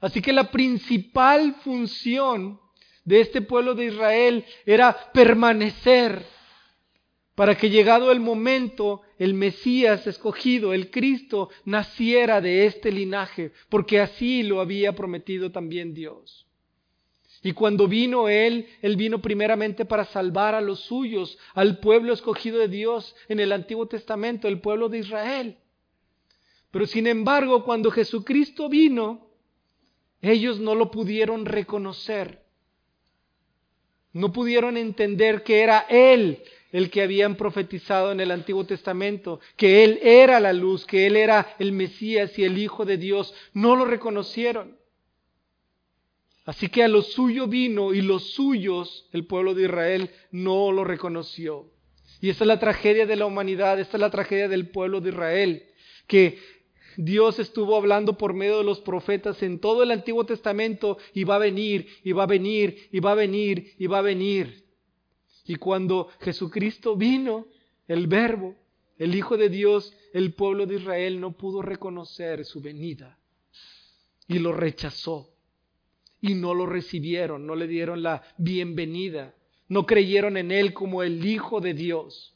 Así 0.00 0.20
que 0.20 0.32
la 0.32 0.50
principal 0.50 1.54
función 1.62 2.60
de 3.04 3.20
este 3.20 3.40
pueblo 3.40 3.74
de 3.74 3.86
Israel 3.86 4.44
era 4.66 5.12
permanecer 5.12 6.26
para 7.34 7.56
que 7.56 7.70
llegado 7.70 8.12
el 8.12 8.20
momento 8.20 9.02
el 9.18 9.34
Mesías 9.34 10.06
escogido, 10.06 10.74
el 10.74 10.90
Cristo, 10.90 11.48
naciera 11.64 12.40
de 12.40 12.66
este 12.66 12.92
linaje, 12.92 13.52
porque 13.68 14.00
así 14.00 14.42
lo 14.42 14.60
había 14.60 14.94
prometido 14.94 15.50
también 15.50 15.94
Dios. 15.94 16.46
Y 17.42 17.52
cuando 17.52 17.88
vino 17.88 18.28
Él, 18.28 18.68
Él 18.82 18.96
vino 18.96 19.20
primeramente 19.20 19.84
para 19.84 20.04
salvar 20.04 20.54
a 20.54 20.60
los 20.60 20.80
suyos, 20.80 21.38
al 21.54 21.80
pueblo 21.80 22.12
escogido 22.12 22.58
de 22.58 22.68
Dios 22.68 23.16
en 23.28 23.40
el 23.40 23.50
Antiguo 23.50 23.86
Testamento, 23.86 24.46
el 24.46 24.60
pueblo 24.60 24.88
de 24.88 24.98
Israel. 24.98 25.58
Pero 26.70 26.86
sin 26.86 27.06
embargo, 27.06 27.64
cuando 27.64 27.90
Jesucristo 27.90 28.68
vino, 28.68 29.26
ellos 30.20 30.60
no 30.60 30.74
lo 30.74 30.90
pudieron 30.90 31.44
reconocer. 31.44 32.42
No 34.12 34.32
pudieron 34.32 34.76
entender 34.76 35.42
que 35.42 35.60
era 35.60 35.80
Él 35.88 36.42
el 36.72 36.90
que 36.90 37.02
habían 37.02 37.36
profetizado 37.36 38.10
en 38.10 38.20
el 38.20 38.30
Antiguo 38.30 38.64
Testamento, 38.64 39.40
que 39.56 39.84
Él 39.84 40.00
era 40.02 40.40
la 40.40 40.52
luz, 40.52 40.86
que 40.86 41.06
Él 41.06 41.16
era 41.16 41.54
el 41.58 41.72
Mesías 41.72 42.36
y 42.38 42.44
el 42.44 42.58
Hijo 42.58 42.84
de 42.84 42.96
Dios. 42.96 43.32
No 43.52 43.76
lo 43.76 43.84
reconocieron. 43.84 44.76
Así 46.44 46.68
que 46.68 46.82
a 46.82 46.88
lo 46.88 47.02
suyo 47.02 47.46
vino 47.46 47.94
y 47.94 48.00
los 48.00 48.32
suyos, 48.32 49.08
el 49.12 49.26
pueblo 49.26 49.54
de 49.54 49.64
Israel, 49.64 50.10
no 50.32 50.72
lo 50.72 50.82
reconoció. 50.82 51.70
Y 52.20 52.30
esta 52.30 52.44
es 52.44 52.48
la 52.48 52.58
tragedia 52.58 53.06
de 53.06 53.16
la 53.16 53.26
humanidad, 53.26 53.78
esta 53.78 53.96
es 53.96 54.00
la 54.00 54.10
tragedia 54.10 54.48
del 54.48 54.68
pueblo 54.68 55.00
de 55.00 55.10
Israel, 55.10 55.66
que 56.06 56.38
Dios 56.96 57.38
estuvo 57.38 57.76
hablando 57.76 58.18
por 58.18 58.34
medio 58.34 58.58
de 58.58 58.64
los 58.64 58.80
profetas 58.80 59.42
en 59.42 59.58
todo 59.60 59.82
el 59.82 59.90
Antiguo 59.90 60.24
Testamento 60.24 60.98
y 61.14 61.24
va 61.24 61.36
a 61.36 61.38
venir, 61.38 61.86
y 62.02 62.12
va 62.12 62.24
a 62.24 62.26
venir, 62.26 62.88
y 62.92 63.00
va 63.00 63.12
a 63.12 63.16
venir, 63.16 63.74
y 63.78 63.86
va 63.86 63.98
a 63.98 64.02
venir. 64.02 64.61
Y 65.44 65.56
cuando 65.56 66.08
Jesucristo 66.20 66.96
vino, 66.96 67.46
el 67.88 68.06
Verbo, 68.06 68.54
el 68.98 69.14
Hijo 69.14 69.36
de 69.36 69.48
Dios, 69.48 69.92
el 70.12 70.34
pueblo 70.34 70.66
de 70.66 70.76
Israel 70.76 71.20
no 71.20 71.32
pudo 71.32 71.62
reconocer 71.62 72.44
su 72.44 72.60
venida 72.60 73.18
y 74.28 74.38
lo 74.38 74.52
rechazó. 74.52 75.28
Y 76.20 76.34
no 76.34 76.54
lo 76.54 76.66
recibieron, 76.66 77.46
no 77.46 77.56
le 77.56 77.66
dieron 77.66 78.02
la 78.02 78.22
bienvenida, 78.38 79.34
no 79.68 79.86
creyeron 79.86 80.36
en 80.36 80.52
Él 80.52 80.72
como 80.72 81.02
el 81.02 81.26
Hijo 81.26 81.60
de 81.60 81.74
Dios. 81.74 82.32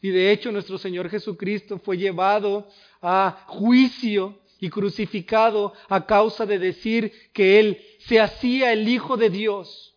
Y 0.00 0.10
de 0.10 0.30
hecho 0.30 0.52
nuestro 0.52 0.78
Señor 0.78 1.10
Jesucristo 1.10 1.78
fue 1.78 1.98
llevado 1.98 2.68
a 3.02 3.44
juicio 3.48 4.38
y 4.60 4.70
crucificado 4.70 5.72
a 5.88 6.06
causa 6.06 6.46
de 6.46 6.58
decir 6.58 7.12
que 7.32 7.58
Él 7.58 7.82
se 8.00 8.20
hacía 8.20 8.72
el 8.72 8.88
Hijo 8.88 9.16
de 9.16 9.30
Dios. 9.30 9.89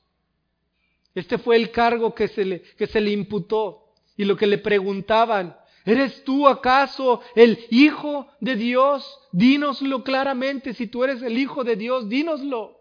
Este 1.16 1.38
fue 1.38 1.56
el 1.56 1.72
cargo 1.72 2.16
que 2.16 2.28
se 2.28 2.46
le, 2.46 2.62
que 2.62 2.88
se 2.88 3.00
le 3.00 3.12
imputó 3.12 3.84
y 4.18 4.26
lo 4.26 4.36
que 4.36 4.48
le 4.48 4.58
preguntaban. 4.58 5.56
¿Eres 5.86 6.24
tú 6.24 6.48
acaso 6.48 7.22
el 7.36 7.60
Hijo 7.70 8.28
de 8.40 8.56
Dios? 8.56 9.20
Dínoslo 9.32 10.04
claramente. 10.04 10.74
Si 10.74 10.88
tú 10.88 11.04
eres 11.04 11.22
el 11.22 11.38
Hijo 11.38 11.64
de 11.64 11.76
Dios, 11.76 12.08
dínoslo. 12.08 12.80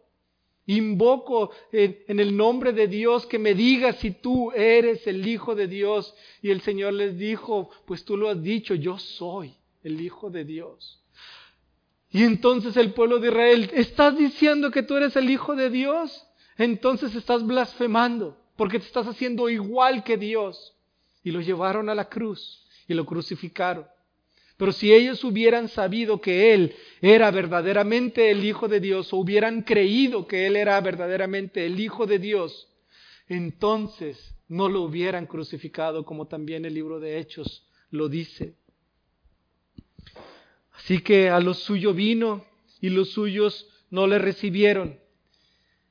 Invoco 0.67 1.51
en, 1.73 2.21
el 2.21 2.37
nombre 2.37 2.73
de 2.73 2.87
Dios 2.87 3.27
que 3.27 3.41
me 3.41 3.55
digas 3.55 3.97
si 3.97 4.13
tú 4.13 4.53
eres 4.53 5.07
el 5.09 5.27
Hijo 5.27 5.57
de 5.57 5.67
Dios. 5.67 6.15
Y 6.41 6.51
el 6.51 6.61
Señor 6.61 6.93
les 6.93 7.19
dijo, 7.19 7.71
pues 7.87 8.05
tú 8.05 8.17
lo 8.17 8.29
has 8.29 8.41
dicho, 8.41 8.75
yo 8.75 8.99
soy 8.99 9.55
el 9.83 10.01
Hijo 10.01 10.31
de 10.31 10.45
Dios. 10.45 11.01
Y 12.11 12.23
entonces 12.23 12.77
el 12.77 12.93
pueblo 12.93 13.19
de 13.19 13.29
Israel, 13.29 13.71
¿estás 13.75 14.17
diciendo 14.17 14.71
que 14.71 14.83
tú 14.83 14.97
eres 14.97 15.17
el 15.17 15.29
Hijo 15.29 15.57
de 15.57 15.71
Dios? 15.71 16.27
Entonces 16.63 17.17
estás 17.17 17.45
blasfemando, 17.45 18.39
porque 18.55 18.79
te 18.79 18.87
estás 18.87 19.09
haciendo 19.09 19.51
igual 19.51 20.05
que 20.05 20.17
Dios. 20.17 20.77
Y 21.25 21.33
lo 21.33 21.41
llevaron 21.41 21.89
a 21.89 21.95
la 21.97 22.09
cruz 22.09 22.65
y 22.87 22.95
lo 22.95 23.05
crucificaron. 23.05 23.85
Pero 24.57 24.71
si 24.71 24.93
ellos 24.93 25.25
hubieran 25.25 25.67
sabido 25.67 26.21
que 26.21 26.55
Él 26.55 26.77
era 27.01 27.33
verdaderamente 27.33 28.31
el 28.31 28.45
Hijo 28.45 28.69
de 28.69 28.79
Dios 28.79 29.13
o 29.13 29.17
hubieran 29.17 29.63
creído 29.63 30.29
que 30.29 30.47
Él 30.47 30.55
era 30.55 30.81
verdaderamente 30.81 31.67
el 31.67 31.81
Hijo 31.81 32.07
de 32.07 32.21
Dios, 32.21 32.69
entonces 33.27 34.33
no 34.47 34.69
lo 34.69 34.83
hubieran 34.83 35.27
crucificado 35.27 36.05
como 36.05 36.29
también 36.29 36.65
el 36.65 36.75
libro 36.75 37.01
de 37.01 37.19
Hechos 37.19 37.67
lo 37.91 38.09
dice. 38.09 38.55
Así 40.75 41.01
que 41.01 41.29
a 41.29 41.41
los 41.41 41.59
suyos 41.59 41.97
vino 41.97 42.45
y 42.81 42.91
los 42.91 43.11
suyos 43.11 43.69
no 43.91 44.07
le 44.07 44.21
recibieron. 44.21 45.02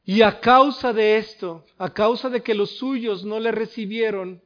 Y 0.03 0.23
a 0.23 0.39
causa 0.39 0.93
de 0.93 1.17
esto, 1.17 1.65
a 1.77 1.93
causa 1.93 2.29
de 2.29 2.41
que 2.41 2.55
los 2.55 2.71
suyos 2.77 3.23
no 3.23 3.39
le 3.39 3.51
recibieron, 3.51 4.41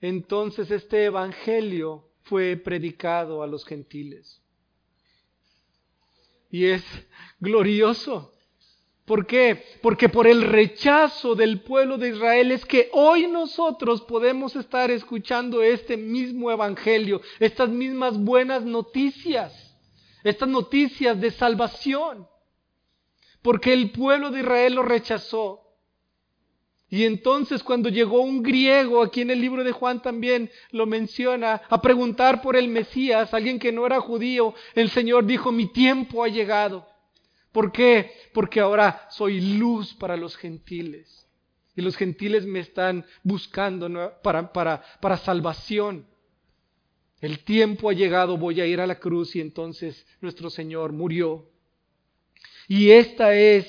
entonces 0.00 0.70
este 0.70 1.04
Evangelio 1.04 2.08
fue 2.22 2.56
predicado 2.56 3.42
a 3.42 3.46
los 3.46 3.64
gentiles. 3.64 4.40
Y 6.50 6.66
es 6.66 6.84
glorioso. 7.40 8.32
¿Por 9.04 9.26
qué? 9.26 9.64
Porque 9.82 10.08
por 10.08 10.28
el 10.28 10.42
rechazo 10.42 11.34
del 11.34 11.62
pueblo 11.62 11.98
de 11.98 12.10
Israel 12.10 12.52
es 12.52 12.64
que 12.64 12.88
hoy 12.92 13.26
nosotros 13.26 14.02
podemos 14.02 14.54
estar 14.54 14.90
escuchando 14.92 15.62
este 15.62 15.96
mismo 15.96 16.52
Evangelio, 16.52 17.20
estas 17.40 17.68
mismas 17.68 18.16
buenas 18.16 18.64
noticias, 18.64 19.76
estas 20.22 20.48
noticias 20.48 21.20
de 21.20 21.32
salvación. 21.32 22.28
Porque 23.42 23.72
el 23.72 23.90
pueblo 23.90 24.30
de 24.30 24.40
Israel 24.40 24.74
lo 24.74 24.82
rechazó. 24.82 25.62
Y 26.88 27.04
entonces 27.04 27.62
cuando 27.62 27.88
llegó 27.88 28.20
un 28.20 28.42
griego, 28.42 29.02
aquí 29.02 29.22
en 29.22 29.30
el 29.30 29.40
libro 29.40 29.64
de 29.64 29.72
Juan 29.72 30.02
también 30.02 30.50
lo 30.72 30.84
menciona, 30.84 31.62
a 31.70 31.80
preguntar 31.80 32.42
por 32.42 32.54
el 32.54 32.68
Mesías, 32.68 33.32
alguien 33.32 33.58
que 33.58 33.72
no 33.72 33.86
era 33.86 33.98
judío, 33.98 34.54
el 34.74 34.90
Señor 34.90 35.24
dijo, 35.24 35.52
mi 35.52 35.72
tiempo 35.72 36.22
ha 36.22 36.28
llegado. 36.28 36.86
¿Por 37.50 37.72
qué? 37.72 38.12
Porque 38.34 38.60
ahora 38.60 39.06
soy 39.10 39.40
luz 39.40 39.94
para 39.94 40.18
los 40.18 40.36
gentiles. 40.36 41.26
Y 41.74 41.80
los 41.80 41.96
gentiles 41.96 42.44
me 42.44 42.58
están 42.58 43.06
buscando 43.22 43.88
para, 44.22 44.52
para, 44.52 44.82
para 45.00 45.16
salvación. 45.16 46.06
El 47.22 47.38
tiempo 47.38 47.88
ha 47.88 47.94
llegado, 47.94 48.36
voy 48.36 48.60
a 48.60 48.66
ir 48.66 48.80
a 48.80 48.86
la 48.86 48.98
cruz 48.98 49.34
y 49.34 49.40
entonces 49.40 50.06
nuestro 50.20 50.50
Señor 50.50 50.92
murió. 50.92 51.51
Y 52.74 52.92
esta 52.92 53.34
es 53.34 53.66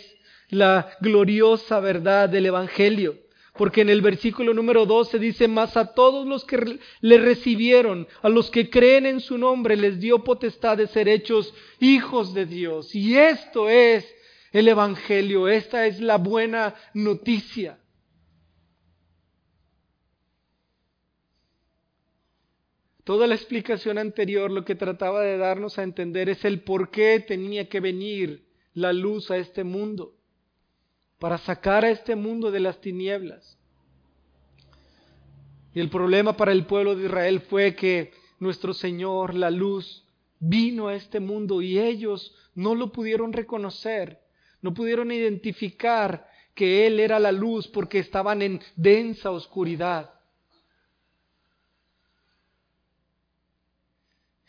la 0.47 0.95
gloriosa 1.01 1.82
verdad 1.82 2.30
del 2.30 2.45
Evangelio. 2.45 3.18
Porque 3.54 3.82
en 3.82 3.89
el 3.89 4.01
versículo 4.01 4.54
número 4.54 4.86
12 4.86 5.20
dice, 5.20 5.49
más 5.49 5.76
a 5.76 5.93
todos 5.93 6.26
los 6.26 6.45
que 6.45 6.80
le 7.01 7.18
recibieron, 7.18 8.08
a 8.22 8.30
los 8.30 8.49
que 8.49 8.70
creen 8.70 9.06
en 9.06 9.20
su 9.20 9.38
nombre, 9.38 9.76
les 9.76 9.99
dio 9.99 10.24
potestad 10.24 10.78
de 10.78 10.88
ser 10.88 11.10
hechos 11.10 11.54
hijos 11.82 12.34
de 12.34 12.45
Dios. 12.45 12.95
Y 12.95 13.18
esto 13.18 13.70
es 13.70 14.08
el 14.54 14.70
Evangelio, 14.70 15.49
esta 15.49 15.86
es 15.86 15.99
la 15.99 16.18
buena 16.18 16.74
noticia. 16.93 17.80
Toda 23.04 23.28
la 23.28 23.36
explicación 23.36 23.97
anterior 23.97 24.49
lo 24.49 24.64
que 24.64 24.76
trataba 24.76 25.24
de 25.24 25.38
darnos 25.38 25.78
a 25.78 25.84
entender 25.84 26.30
es 26.30 26.45
el 26.45 26.62
por 26.62 26.89
qué 26.89 27.20
tenía 27.20 27.68
que 27.68 27.82
venir 27.82 28.53
la 28.74 28.93
luz 28.93 29.30
a 29.32 29.38
este 29.38 29.63
mundo 29.63 30.15
para 31.19 31.38
sacar 31.38 31.86
a 31.86 31.89
este 31.89 32.15
mundo 32.15 32.51
de 32.51 32.59
las 32.59 32.82
tinieblas. 32.82 33.57
Y 35.74 35.80
el 35.80 35.89
problema 35.89 36.36
para 36.36 36.51
el 36.51 36.65
pueblo 36.65 36.95
de 36.95 37.05
Israel 37.05 37.41
fue 37.41 37.76
que 37.76 38.13
nuestro 38.39 38.74
Señor, 38.74 39.34
la 39.34 39.49
luz, 39.49 40.05
vino 40.39 40.89
a 40.89 40.95
este 40.95 41.19
mundo 41.19 41.61
y 41.61 41.80
ellos 41.80 42.36
no 42.53 42.76
lo 42.76 42.91
pudieron 42.91 43.32
reconocer, 43.32 44.19
no 44.61 44.74
pudieron 44.74 45.11
identificar 45.11 46.28
que 46.53 46.86
Él 46.86 46.99
era 46.99 47.19
la 47.19 47.32
luz 47.32 47.67
porque 47.67 47.99
estaban 47.99 48.41
en 48.41 48.61
densa 48.76 49.32
oscuridad. 49.32 50.13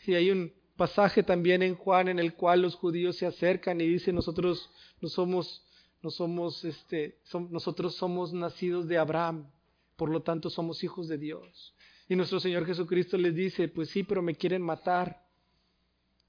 Y 0.05 0.13
hay 0.13 0.29
un 0.29 0.53
pasaje 0.75 1.23
también 1.23 1.61
en 1.63 1.75
Juan 1.75 2.07
en 2.07 2.19
el 2.19 2.33
cual 2.33 2.61
los 2.61 2.75
judíos 2.75 3.17
se 3.17 3.25
acercan 3.25 3.79
y 3.81 3.87
dicen 3.87 4.15
nosotros 4.15 4.69
no 5.01 5.09
somos 5.09 5.65
no 6.05 6.11
somos, 6.11 6.63
este, 6.63 7.17
nosotros 7.49 7.95
somos 7.95 8.31
nacidos 8.31 8.87
de 8.87 8.99
Abraham, 8.99 9.49
por 9.95 10.11
lo 10.11 10.21
tanto 10.21 10.51
somos 10.51 10.83
hijos 10.83 11.07
de 11.07 11.17
Dios. 11.17 11.73
Y 12.07 12.15
nuestro 12.15 12.39
Señor 12.39 12.67
Jesucristo 12.67 13.17
les 13.17 13.33
dice, 13.33 13.67
pues 13.69 13.89
sí, 13.89 14.03
pero 14.03 14.21
me 14.21 14.35
quieren 14.35 14.61
matar, 14.61 15.25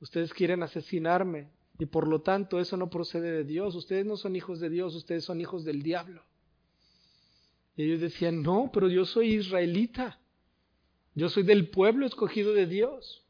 ustedes 0.00 0.32
quieren 0.32 0.62
asesinarme, 0.62 1.50
y 1.78 1.84
por 1.84 2.08
lo 2.08 2.22
tanto 2.22 2.58
eso 2.58 2.78
no 2.78 2.88
procede 2.88 3.30
de 3.30 3.44
Dios, 3.44 3.74
ustedes 3.74 4.06
no 4.06 4.16
son 4.16 4.34
hijos 4.34 4.60
de 4.60 4.70
Dios, 4.70 4.94
ustedes 4.94 5.26
son 5.26 5.42
hijos 5.42 5.62
del 5.66 5.82
diablo. 5.82 6.22
Y 7.76 7.82
ellos 7.82 8.00
decían, 8.00 8.42
no, 8.42 8.70
pero 8.72 8.88
yo 8.88 9.04
soy 9.04 9.34
israelita, 9.34 10.18
yo 11.14 11.28
soy 11.28 11.42
del 11.42 11.68
pueblo 11.68 12.06
escogido 12.06 12.54
de 12.54 12.64
Dios. 12.64 13.25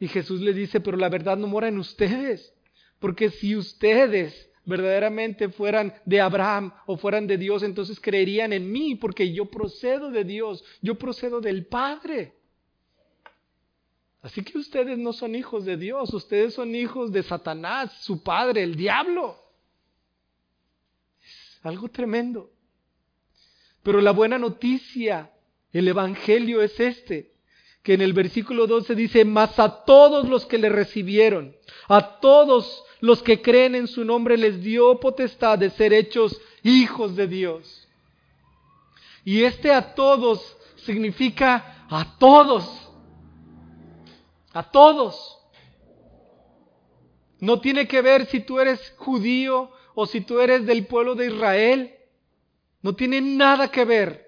Y 0.00 0.08
Jesús 0.08 0.40
les 0.40 0.54
dice, 0.54 0.80
pero 0.80 0.96
la 0.96 1.08
verdad 1.08 1.36
no 1.36 1.46
mora 1.46 1.68
en 1.68 1.78
ustedes, 1.78 2.54
porque 2.98 3.30
si 3.30 3.56
ustedes 3.56 4.48
verdaderamente 4.64 5.48
fueran 5.48 5.94
de 6.04 6.20
Abraham 6.20 6.72
o 6.86 6.96
fueran 6.96 7.26
de 7.26 7.38
Dios, 7.38 7.62
entonces 7.62 7.98
creerían 8.00 8.52
en 8.52 8.70
mí 8.70 8.94
porque 8.94 9.32
yo 9.32 9.46
procedo 9.46 10.10
de 10.10 10.24
Dios, 10.24 10.62
yo 10.82 10.96
procedo 10.96 11.40
del 11.40 11.66
Padre. 11.66 12.34
Así 14.20 14.42
que 14.42 14.58
ustedes 14.58 14.98
no 14.98 15.12
son 15.12 15.34
hijos 15.34 15.64
de 15.64 15.76
Dios, 15.76 16.12
ustedes 16.12 16.54
son 16.54 16.74
hijos 16.74 17.12
de 17.12 17.22
Satanás, 17.22 17.92
su 18.02 18.22
padre, 18.22 18.62
el 18.62 18.74
diablo. 18.74 19.36
Es 21.22 21.64
algo 21.64 21.88
tremendo. 21.88 22.50
Pero 23.82 24.00
la 24.00 24.10
buena 24.10 24.38
noticia, 24.38 25.32
el 25.72 25.88
Evangelio 25.88 26.60
es 26.62 26.78
este, 26.80 27.32
que 27.88 27.94
en 27.94 28.02
el 28.02 28.12
versículo 28.12 28.66
12 28.66 28.94
dice, 28.94 29.24
mas 29.24 29.58
a 29.58 29.82
todos 29.86 30.28
los 30.28 30.44
que 30.44 30.58
le 30.58 30.68
recibieron, 30.68 31.56
a 31.88 32.20
todos 32.20 32.84
los 33.00 33.22
que 33.22 33.40
creen 33.40 33.74
en 33.74 33.86
su 33.86 34.04
nombre 34.04 34.36
les 34.36 34.62
dio 34.62 35.00
potestad 35.00 35.58
de 35.58 35.70
ser 35.70 35.94
hechos 35.94 36.38
hijos 36.62 37.16
de 37.16 37.26
Dios. 37.26 37.88
Y 39.24 39.42
este 39.42 39.72
a 39.72 39.94
todos 39.94 40.54
significa 40.84 41.86
a 41.88 42.18
todos. 42.18 42.90
A 44.52 44.70
todos. 44.70 45.38
No 47.40 47.58
tiene 47.58 47.88
que 47.88 48.02
ver 48.02 48.26
si 48.26 48.40
tú 48.40 48.60
eres 48.60 48.92
judío 48.98 49.70
o 49.94 50.04
si 50.04 50.20
tú 50.20 50.40
eres 50.40 50.66
del 50.66 50.86
pueblo 50.86 51.14
de 51.14 51.28
Israel. 51.28 51.94
No 52.82 52.94
tiene 52.94 53.22
nada 53.22 53.70
que 53.70 53.86
ver. 53.86 54.27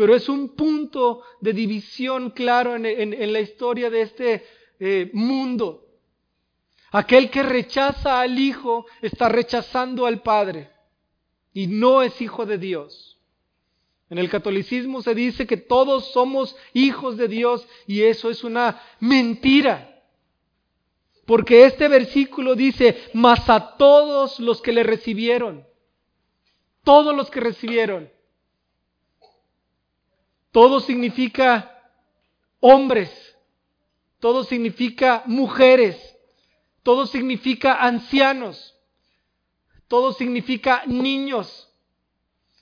Pero 0.00 0.14
es 0.14 0.30
un 0.30 0.56
punto 0.56 1.20
de 1.42 1.52
división 1.52 2.30
claro 2.30 2.74
en, 2.74 3.32
la 3.34 3.40
historia 3.40 3.90
de 3.90 4.00
este 4.00 4.46
eh, 4.78 5.10
mundo. 5.12 5.88
Aquel 6.92 7.28
que 7.28 7.42
rechaza 7.42 8.22
al 8.22 8.38
Hijo 8.38 8.86
está 9.02 9.28
rechazando 9.28 10.06
al 10.06 10.22
Padre 10.22 10.70
y 11.52 11.66
no 11.66 12.00
es 12.00 12.18
hijo 12.22 12.46
de 12.46 12.56
Dios. 12.56 13.18
En 14.08 14.16
el 14.16 14.30
catolicismo 14.30 15.02
se 15.02 15.14
dice 15.14 15.46
que 15.46 15.58
todos 15.58 16.12
somos 16.12 16.56
hijos 16.72 17.18
de 17.18 17.28
Dios 17.28 17.68
y 17.86 18.00
eso 18.00 18.30
es 18.30 18.42
una 18.42 18.80
mentira. 19.00 20.02
Porque 21.26 21.66
este 21.66 21.88
versículo 21.88 22.54
dice, 22.54 22.96
mas 23.12 23.50
a 23.50 23.76
todos 23.76 24.40
los 24.40 24.62
que 24.62 24.72
le 24.72 24.82
recibieron, 24.82 25.66
todos 26.84 27.14
los 27.14 27.30
que 27.30 27.40
recibieron, 27.40 28.10
todo 30.52 30.80
significa 30.80 31.78
hombres, 32.60 33.10
todo 34.18 34.44
significa 34.44 35.22
mujeres, 35.26 35.96
todo 36.82 37.06
significa 37.06 37.74
ancianos. 37.74 38.76
Todo 39.90 40.12
significa 40.12 40.84
niños. 40.86 41.68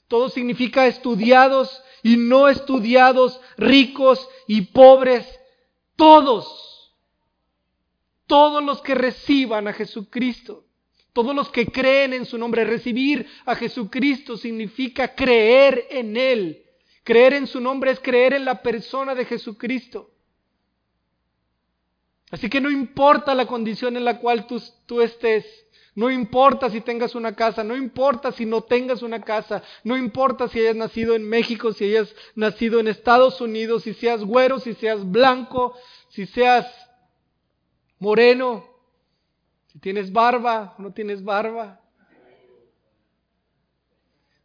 Todo 0.09 0.30
significa 0.30 0.86
estudiados 0.86 1.82
y 2.03 2.16
no 2.16 2.49
estudiados, 2.49 3.39
ricos 3.59 4.26
y 4.47 4.62
pobres. 4.62 5.26
Todos. 5.95 6.95
Todos 8.26 8.64
los 8.64 8.80
que 8.80 8.95
reciban 8.95 9.68
a 9.68 9.74
Jesucristo. 9.74 10.64
Todos 11.12 11.34
los 11.34 11.51
que 11.51 11.66
creen 11.66 12.14
en 12.14 12.24
su 12.24 12.39
nombre. 12.39 12.64
Recibir 12.64 13.26
a 13.45 13.55
Jesucristo 13.55 14.39
significa 14.39 15.14
creer 15.14 15.86
en 15.91 16.16
Él. 16.16 16.64
Creer 17.09 17.33
en 17.33 17.47
su 17.47 17.59
nombre 17.59 17.91
es 17.91 18.01
creer 18.01 18.35
en 18.35 18.45
la 18.45 18.61
persona 18.61 19.15
de 19.15 19.25
Jesucristo. 19.25 20.11
Así 22.31 22.51
que 22.51 22.61
no 22.61 22.71
importa 22.71 23.35
la 23.35 23.47
condición 23.47 23.97
en 23.97 24.05
la 24.05 24.19
cual 24.19 24.47
tú, 24.47 25.01
estés, 25.01 25.47
no 25.95 26.11
importa 26.11 26.69
si 26.69 26.83
tengas 26.83 27.15
una 27.15 27.35
casa, 27.35 27.65
no 27.65 27.75
importa 27.79 28.31
si 28.31 28.45
no 28.45 28.61
tengas 28.61 29.01
una 29.01 29.23
casa, 29.23 29.63
no 29.85 29.97
importa 29.97 30.49
si 30.49 30.61
hayas 30.61 30.77
nacido 30.77 31.15
en 31.15 31.27
México, 31.27 31.73
si 31.73 31.87
hayas 31.87 32.15
nacido 32.35 32.79
en 32.79 32.89
Estados 32.89 33.41
Unidos, 33.41 33.85
si 33.85 33.95
seas 33.95 34.23
güero, 34.23 34.61
si 34.61 34.75
seas 34.75 35.11
blanco, 35.11 35.75
si 36.11 36.27
seas 36.27 36.67
moreno, 37.99 38.67
si 39.69 39.79
tienes 39.79 40.13
barba 40.13 40.75
o 40.79 40.83
no 40.83 40.93
tienes 40.93 41.25
barba. 41.25 41.81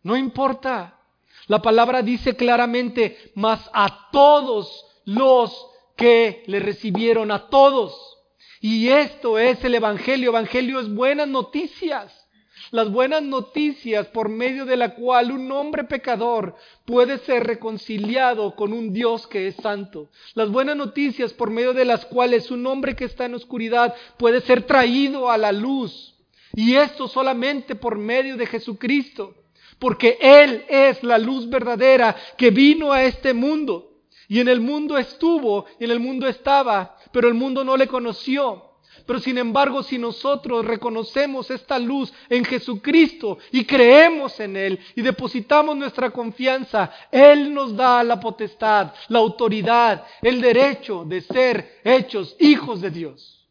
No 0.01 0.15
importa. 0.15 1.01
La 1.47 1.61
palabra 1.61 2.01
dice 2.01 2.35
claramente, 2.35 3.31
mas 3.35 3.69
a 3.73 4.09
todos 4.11 4.85
los 5.05 5.67
que 5.95 6.43
le 6.47 6.59
recibieron, 6.59 7.31
a 7.31 7.49
todos. 7.49 8.17
Y 8.61 8.89
esto 8.89 9.37
es 9.37 9.63
el 9.63 9.75
Evangelio. 9.75 10.29
Evangelio 10.29 10.79
es 10.79 10.93
buenas 10.93 11.27
noticias. 11.27 12.23
Las 12.71 12.89
buenas 12.89 13.21
noticias 13.21 14.07
por 14.07 14.29
medio 14.29 14.65
de 14.65 14.77
la 14.77 14.95
cual 14.95 15.31
un 15.31 15.51
hombre 15.51 15.83
pecador 15.83 16.55
puede 16.85 17.17
ser 17.19 17.45
reconciliado 17.45 18.55
con 18.55 18.73
un 18.73 18.93
Dios 18.93 19.27
que 19.27 19.47
es 19.47 19.55
santo. 19.57 20.09
Las 20.33 20.49
buenas 20.49 20.75
noticias 20.75 21.33
por 21.33 21.49
medio 21.49 21.73
de 21.73 21.85
las 21.85 22.05
cuales 22.05 22.51
un 22.51 22.65
hombre 22.65 22.95
que 22.95 23.05
está 23.05 23.25
en 23.25 23.35
oscuridad 23.35 23.93
puede 24.17 24.41
ser 24.41 24.63
traído 24.63 25.29
a 25.29 25.37
la 25.37 25.51
luz. 25.51 26.15
Y 26.55 26.75
esto 26.75 27.07
solamente 27.07 27.75
por 27.75 27.97
medio 27.97 28.37
de 28.37 28.45
Jesucristo. 28.45 29.35
Porque 29.79 30.17
Él 30.21 30.65
es 30.67 31.03
la 31.03 31.17
luz 31.17 31.49
verdadera 31.49 32.15
que 32.37 32.51
vino 32.51 32.91
a 32.91 33.03
este 33.03 33.33
mundo. 33.33 33.91
Y 34.27 34.39
en 34.39 34.47
el 34.47 34.61
mundo 34.61 34.97
estuvo 34.97 35.65
y 35.79 35.85
en 35.85 35.91
el 35.91 35.99
mundo 35.99 36.27
estaba, 36.27 36.97
pero 37.11 37.27
el 37.27 37.33
mundo 37.33 37.63
no 37.63 37.75
le 37.77 37.87
conoció. 37.87 38.73
Pero 39.05 39.19
sin 39.19 39.37
embargo, 39.37 39.83
si 39.83 39.97
nosotros 39.97 40.65
reconocemos 40.65 41.51
esta 41.51 41.77
luz 41.77 42.13
en 42.29 42.45
Jesucristo 42.45 43.37
y 43.51 43.65
creemos 43.65 44.39
en 44.39 44.55
Él 44.55 44.79
y 44.95 45.01
depositamos 45.01 45.75
nuestra 45.75 46.11
confianza, 46.11 46.91
Él 47.11 47.53
nos 47.53 47.75
da 47.75 48.03
la 48.03 48.19
potestad, 48.19 48.93
la 49.09 49.19
autoridad, 49.19 50.05
el 50.21 50.39
derecho 50.39 51.03
de 51.05 51.21
ser 51.21 51.81
hechos 51.83 52.35
hijos 52.39 52.81
de 52.81 52.91
Dios. 52.91 53.47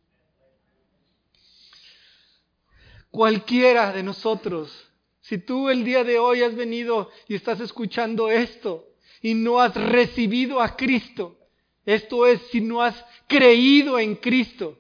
Cualquiera 3.11 3.93
de 3.93 4.03
nosotros, 4.03 4.91
si 5.23 5.39
tú 5.39 5.71
el 5.71 5.85
día 5.85 6.05
de 6.05 6.19
hoy 6.19 6.43
has 6.43 6.55
venido 6.55 7.11
y 7.29 7.37
estás 7.37 7.61
escuchando 7.61 8.29
esto 8.29 8.89
y 9.21 9.35
no 9.35 9.61
has 9.61 9.75
recibido 9.75 10.61
a 10.61 10.77
Cristo, 10.77 11.39
esto 11.85 12.27
es, 12.27 12.41
si 12.51 12.61
no 12.61 12.83
has 12.83 13.05
creído 13.29 13.99
en 13.99 14.17
Cristo, 14.17 14.79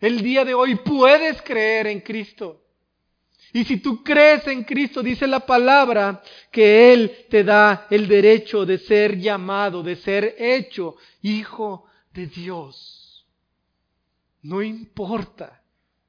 el 0.00 0.22
día 0.22 0.44
de 0.44 0.54
hoy 0.54 0.76
puedes 0.76 1.42
creer 1.42 1.88
en 1.88 2.00
Cristo. 2.00 2.60
Y 3.52 3.64
si 3.64 3.78
tú 3.78 4.02
crees 4.02 4.46
en 4.46 4.64
Cristo, 4.64 5.02
dice 5.02 5.26
la 5.26 5.40
palabra, 5.40 6.22
que 6.50 6.92
Él 6.92 7.26
te 7.30 7.44
da 7.44 7.86
el 7.90 8.08
derecho 8.08 8.66
de 8.66 8.78
ser 8.78 9.18
llamado, 9.18 9.82
de 9.82 9.96
ser 9.96 10.34
hecho 10.38 10.96
hijo 11.22 11.86
de 12.12 12.26
Dios. 12.26 13.26
No 14.42 14.60
importa 14.60 15.62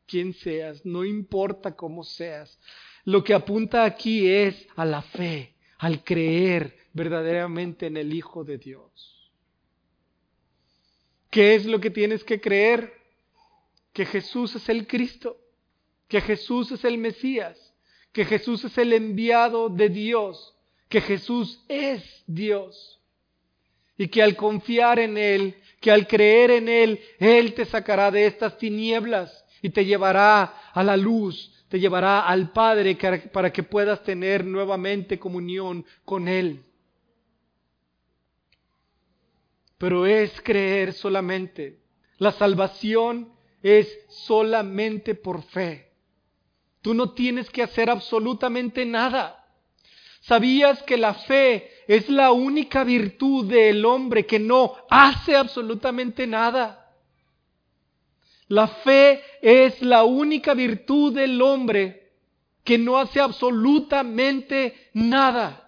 quién 0.07 0.33
seas, 0.33 0.85
no 0.85 1.05
importa 1.05 1.75
cómo 1.75 2.03
seas. 2.03 2.59
Lo 3.05 3.23
que 3.23 3.33
apunta 3.33 3.85
aquí 3.85 4.27
es 4.27 4.67
a 4.75 4.85
la 4.85 5.01
fe, 5.01 5.53
al 5.77 6.03
creer 6.03 6.75
verdaderamente 6.93 7.87
en 7.87 7.97
el 7.97 8.13
Hijo 8.13 8.43
de 8.43 8.57
Dios. 8.57 9.31
¿Qué 11.29 11.55
es 11.55 11.65
lo 11.65 11.79
que 11.79 11.89
tienes 11.89 12.23
que 12.23 12.39
creer? 12.39 13.05
que 13.95 14.05
Jesús 14.05 14.53
es 14.55 14.67
el 14.67 14.87
Cristo, 14.87 15.37
que 16.09 16.19
Jesús 16.19 16.69
es 16.73 16.83
el 16.83 16.97
Mesías, 16.97 17.57
que 18.11 18.25
Jesús 18.25 18.65
es 18.65 18.77
el 18.77 18.91
enviado 18.91 19.69
de 19.69 19.87
Dios, 19.87 20.53
que 20.89 20.99
Jesús 20.99 21.63
es 21.69 22.03
Dios. 22.27 22.99
Y 23.97 24.09
que 24.09 24.21
al 24.21 24.35
confiar 24.35 24.99
en 24.99 25.17
Él, 25.17 25.55
que 25.79 25.91
al 25.91 26.07
creer 26.07 26.51
en 26.51 26.67
Él, 26.67 26.99
Él 27.19 27.53
te 27.53 27.63
sacará 27.63 28.11
de 28.11 28.25
estas 28.25 28.57
tinieblas 28.57 29.45
y 29.61 29.69
te 29.69 29.85
llevará 29.85 30.43
a 30.73 30.83
la 30.83 30.97
luz, 30.97 31.53
te 31.75 31.81
llevará 31.81 32.21
al 32.21 32.53
Padre 32.53 32.97
para 33.33 33.51
que 33.51 33.61
puedas 33.61 34.01
tener 34.01 34.45
nuevamente 34.45 35.19
comunión 35.19 35.85
con 36.05 36.29
Él. 36.29 36.63
Pero 39.77 40.05
es 40.05 40.39
creer 40.39 40.93
solamente. 40.93 41.81
La 42.17 42.31
salvación 42.31 43.33
es 43.61 43.93
solamente 44.07 45.15
por 45.15 45.43
fe. 45.43 45.91
Tú 46.81 46.93
no 46.93 47.11
tienes 47.11 47.49
que 47.49 47.63
hacer 47.63 47.89
absolutamente 47.89 48.85
nada. 48.85 49.45
¿Sabías 50.21 50.81
que 50.83 50.95
la 50.95 51.13
fe 51.13 51.69
es 51.89 52.07
la 52.07 52.31
única 52.31 52.85
virtud 52.85 53.51
del 53.51 53.83
hombre 53.83 54.25
que 54.25 54.39
no 54.39 54.75
hace 54.89 55.35
absolutamente 55.35 56.25
nada? 56.25 56.84
La 58.47 58.67
fe 58.67 59.21
es 59.41 59.81
la 59.81 60.03
única 60.03 60.53
virtud 60.53 61.13
del 61.13 61.41
hombre 61.41 62.11
que 62.63 62.77
no 62.77 62.97
hace 62.97 63.19
absolutamente 63.19 64.89
nada. 64.93 65.65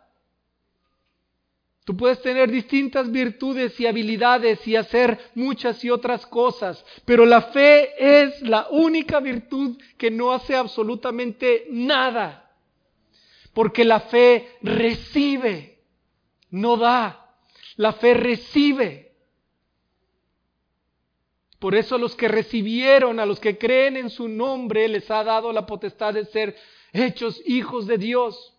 Tú 1.87 1.95
puedes 1.95 2.21
tener 2.21 2.51
distintas 2.51 3.09
virtudes 3.09 3.79
y 3.79 3.87
habilidades 3.87 4.67
y 4.67 4.75
hacer 4.75 5.17
muchas 5.35 5.81
y 5.85 5.89
otras 5.89 6.25
cosas, 6.25 6.83
pero 7.05 7.25
la 7.25 7.43
fe 7.43 8.25
es 8.25 8.41
la 8.41 8.67
única 8.71 9.21
virtud 9.21 9.77
que 9.97 10.11
no 10.11 10.33
hace 10.33 10.53
absolutamente 10.53 11.65
nada. 11.69 12.51
Porque 13.53 13.85
la 13.85 14.01
fe 14.01 14.57
recibe, 14.61 15.79
no 16.51 16.75
da. 16.75 17.25
La 17.77 17.93
fe 17.93 18.13
recibe. 18.13 19.06
Por 21.59 21.73
eso 21.75 21.95
a 21.95 21.99
los 21.99 22.15
que 22.15 22.27
recibieron, 22.27 23.19
a 23.19 23.25
los 23.25 23.39
que 23.39 23.57
creen 23.57 23.97
en 23.97 24.09
su 24.09 24.27
nombre, 24.27 24.87
les 24.87 25.09
ha 25.09 25.23
dado 25.23 25.51
la 25.51 25.65
potestad 25.65 26.13
de 26.13 26.25
ser 26.25 26.55
hechos 26.93 27.41
hijos 27.45 27.87
de 27.87 27.97
Dios. 27.97 28.53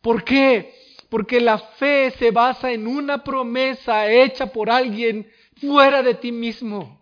¿Por 0.00 0.24
qué? 0.24 0.74
Porque 1.08 1.40
la 1.40 1.58
fe 1.58 2.12
se 2.18 2.30
basa 2.30 2.72
en 2.72 2.86
una 2.86 3.22
promesa 3.22 4.10
hecha 4.10 4.52
por 4.52 4.68
alguien 4.68 5.30
fuera 5.60 6.02
de 6.02 6.14
ti 6.14 6.32
mismo. 6.32 6.98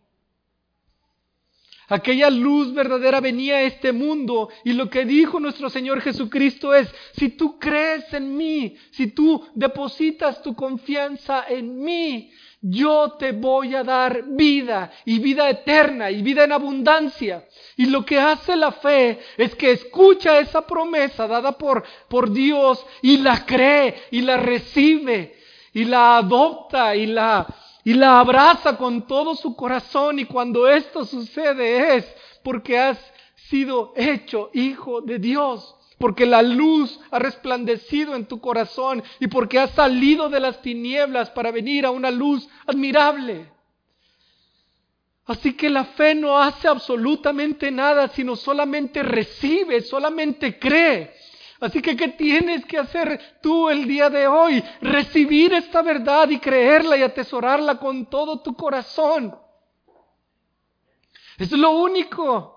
Aquella 1.89 2.31
luz 2.31 2.75
verdadera 2.75 3.21
venía 3.21 3.57
a 3.57 3.63
este 3.63 3.93
mundo 3.93 4.49
y 4.65 4.73
lo 4.73 4.91
que 4.91 5.05
dijo 5.05 5.39
nuestro 5.39 5.71
Señor 5.71 6.01
Jesucristo 6.01 6.75
es, 6.75 6.93
si 7.13 7.29
tú 7.29 7.61
crees 7.61 8.13
en 8.13 8.37
mí, 8.37 8.77
si 8.91 9.09
tú 9.09 9.47
depositas 9.55 10.43
tu 10.43 10.55
confianza 10.57 11.45
en 11.49 11.81
mí, 11.85 12.33
yo 12.69 13.13
te 13.19 13.33
voy 13.33 13.75
a 13.75 13.85
dar 13.85 14.25
vida 14.25 14.91
y 15.05 15.19
vida 15.21 15.49
eterna 15.49 16.11
y 16.11 16.23
vida 16.23 16.45
en 16.45 16.53
abundancia. 16.53 17.47
Y 17.77 17.87
lo 17.87 18.05
que 18.05 18.19
hace 18.19 18.57
la 18.57 18.73
fe 18.73 19.21
es 19.37 19.55
que 19.55 19.73
escucha 19.73 20.39
esa 20.41 20.67
promesa 20.67 21.27
dada 21.29 21.53
por, 21.53 21.85
por 22.09 22.31
Dios 22.33 22.85
y 23.03 23.19
la 23.19 23.45
cree 23.45 24.07
y 24.11 24.23
la 24.23 24.37
recibe 24.37 25.37
y 25.73 25.85
la 25.85 26.17
adopta 26.17 26.97
y 26.97 27.07
la, 27.07 27.47
y 27.85 27.95
la 27.95 28.19
abraza 28.19 28.77
con 28.77 29.07
todo 29.07 29.35
su 29.35 29.55
corazón. 29.55 30.19
Y 30.19 30.25
cuando 30.25 30.67
esto 30.67 31.05
sucede 31.05 31.97
es 31.97 32.15
porque 32.43 32.79
has 32.79 32.99
sido 33.49 33.93
hecho 33.95 34.51
hijo 34.55 35.01
de 35.03 35.19
Dios 35.19 35.77
porque 35.99 36.27
la 36.27 36.43
luz 36.43 37.01
ha 37.11 37.19
resplandecido 37.19 38.15
en 38.15 38.27
tu 38.27 38.41
corazón 38.41 39.03
y 39.19 39.29
porque 39.29 39.59
has 39.59 39.71
salido 39.71 40.29
de 40.29 40.41
las 40.41 40.61
tinieblas 40.61 41.31
para 41.31 41.51
venir 41.51 41.87
a 41.87 41.91
una 41.91 42.11
luz 42.11 42.49
admirable. 42.67 43.51
Así 45.27 45.55
que 45.55 45.69
la 45.69 45.85
fe 45.85 46.15
no 46.15 46.39
hace 46.39 46.69
absolutamente 46.69 47.71
nada, 47.71 48.09
sino 48.09 48.37
solamente 48.37 49.03
recibe, 49.03 49.81
solamente 49.81 50.59
cree. 50.59 51.13
Así 51.59 51.81
que, 51.81 51.97
¿qué 51.97 52.09
tienes 52.09 52.65
que 52.67 52.79
hacer 52.79 53.39
tú 53.43 53.71
el 53.71 53.89
día 53.89 54.11
de 54.11 54.27
hoy? 54.27 54.63
Recibir 54.83 55.55
esta 55.55 55.83
verdad 55.83 56.29
y 56.29 56.39
creerla 56.39 56.97
y 56.97 57.03
atesorarla 57.03 57.79
con 57.79 58.07
todo 58.07 58.41
tu 58.41 58.55
corazón. 58.55 59.37
Es 61.39 61.51
lo 61.53 61.71
único. 61.71 62.53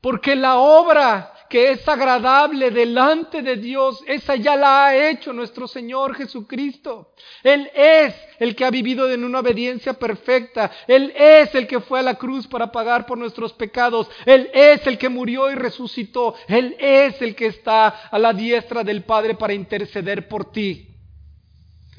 Porque 0.00 0.34
la 0.34 0.56
obra 0.56 1.34
que 1.50 1.72
es 1.72 1.86
agradable 1.88 2.70
delante 2.70 3.42
de 3.42 3.56
Dios, 3.56 4.02
esa 4.06 4.36
ya 4.36 4.54
la 4.54 4.86
ha 4.86 5.10
hecho 5.10 5.32
nuestro 5.32 5.66
Señor 5.66 6.14
Jesucristo. 6.14 7.12
Él 7.42 7.68
es 7.74 8.14
el 8.38 8.54
que 8.54 8.64
ha 8.64 8.70
vivido 8.70 9.10
en 9.10 9.24
una 9.24 9.40
obediencia 9.40 9.94
perfecta. 9.94 10.70
Él 10.86 11.12
es 11.16 11.52
el 11.56 11.66
que 11.66 11.80
fue 11.80 11.98
a 11.98 12.04
la 12.04 12.14
cruz 12.14 12.46
para 12.46 12.70
pagar 12.70 13.04
por 13.04 13.18
nuestros 13.18 13.52
pecados. 13.52 14.08
Él 14.24 14.48
es 14.54 14.86
el 14.86 14.96
que 14.96 15.08
murió 15.08 15.50
y 15.50 15.56
resucitó. 15.56 16.36
Él 16.46 16.76
es 16.78 17.20
el 17.20 17.34
que 17.34 17.46
está 17.46 17.88
a 17.88 18.18
la 18.18 18.32
diestra 18.32 18.84
del 18.84 19.02
Padre 19.02 19.34
para 19.34 19.52
interceder 19.52 20.28
por 20.28 20.52
ti. 20.52 20.86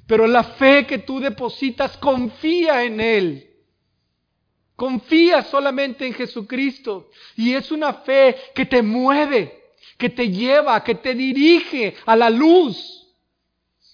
Pero 0.08 0.28
la 0.28 0.44
fe 0.44 0.86
que 0.88 1.00
tú 1.00 1.20
depositas 1.20 1.98
confía 1.98 2.86
en 2.86 3.02
Él. 3.02 3.51
Confía 4.82 5.44
solamente 5.44 6.08
en 6.08 6.14
Jesucristo. 6.16 7.12
Y 7.38 7.54
es 7.54 7.72
una 7.72 7.94
fe 7.94 8.36
que 8.56 8.66
te 8.66 8.82
mueve, 8.82 9.76
que 9.96 10.10
te 10.10 10.28
lleva, 10.28 10.84
que 10.84 10.96
te 10.96 11.14
dirige 11.14 11.98
a 12.04 12.16
la 12.16 12.32
luz. 12.32 13.08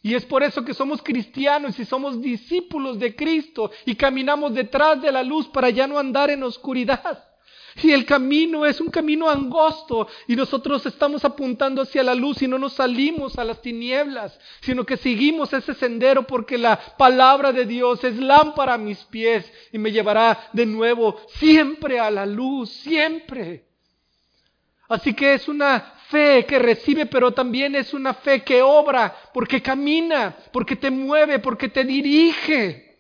Y 0.02 0.16
es 0.16 0.24
por 0.24 0.44
eso 0.44 0.64
que 0.64 0.74
somos 0.74 1.02
cristianos 1.02 1.78
y 1.78 1.84
somos 1.84 2.22
discípulos 2.22 2.98
de 3.00 3.14
Cristo 3.18 3.70
y 3.86 3.96
caminamos 3.96 4.54
detrás 4.54 5.02
de 5.02 5.12
la 5.12 5.24
luz 5.24 5.50
para 5.50 5.70
ya 5.72 5.88
no 5.88 6.00
andar 6.00 6.30
en 6.30 6.44
oscuridad. 6.44 7.27
Y 7.84 7.92
el 7.92 8.06
camino 8.06 8.66
es 8.66 8.82
un 8.82 8.90
camino 8.90 9.30
angosto 9.30 10.08
y 10.28 10.36
nosotros 10.36 10.86
estamos 10.86 11.24
apuntando 11.24 11.84
hacia 11.84 12.04
la 12.04 12.16
luz 12.16 12.42
y 12.42 12.48
no 12.48 12.58
nos 12.58 12.74
salimos 12.74 13.38
a 13.38 13.44
las 13.44 13.62
tinieblas, 13.62 14.40
sino 14.62 14.84
que 14.84 14.98
seguimos 14.98 15.54
ese 15.54 15.76
sendero 15.76 16.26
porque 16.26 16.58
la 16.58 16.80
palabra 16.98 17.52
de 17.52 17.66
Dios 17.66 18.04
es 18.04 18.18
lámpara 18.18 18.76
a 18.76 18.78
mis 18.80 19.04
pies 19.06 19.52
y 19.72 19.78
me 19.78 19.92
llevará 19.92 20.50
de 20.54 20.66
nuevo 20.66 21.22
siempre 21.36 22.00
a 22.00 22.10
la 22.10 22.26
luz, 22.26 22.72
siempre. 22.72 23.66
Así 24.90 25.14
que 25.14 25.34
es 25.34 25.48
una 25.48 25.94
fe 26.08 26.46
que 26.48 26.58
recibe, 26.58 27.06
pero 27.06 27.32
también 27.32 27.76
es 27.76 27.94
una 27.94 28.14
fe 28.14 28.42
que 28.42 28.62
obra, 28.62 29.14
porque 29.34 29.62
camina, 29.62 30.36
porque 30.52 30.78
te 30.78 30.90
mueve, 30.90 31.40
porque 31.40 31.70
te 31.70 31.84
dirige. 31.84 32.98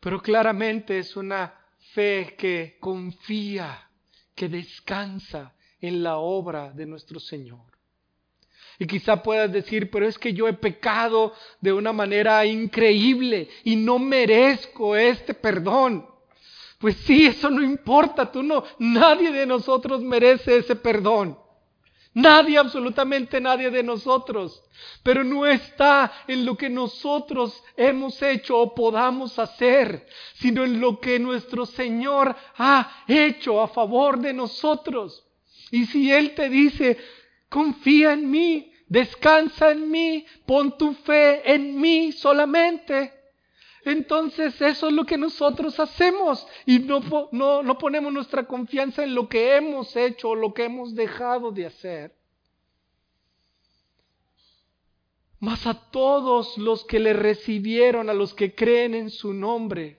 Pero 0.00 0.20
claramente 0.20 0.98
es 0.98 1.16
una 1.16 1.57
fe 1.92 2.34
que 2.38 2.76
confía, 2.80 3.88
que 4.34 4.48
descansa 4.48 5.54
en 5.80 6.02
la 6.02 6.18
obra 6.18 6.70
de 6.72 6.86
nuestro 6.86 7.20
Señor. 7.20 7.66
Y 8.78 8.86
quizá 8.86 9.22
puedas 9.22 9.50
decir, 9.52 9.90
pero 9.90 10.06
es 10.06 10.18
que 10.18 10.32
yo 10.32 10.46
he 10.46 10.52
pecado 10.52 11.32
de 11.60 11.72
una 11.72 11.92
manera 11.92 12.44
increíble 12.46 13.48
y 13.64 13.74
no 13.74 13.98
merezco 13.98 14.94
este 14.94 15.34
perdón. 15.34 16.06
Pues 16.78 16.96
sí, 16.98 17.26
eso 17.26 17.50
no 17.50 17.62
importa, 17.62 18.30
tú 18.30 18.42
no, 18.42 18.62
nadie 18.78 19.32
de 19.32 19.46
nosotros 19.46 20.00
merece 20.00 20.58
ese 20.58 20.76
perdón. 20.76 21.36
Nadie, 22.18 22.58
absolutamente 22.58 23.40
nadie 23.40 23.70
de 23.70 23.84
nosotros. 23.84 24.60
Pero 25.04 25.22
no 25.22 25.46
está 25.46 26.24
en 26.26 26.44
lo 26.44 26.56
que 26.56 26.68
nosotros 26.68 27.62
hemos 27.76 28.20
hecho 28.22 28.58
o 28.58 28.74
podamos 28.74 29.38
hacer, 29.38 30.04
sino 30.34 30.64
en 30.64 30.80
lo 30.80 30.98
que 30.98 31.20
nuestro 31.20 31.64
Señor 31.64 32.34
ha 32.56 33.04
hecho 33.06 33.60
a 33.60 33.68
favor 33.68 34.18
de 34.18 34.32
nosotros. 34.32 35.24
Y 35.70 35.86
si 35.86 36.10
Él 36.10 36.34
te 36.34 36.48
dice, 36.48 36.98
confía 37.48 38.14
en 38.14 38.28
mí, 38.28 38.72
descansa 38.88 39.70
en 39.70 39.88
mí, 39.88 40.26
pon 40.44 40.76
tu 40.76 40.94
fe 40.94 41.52
en 41.52 41.80
mí 41.80 42.10
solamente, 42.10 43.12
entonces 43.90 44.60
eso 44.60 44.88
es 44.88 44.92
lo 44.92 45.04
que 45.04 45.16
nosotros 45.16 45.78
hacemos 45.80 46.46
y 46.66 46.80
no, 46.80 47.00
no, 47.32 47.78
ponemos 47.78 48.12
nuestra 48.12 48.46
confianza 48.46 49.04
en 49.04 49.14
lo 49.14 49.28
que 49.28 49.56
hemos 49.56 49.94
hecho 49.96 50.30
o 50.30 50.34
lo 50.34 50.52
que 50.52 50.64
hemos 50.64 50.94
dejado 50.94 51.52
de 51.52 51.66
hacer. 51.66 52.14
Mas 55.40 55.66
a 55.66 55.74
todos 55.90 56.58
los 56.58 56.84
que 56.84 56.98
le 56.98 57.12
recibieron, 57.12 58.10
a 58.10 58.14
los 58.14 58.34
que 58.34 58.54
creen 58.54 58.94
en 58.94 59.10
su 59.10 59.32
nombre, 59.32 59.98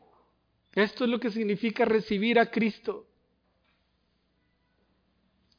esto 0.73 1.05
es 1.05 1.09
lo 1.09 1.19
que 1.19 1.31
significa 1.31 1.85
recibir 1.85 2.39
a 2.39 2.51
Cristo. 2.51 3.07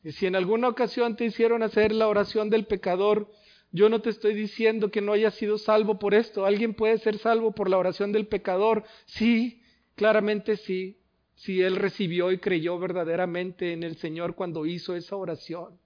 Y 0.05 0.13
si 0.13 0.27
en 0.27 0.37
alguna 0.37 0.69
ocasión 0.69 1.17
te 1.17 1.25
hicieron 1.25 1.63
hacer 1.63 1.93
la 1.93 2.09
oración 2.09 2.49
del 2.49 2.67
pecador, 2.67 3.31
yo 3.73 3.89
no 3.89 4.01
te 4.01 4.11
estoy 4.11 4.35
diciendo 4.35 4.91
que 4.91 5.01
no 5.01 5.13
hayas 5.13 5.35
sido 5.35 5.57
salvo 5.57 5.99
por 5.99 6.15
esto. 6.15 6.45
¿Alguien 6.45 6.75
puede 6.75 6.99
ser 6.99 7.19
salvo 7.19 7.53
por 7.53 7.71
la 7.71 7.79
oración 7.79 8.11
del 8.11 8.27
pecador? 8.27 8.85
Sí, 9.07 9.63
claramente 9.95 10.57
sí. 10.57 10.99
Si 11.35 11.63
él 11.63 11.77
recibió 11.77 12.33
y 12.33 12.39
creyó 12.39 12.79
verdaderamente 12.79 13.73
en 13.73 13.83
el 13.83 13.97
Señor 13.97 14.35
cuando 14.35 14.67
hizo 14.67 14.95
esa 14.95 15.17
oración. 15.17 15.79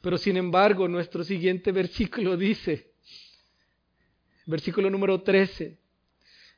Pero 0.00 0.18
sin 0.18 0.36
embargo, 0.36 0.88
nuestro 0.88 1.22
siguiente 1.24 1.72
versículo 1.72 2.36
dice, 2.36 2.92
versículo 4.46 4.90
número 4.90 5.22
13, 5.22 5.78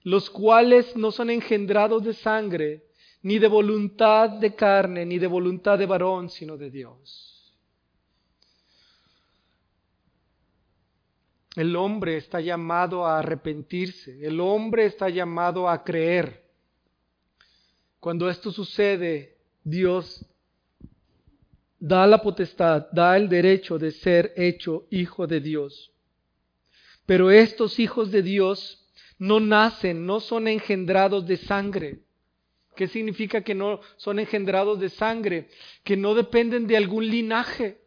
los 0.04 0.30
cuales 0.30 0.96
no 0.96 1.12
son 1.12 1.30
engendrados 1.30 2.02
de 2.04 2.14
sangre, 2.14 2.84
ni 3.22 3.38
de 3.38 3.48
voluntad 3.48 4.30
de 4.30 4.54
carne, 4.54 5.04
ni 5.04 5.18
de 5.18 5.26
voluntad 5.26 5.78
de 5.78 5.86
varón, 5.86 6.30
sino 6.30 6.56
de 6.56 6.70
Dios. 6.70 7.31
El 11.54 11.76
hombre 11.76 12.16
está 12.16 12.40
llamado 12.40 13.06
a 13.06 13.18
arrepentirse, 13.18 14.26
el 14.26 14.40
hombre 14.40 14.86
está 14.86 15.10
llamado 15.10 15.68
a 15.68 15.84
creer. 15.84 16.42
Cuando 18.00 18.28
esto 18.30 18.50
sucede, 18.50 19.36
Dios 19.62 20.24
da 21.78 22.06
la 22.06 22.22
potestad, 22.22 22.86
da 22.92 23.16
el 23.16 23.28
derecho 23.28 23.78
de 23.78 23.90
ser 23.90 24.32
hecho 24.36 24.86
hijo 24.90 25.26
de 25.26 25.40
Dios. 25.40 25.92
Pero 27.04 27.30
estos 27.30 27.78
hijos 27.78 28.10
de 28.10 28.22
Dios 28.22 28.88
no 29.18 29.38
nacen, 29.38 30.06
no 30.06 30.20
son 30.20 30.48
engendrados 30.48 31.26
de 31.26 31.36
sangre. 31.36 32.00
¿Qué 32.74 32.88
significa 32.88 33.42
que 33.42 33.54
no 33.54 33.80
son 33.96 34.18
engendrados 34.18 34.80
de 34.80 34.88
sangre? 34.88 35.48
Que 35.84 35.96
no 35.96 36.14
dependen 36.14 36.66
de 36.66 36.76
algún 36.76 37.06
linaje. 37.06 37.82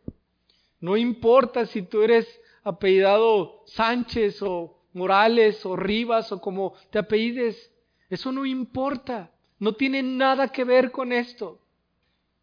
No 0.79 0.95
importa 0.95 1.65
si 1.65 1.81
tú 1.81 2.03
eres 2.03 2.27
apellidado 2.65 3.63
Sánchez 3.67 4.41
o 4.41 4.81
Morales 4.93 5.65
o 5.65 5.75
Rivas 5.75 6.31
o 6.31 6.41
como 6.41 6.73
te 6.89 6.99
apellides. 6.99 7.71
Eso 8.09 8.31
no 8.31 8.45
importa. 8.45 9.31
No 9.59 9.73
tiene 9.73 10.03
nada 10.03 10.49
que 10.49 10.65
ver 10.65 10.91
con 10.91 11.13
esto. 11.13 11.61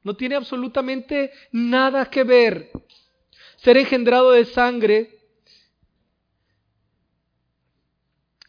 No 0.02 0.16
tiene 0.16 0.36
absolutamente 0.36 1.32
nada 1.50 2.06
que 2.06 2.24
ver. 2.24 2.70
Ser 3.56 3.76
engendrado 3.76 4.30
de 4.30 4.44
sangre, 4.44 5.18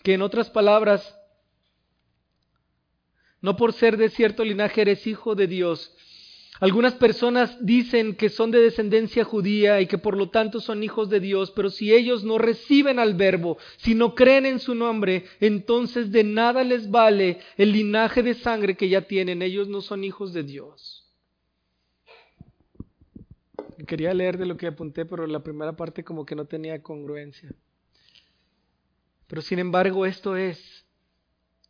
que 0.01 0.13
en 0.13 0.21
otras 0.21 0.49
palabras, 0.49 1.17
no 3.41 3.55
por 3.55 3.73
ser 3.73 3.97
de 3.97 4.09
cierto 4.09 4.43
linaje 4.43 4.81
eres 4.81 5.05
hijo 5.05 5.35
de 5.35 5.47
Dios, 5.47 5.95
algunas 6.63 6.93
personas 6.93 7.57
dicen 7.59 8.15
que 8.15 8.29
son 8.29 8.49
de 8.49 8.61
descendencia 8.61 9.25
judía 9.25 9.81
y 9.81 9.85
que 9.85 9.97
por 9.97 10.15
lo 10.15 10.29
tanto 10.29 10.61
son 10.61 10.81
hijos 10.81 11.09
de 11.09 11.19
Dios, 11.19 11.51
pero 11.51 11.69
si 11.69 11.93
ellos 11.93 12.23
no 12.23 12.37
reciben 12.37 12.99
al 12.99 13.15
verbo, 13.15 13.57
si 13.75 13.95
no 13.95 14.15
creen 14.15 14.45
en 14.45 14.61
su 14.61 14.73
nombre, 14.73 15.25
entonces 15.41 16.09
de 16.13 16.23
nada 16.23 16.63
les 16.63 16.89
vale 16.89 17.39
el 17.57 17.73
linaje 17.73 18.23
de 18.23 18.33
sangre 18.33 18.77
que 18.77 18.87
ya 18.87 19.01
tienen. 19.01 19.41
Ellos 19.41 19.67
no 19.67 19.81
son 19.81 20.05
hijos 20.05 20.31
de 20.31 20.43
Dios. 20.43 21.11
Quería 23.85 24.13
leer 24.13 24.37
de 24.37 24.45
lo 24.45 24.55
que 24.55 24.67
apunté, 24.67 25.03
pero 25.05 25.27
la 25.27 25.43
primera 25.43 25.75
parte 25.75 26.05
como 26.05 26.25
que 26.25 26.33
no 26.33 26.45
tenía 26.45 26.81
congruencia. 26.81 27.53
Pero 29.27 29.41
sin 29.41 29.59
embargo 29.59 30.05
esto 30.05 30.37
es 30.37 30.82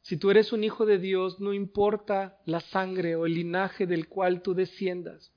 si 0.03 0.17
tú 0.17 0.31
eres 0.31 0.51
un 0.51 0.65
hijo 0.65 0.85
de 0.85 0.99
Dios, 0.99 1.39
no 1.39 1.53
importa 1.53 2.37
la 2.45 2.59
sangre 2.59 3.15
o 3.15 3.25
el 3.25 3.35
linaje 3.35 3.87
del 3.87 4.09
cual 4.09 4.41
tú 4.41 4.53
desciendas. 4.53 5.31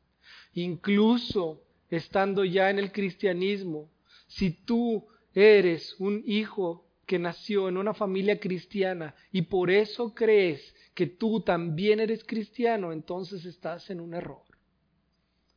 Incluso 0.55 1.63
estando 1.89 2.45
ya 2.45 2.69
en 2.69 2.81
el 2.81 2.91
cristianismo, 2.91 3.89
si 4.27 4.51
tú 4.51 5.07
eres 5.33 5.95
un 6.01 6.21
hijo 6.27 6.85
que 7.07 7.21
nació 7.21 7.69
en 7.69 7.77
una 7.77 7.95
familia 7.95 8.41
cristiana 8.41 9.15
y 9.31 9.43
por 9.43 9.71
eso 9.71 10.13
crees 10.13 10.75
que 10.95 11.07
tú 11.07 11.43
también 11.43 12.01
eres 12.01 12.25
cristiano, 12.25 12.91
entonces 12.91 13.45
estás 13.45 13.89
en 13.91 14.01
un 14.01 14.15
error. 14.15 14.43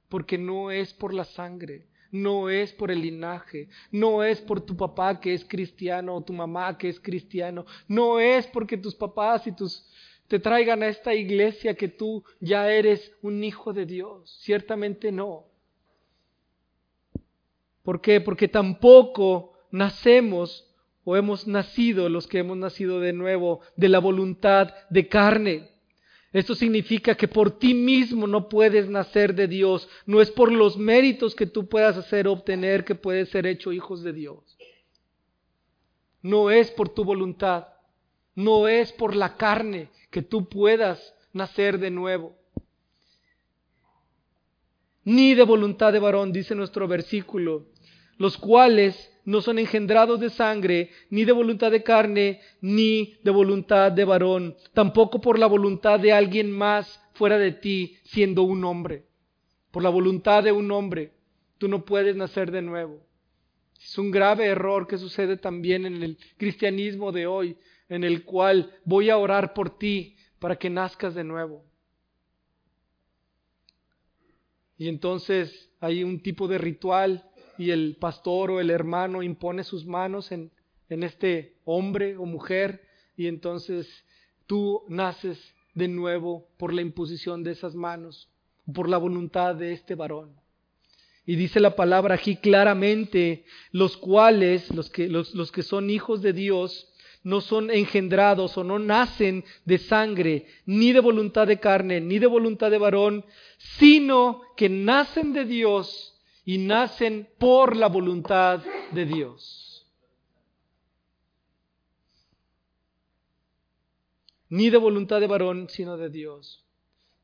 Porque 0.07 0.37
no 0.37 0.69
es 0.69 0.93
por 0.93 1.15
la 1.15 1.25
sangre, 1.25 1.87
no 2.11 2.49
es 2.49 2.73
por 2.73 2.91
el 2.91 3.01
linaje, 3.01 3.69
no 3.91 4.23
es 4.23 4.41
por 4.41 4.61
tu 4.61 4.75
papá 4.75 5.19
que 5.19 5.33
es 5.33 5.45
cristiano 5.45 6.15
o 6.15 6.23
tu 6.23 6.33
mamá 6.33 6.77
que 6.77 6.89
es 6.89 6.99
cristiano, 6.99 7.65
no 7.87 8.19
es 8.19 8.47
porque 8.47 8.77
tus 8.77 8.95
papás 8.95 9.45
y 9.47 9.51
tus 9.51 9.85
te 10.27 10.39
traigan 10.39 10.83
a 10.83 10.87
esta 10.87 11.15
iglesia 11.15 11.73
que 11.73 11.87
tú 11.87 12.23
ya 12.39 12.71
eres 12.71 13.11
un 13.23 13.43
hijo 13.43 13.73
de 13.73 13.87
Dios, 13.87 14.29
ciertamente 14.41 15.11
no. 15.11 15.45
¿Por 17.81 17.99
qué? 17.99 18.21
Porque 18.21 18.47
tampoco 18.47 19.53
nacemos 19.71 20.69
o 21.03 21.17
hemos 21.17 21.47
nacido 21.47 22.07
los 22.09 22.27
que 22.27 22.37
hemos 22.37 22.57
nacido 22.57 22.99
de 22.99 23.13
nuevo 23.13 23.61
de 23.75 23.89
la 23.89 23.97
voluntad 23.97 24.75
de 24.91 25.07
carne. 25.07 25.71
Esto 26.31 26.53
significa 26.53 27.15
que 27.15 27.27
por 27.27 27.57
ti 27.57 27.73
mismo 27.73 28.27
no 28.27 28.49
puedes 28.49 28.87
nacer 28.87 29.33
de 29.33 29.47
Dios. 29.47 29.89
No 30.05 30.21
es 30.21 30.29
por 30.29 30.51
los 30.51 30.77
méritos 30.77 31.33
que 31.33 31.47
tú 31.47 31.67
puedas 31.67 31.97
hacer 31.97 32.27
obtener 32.27 32.85
que 32.85 32.95
puedes 32.95 33.29
ser 33.29 33.47
hecho 33.47 33.71
hijos 33.71 34.03
de 34.03 34.13
Dios. 34.13 34.57
No 36.21 36.51
es 36.51 36.69
por 36.71 36.89
tu 36.89 37.03
voluntad. 37.03 37.67
No 38.35 38.67
es 38.67 38.91
por 38.93 39.15
la 39.15 39.37
carne 39.37 39.89
que 40.11 40.21
tú 40.21 40.47
puedas 40.47 41.15
nacer 41.33 41.79
de 41.79 41.89
nuevo. 41.89 42.37
Ni 45.03 45.33
de 45.33 45.43
voluntad 45.43 45.91
de 45.91 45.99
varón, 45.99 46.31
dice 46.31 46.53
nuestro 46.53 46.87
versículo, 46.87 47.65
los 48.17 48.37
cuales 48.37 49.11
no 49.29 49.41
son 49.41 49.59
engendrados 49.59 50.19
de 50.19 50.31
sangre, 50.31 50.89
ni 51.11 51.23
de 51.23 51.31
voluntad 51.31 51.69
de 51.69 51.83
carne, 51.83 52.41
ni 52.61 53.19
de 53.23 53.29
voluntad 53.29 53.91
de 53.91 54.03
varón, 54.03 54.55
tampoco 54.73 55.21
por 55.21 55.37
la 55.37 55.45
voluntad 55.45 55.99
de 55.99 56.11
alguien 56.11 56.51
más 56.51 56.99
fuera 57.13 57.37
de 57.37 57.51
ti, 57.51 57.95
siendo 58.05 58.41
un 58.41 58.63
hombre, 58.63 59.05
por 59.69 59.83
la 59.83 59.89
voluntad 59.89 60.41
de 60.43 60.51
un 60.51 60.71
hombre. 60.71 61.11
tú 61.59 61.67
no 61.67 61.85
puedes 61.85 62.15
nacer 62.15 62.49
de 62.49 62.63
nuevo. 62.63 63.05
Es 63.79 63.99
un 63.99 64.09
grave 64.09 64.47
error 64.47 64.87
que 64.87 64.97
sucede 64.97 65.37
también 65.37 65.85
en 65.85 66.01
el 66.01 66.17
cristianismo 66.37 67.11
de 67.11 67.27
hoy, 67.27 67.55
en 67.87 68.03
el 68.03 68.23
cual 68.23 68.73
voy 68.83 69.11
a 69.11 69.17
orar 69.17 69.53
por 69.53 69.77
ti 69.77 70.15
para 70.39 70.55
que 70.55 70.71
nazcas 70.71 71.13
de 71.13 71.23
nuevo. 71.23 71.63
Y 74.75 74.87
entonces 74.87 75.69
hay 75.79 76.03
un 76.03 76.19
tipo 76.19 76.47
de 76.47 76.57
ritual 76.57 77.28
y 77.59 77.71
el 77.71 77.97
pastor 77.99 78.51
o 78.51 78.61
el 78.61 78.69
hermano 78.69 79.21
impone 79.21 79.65
sus 79.65 79.85
manos 79.85 80.31
en, 80.31 80.49
en 80.89 81.03
este 81.03 81.57
hombre 81.65 82.15
o 82.15 82.25
mujer 82.25 82.87
y 83.17 83.27
entonces 83.27 84.05
tú 84.47 84.83
naces 84.87 85.37
de 85.73 85.89
nuevo 85.89 86.47
por 86.57 86.73
la 86.73 86.81
imposición 86.81 87.43
de 87.43 87.51
esas 87.51 87.75
manos, 87.75 88.29
por 88.73 88.87
la 88.87 88.97
voluntad 88.97 89.55
de 89.55 89.73
este 89.73 89.95
varón. 89.95 90.33
Y 91.25 91.35
dice 91.35 91.59
la 91.59 91.75
palabra 91.75 92.15
aquí 92.15 92.37
claramente, 92.37 93.43
los 93.71 93.97
cuales, 93.97 94.73
los 94.73 94.89
que, 94.89 95.09
los, 95.09 95.35
los 95.35 95.51
que 95.51 95.61
son 95.61 95.89
hijos 95.89 96.21
de 96.21 96.31
Dios, 96.31 96.87
no 97.23 97.41
son 97.41 97.71
engendrados 97.71 98.57
o 98.57 98.63
no 98.63 98.79
nacen 98.79 99.43
de 99.65 99.79
sangre, 99.79 100.45
ni 100.65 100.93
de 100.93 101.01
voluntad 101.01 101.45
de 101.45 101.59
carne, 101.59 101.99
ni 101.99 102.19
de 102.19 102.27
voluntad 102.27 102.71
de 102.71 102.77
varón, 102.77 103.25
sino 103.77 104.41
que 104.55 104.69
nacen 104.69 105.33
de 105.33 105.43
Dios 105.43 106.15
y 106.45 106.57
nacen 106.57 107.29
por 107.37 107.75
la 107.75 107.87
voluntad 107.87 108.61
de 108.91 109.05
Dios. 109.05 109.87
Ni 114.49 114.69
de 114.69 114.77
voluntad 114.77 115.19
de 115.19 115.27
varón, 115.27 115.67
sino 115.69 115.97
de 115.97 116.09
Dios. 116.09 116.65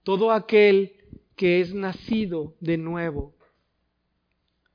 Todo 0.03 0.31
aquel 0.31 0.95
que 1.35 1.59
es 1.59 1.73
nacido 1.73 2.55
de 2.59 2.77
nuevo, 2.77 3.33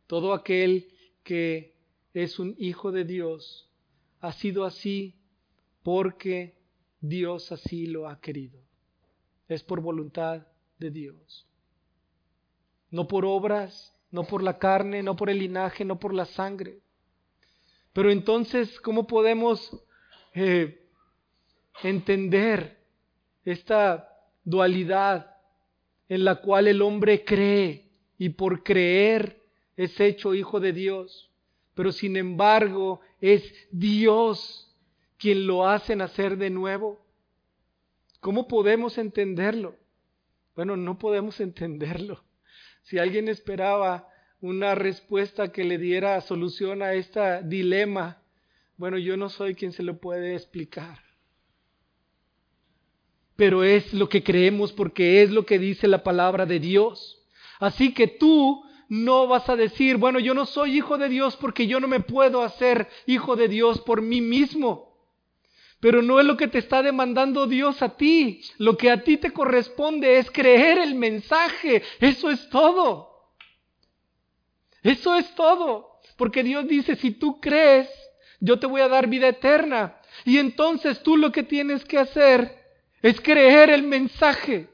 todo 0.06 0.34
aquel 0.34 0.92
que 1.22 1.76
es 2.12 2.38
un 2.38 2.56
hijo 2.58 2.90
de 2.90 3.04
Dios, 3.04 3.70
ha 4.20 4.32
sido 4.32 4.64
así 4.64 5.14
porque 5.82 6.56
Dios 7.00 7.52
así 7.52 7.86
lo 7.86 8.08
ha 8.08 8.20
querido. 8.20 8.58
Es 9.48 9.62
por 9.62 9.80
voluntad 9.80 10.46
de 10.78 10.90
Dios. 10.90 11.46
No 12.90 13.06
por 13.06 13.24
obras, 13.24 13.94
no 14.10 14.24
por 14.24 14.42
la 14.42 14.58
carne, 14.58 15.02
no 15.02 15.16
por 15.16 15.30
el 15.30 15.38
linaje, 15.38 15.84
no 15.84 15.98
por 15.98 16.14
la 16.14 16.24
sangre. 16.24 16.80
Pero 17.92 18.10
entonces, 18.10 18.80
¿cómo 18.80 19.06
podemos 19.06 19.76
eh, 20.34 20.86
entender 21.82 22.78
esta 23.44 24.08
dualidad 24.44 25.36
en 26.08 26.24
la 26.24 26.36
cual 26.36 26.68
el 26.68 26.82
hombre 26.82 27.24
cree 27.24 27.88
y 28.18 28.30
por 28.30 28.62
creer 28.62 29.40
es 29.76 29.98
hecho 30.00 30.34
hijo 30.34 30.60
de 30.60 30.72
Dios? 30.72 31.30
Pero 31.74 31.92
sin 31.92 32.16
embargo 32.16 33.00
es 33.20 33.42
Dios 33.70 34.74
quien 35.16 35.46
lo 35.46 35.68
hace 35.68 35.96
nacer 35.96 36.36
de 36.36 36.50
nuevo. 36.50 37.00
¿Cómo 38.20 38.48
podemos 38.48 38.98
entenderlo? 38.98 39.76
Bueno, 40.54 40.76
no 40.76 40.98
podemos 40.98 41.40
entenderlo. 41.40 42.22
Si 42.82 42.98
alguien 42.98 43.28
esperaba 43.28 44.08
una 44.40 44.74
respuesta 44.74 45.52
que 45.52 45.64
le 45.64 45.78
diera 45.78 46.20
solución 46.22 46.82
a 46.82 46.94
este 46.94 47.42
dilema, 47.44 48.22
bueno, 48.76 48.96
yo 48.98 49.16
no 49.16 49.28
soy 49.28 49.54
quien 49.54 49.72
se 49.72 49.82
lo 49.82 49.98
puede 49.98 50.34
explicar. 50.34 50.98
Pero 53.36 53.62
es 53.62 53.92
lo 53.92 54.08
que 54.08 54.22
creemos 54.22 54.72
porque 54.72 55.22
es 55.22 55.30
lo 55.30 55.46
que 55.46 55.58
dice 55.58 55.88
la 55.88 56.02
palabra 56.02 56.46
de 56.46 56.60
Dios. 56.60 57.22
Así 57.58 57.92
que 57.92 58.06
tú 58.06 58.62
no 58.88 59.28
vas 59.28 59.48
a 59.48 59.56
decir, 59.56 59.98
bueno, 59.98 60.18
yo 60.18 60.34
no 60.34 60.46
soy 60.46 60.76
hijo 60.76 60.98
de 60.98 61.08
Dios 61.08 61.36
porque 61.36 61.66
yo 61.66 61.78
no 61.78 61.88
me 61.88 62.00
puedo 62.00 62.42
hacer 62.42 62.88
hijo 63.06 63.36
de 63.36 63.48
Dios 63.48 63.80
por 63.80 64.02
mí 64.02 64.20
mismo. 64.20 64.89
Pero 65.80 66.02
no 66.02 66.20
es 66.20 66.26
lo 66.26 66.36
que 66.36 66.48
te 66.48 66.58
está 66.58 66.82
demandando 66.82 67.46
Dios 67.46 67.80
a 67.82 67.96
ti. 67.96 68.42
Lo 68.58 68.76
que 68.76 68.90
a 68.90 69.02
ti 69.02 69.16
te 69.16 69.32
corresponde 69.32 70.18
es 70.18 70.30
creer 70.30 70.78
el 70.78 70.94
mensaje. 70.94 71.82
Eso 72.00 72.30
es 72.30 72.48
todo. 72.50 73.32
Eso 74.82 75.16
es 75.16 75.34
todo. 75.34 76.00
Porque 76.16 76.42
Dios 76.42 76.68
dice, 76.68 76.96
si 76.96 77.12
tú 77.12 77.40
crees, 77.40 77.88
yo 78.40 78.58
te 78.58 78.66
voy 78.66 78.82
a 78.82 78.88
dar 78.88 79.06
vida 79.06 79.28
eterna. 79.28 79.96
Y 80.26 80.36
entonces 80.36 81.02
tú 81.02 81.16
lo 81.16 81.32
que 81.32 81.42
tienes 81.42 81.84
que 81.86 81.98
hacer 81.98 82.58
es 83.00 83.18
creer 83.20 83.70
el 83.70 83.82
mensaje. 83.82 84.68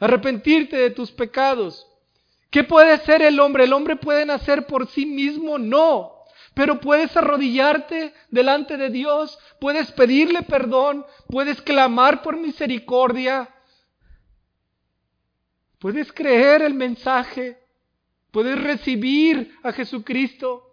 Arrepentirte 0.00 0.76
de 0.76 0.90
tus 0.90 1.12
pecados. 1.12 1.86
¿Qué 2.50 2.64
puede 2.64 2.92
hacer 2.92 3.22
el 3.22 3.38
hombre? 3.38 3.64
¿El 3.64 3.72
hombre 3.72 3.94
puede 3.94 4.26
nacer 4.26 4.66
por 4.66 4.88
sí 4.88 5.06
mismo? 5.06 5.58
No. 5.58 6.17
Pero 6.58 6.80
puedes 6.80 7.16
arrodillarte 7.16 8.12
delante 8.32 8.76
de 8.76 8.90
Dios, 8.90 9.38
puedes 9.60 9.92
pedirle 9.92 10.42
perdón, 10.42 11.06
puedes 11.28 11.62
clamar 11.62 12.20
por 12.20 12.36
misericordia, 12.36 13.48
puedes 15.78 16.12
creer 16.12 16.62
el 16.62 16.74
mensaje, 16.74 17.62
puedes 18.32 18.60
recibir 18.60 19.56
a 19.62 19.70
Jesucristo. 19.70 20.64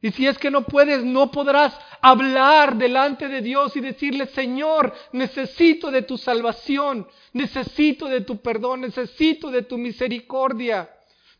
Y 0.00 0.12
si 0.12 0.28
es 0.28 0.38
que 0.38 0.52
no 0.52 0.62
puedes, 0.62 1.02
no 1.02 1.32
podrás 1.32 1.76
hablar 2.00 2.76
delante 2.76 3.26
de 3.26 3.40
Dios 3.40 3.74
y 3.74 3.80
decirle, 3.80 4.26
Señor, 4.26 4.94
necesito 5.10 5.90
de 5.90 6.02
tu 6.02 6.16
salvación, 6.16 7.08
necesito 7.32 8.06
de 8.06 8.20
tu 8.20 8.40
perdón, 8.40 8.82
necesito 8.82 9.50
de 9.50 9.62
tu 9.62 9.76
misericordia. 9.76 10.88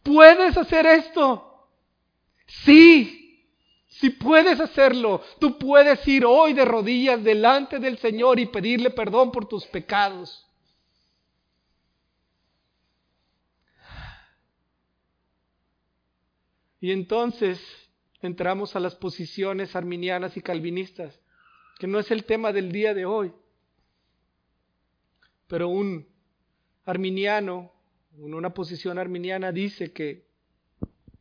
¿Puedes 0.03 0.57
hacer 0.57 0.87
esto? 0.87 1.47
Sí, 2.49 3.46
si 3.88 4.11
puedes 4.11 4.59
hacerlo, 4.59 5.22
tú 5.38 5.59
puedes 5.59 6.07
ir 6.09 6.24
hoy 6.24 6.55
de 6.55 6.64
rodillas 6.64 7.22
delante 7.22 7.78
del 7.78 7.99
Señor 7.99 8.40
y 8.40 8.46
pedirle 8.46 8.90
perdón 8.90 9.30
por 9.30 9.46
tus 9.46 9.66
pecados. 9.66 10.46
Y 16.80 16.92
entonces 16.92 17.61
entramos 18.22 18.76
a 18.76 18.80
las 18.80 18.94
posiciones 18.94 19.76
arminianas 19.76 20.36
y 20.36 20.40
calvinistas, 20.40 21.20
que 21.78 21.86
no 21.86 21.99
es 21.99 22.11
el 22.11 22.24
tema 22.24 22.53
del 22.53 22.72
día 22.72 22.94
de 22.94 23.05
hoy. 23.05 23.32
Pero 25.49 25.68
un 25.68 26.07
arminiano, 26.84 27.72
en 28.16 28.32
una 28.32 28.55
posición 28.55 28.99
arminiana, 28.99 29.51
dice 29.51 29.92
que 29.92 30.28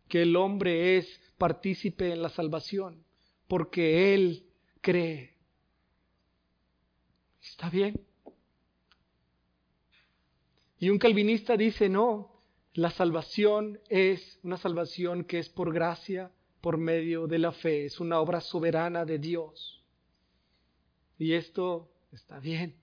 que 0.08 0.22
el 0.24 0.36
hombre 0.36 0.97
es 0.97 1.22
partícipe 1.38 2.12
en 2.12 2.22
la 2.22 2.30
salvación, 2.30 3.03
porque 3.47 4.14
él 4.14 4.45
cree. 4.82 5.36
¿Está 7.41 7.70
bien? 7.70 7.99
Y 10.80 10.89
un 10.89 10.99
calvinista 10.99 11.58
dice, 11.58 11.89
no, 11.89 12.38
la 12.74 12.91
salvación 12.91 13.80
es 13.89 14.39
una 14.43 14.58
salvación 14.58 15.24
que 15.24 15.39
es 15.39 15.49
por 15.49 15.74
gracia, 15.74 16.32
por 16.62 16.78
medio 16.78 17.28
de 17.28 17.39
la 17.39 17.51
fe, 17.51 17.86
es 17.86 17.99
una 17.99 18.20
obra 18.20 18.41
soberana 18.41 19.05
de 19.05 19.18
Dios. 19.18 19.84
Y 21.18 21.34
esto 21.34 21.89
está 22.12 22.39
bien, 22.39 22.76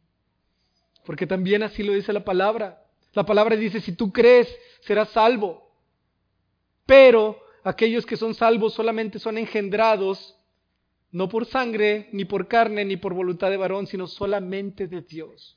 porque 1.06 1.26
también 1.26 1.62
así 1.62 1.82
lo 1.82 1.92
dice 1.92 2.12
la 2.12 2.24
palabra. 2.24 2.84
La 3.12 3.24
palabra 3.24 3.54
dice, 3.54 3.80
si 3.80 3.92
tú 3.92 4.12
crees, 4.12 4.48
serás 4.80 5.10
salvo. 5.10 5.63
Pero 6.86 7.40
aquellos 7.62 8.04
que 8.06 8.16
son 8.16 8.34
salvos 8.34 8.74
solamente 8.74 9.18
son 9.18 9.38
engendrados 9.38 10.38
no 11.14 11.28
por 11.28 11.46
sangre, 11.46 12.08
ni 12.10 12.24
por 12.24 12.48
carne, 12.48 12.84
ni 12.84 12.96
por 12.96 13.14
voluntad 13.14 13.48
de 13.48 13.56
varón, 13.56 13.86
sino 13.86 14.08
solamente 14.08 14.88
de 14.88 15.00
Dios. 15.00 15.56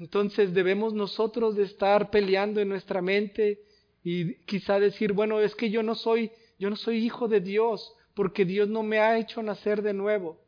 Entonces 0.00 0.52
debemos 0.52 0.94
nosotros 0.94 1.54
de 1.54 1.62
estar 1.62 2.10
peleando 2.10 2.60
en 2.60 2.68
nuestra 2.68 3.00
mente 3.00 3.62
y 4.02 4.34
quizá 4.46 4.80
decir, 4.80 5.12
bueno, 5.12 5.38
es 5.38 5.54
que 5.54 5.70
yo 5.70 5.84
no 5.84 5.94
soy, 5.94 6.32
yo 6.58 6.68
no 6.70 6.76
soy 6.76 6.96
hijo 6.96 7.28
de 7.28 7.40
Dios, 7.40 7.94
porque 8.14 8.44
Dios 8.44 8.68
no 8.68 8.82
me 8.82 8.98
ha 8.98 9.16
hecho 9.16 9.40
nacer 9.40 9.82
de 9.82 9.94
nuevo. 9.94 10.40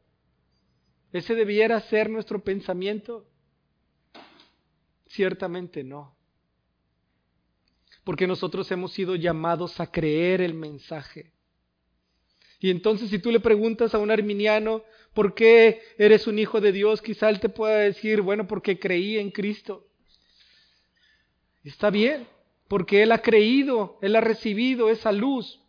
¿Ese 1.13 1.37
debiera 1.37 1.81
ser 1.83 2.11
nuestro 2.11 2.43
pensamiento? 2.43 3.29
Ciertamente 5.07 5.85
no 5.85 6.20
porque 8.05 8.27
nosotros 8.27 8.71
hemos 8.71 8.93
sido 8.93 9.17
llamados 9.17 9.81
a 9.81 9.91
creer 9.91 10.41
el 10.41 10.55
mensaje. 10.55 11.33
Y 12.61 12.71
entonces 12.71 13.11
si 13.11 13.19
tú 13.19 13.31
le 13.31 13.41
preguntas 13.41 13.95
a 13.95 13.99
un 13.99 14.11
arminiano, 14.11 14.83
¿por 15.15 15.35
qué 15.35 15.81
eres 15.99 16.27
un 16.27 16.39
hijo 16.39 16.61
de 16.61 16.73
Dios? 16.73 17.01
Quizá 17.01 17.31
él 17.31 17.41
te 17.41 17.49
pueda 17.49 17.79
decir, 17.79 18.21
bueno, 18.21 18.47
porque 18.47 18.79
creí 18.79 19.19
en 19.19 19.31
Cristo. 19.31 19.87
Está 21.65 21.91
bien, 21.91 22.27
porque 22.69 23.03
él 23.03 23.13
ha 23.13 23.23
creído, 23.23 23.99
él 24.03 24.15
ha 24.17 24.21
recibido 24.21 24.91
esa 24.91 25.11
luz. 25.11 25.61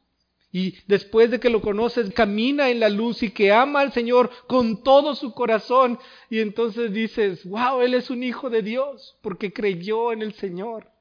Y 0.53 0.75
después 0.85 1.31
de 1.31 1.39
que 1.39 1.49
lo 1.49 1.61
conoces, 1.61 2.13
camina 2.13 2.69
en 2.69 2.81
la 2.81 2.89
luz 2.89 3.23
y 3.23 3.31
que 3.31 3.53
ama 3.53 3.79
al 3.79 3.93
Señor 3.93 4.29
con 4.47 4.83
todo 4.83 5.15
su 5.15 5.33
corazón. 5.33 5.97
Y 6.29 6.39
entonces 6.39 6.91
dices, 6.91 7.45
wow, 7.45 7.81
Él 7.81 7.93
es 7.93 8.09
un 8.09 8.21
hijo 8.21 8.49
de 8.49 8.61
Dios 8.61 9.17
porque 9.21 9.53
creyó 9.53 10.11
en 10.11 10.21
el 10.21 10.33
Señor. 10.33 10.91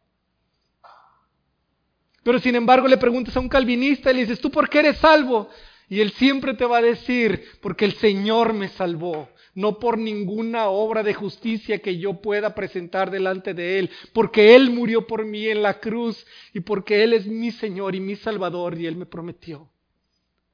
Pero 2.23 2.39
sin 2.39 2.55
embargo 2.55 2.87
le 2.87 2.99
preguntas 2.99 3.37
a 3.37 3.41
un 3.41 3.49
calvinista 3.49 4.11
y 4.11 4.15
le 4.15 4.21
dices, 4.23 4.41
¿tú 4.41 4.51
por 4.51 4.69
qué 4.69 4.81
eres 4.81 4.99
salvo? 4.99 5.49
Y 5.89 6.01
él 6.01 6.13
siempre 6.13 6.55
te 6.55 6.65
va 6.65 6.79
a 6.79 6.83
decir, 6.83 7.45
porque 7.61 7.85
el 7.85 7.95
Señor 7.95 8.53
me 8.53 8.69
salvó, 8.69 9.29
no 9.55 9.79
por 9.79 9.99
ninguna 9.99 10.69
obra 10.69 11.03
de 11.03 11.15
justicia 11.15 11.81
que 11.81 11.99
yo 11.99 12.21
pueda 12.21 12.55
presentar 12.55 13.11
delante 13.11 13.55
de 13.55 13.81
Él, 13.81 13.91
porque 14.13 14.55
Él 14.55 14.71
murió 14.71 15.07
por 15.07 15.25
mí 15.25 15.49
en 15.49 15.63
la 15.63 15.81
cruz 15.81 16.25
y 16.55 16.61
porque 16.61 17.03
Él 17.03 17.13
es 17.13 17.27
mi 17.27 17.51
Señor 17.51 17.97
y 17.97 18.01
mi 18.01 18.15
Salvador 18.15 18.79
y 18.79 18.87
Él 18.87 18.97
me 18.97 19.07
prometió. 19.07 19.69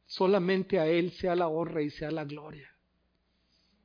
Solamente 0.06 0.78
a 0.78 0.86
Él 0.86 1.10
sea 1.12 1.36
la 1.36 1.48
honra 1.48 1.82
y 1.82 1.90
sea 1.90 2.10
la 2.10 2.24
gloria. 2.24 2.70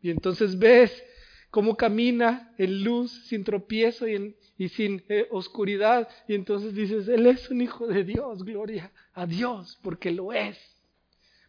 Y 0.02 0.10
entonces 0.10 0.58
ves 0.58 1.04
cómo 1.52 1.76
camina 1.76 2.54
en 2.58 2.84
luz, 2.84 3.12
sin 3.28 3.44
tropiezo 3.44 4.08
y, 4.08 4.70
sin 4.70 5.04
eh, 5.10 5.28
oscuridad. 5.30 6.08
Y 6.28 6.34
entonces 6.34 6.74
dices, 6.74 7.08
Él 7.10 7.28
es 7.28 7.50
un 7.52 7.62
hijo 7.62 7.86
de 7.88 8.06
Dios, 8.06 8.44
gloria 8.44 8.92
a 9.14 9.26
Dios, 9.28 9.78
porque 9.84 10.12
lo 10.12 10.32
es. 10.34 10.58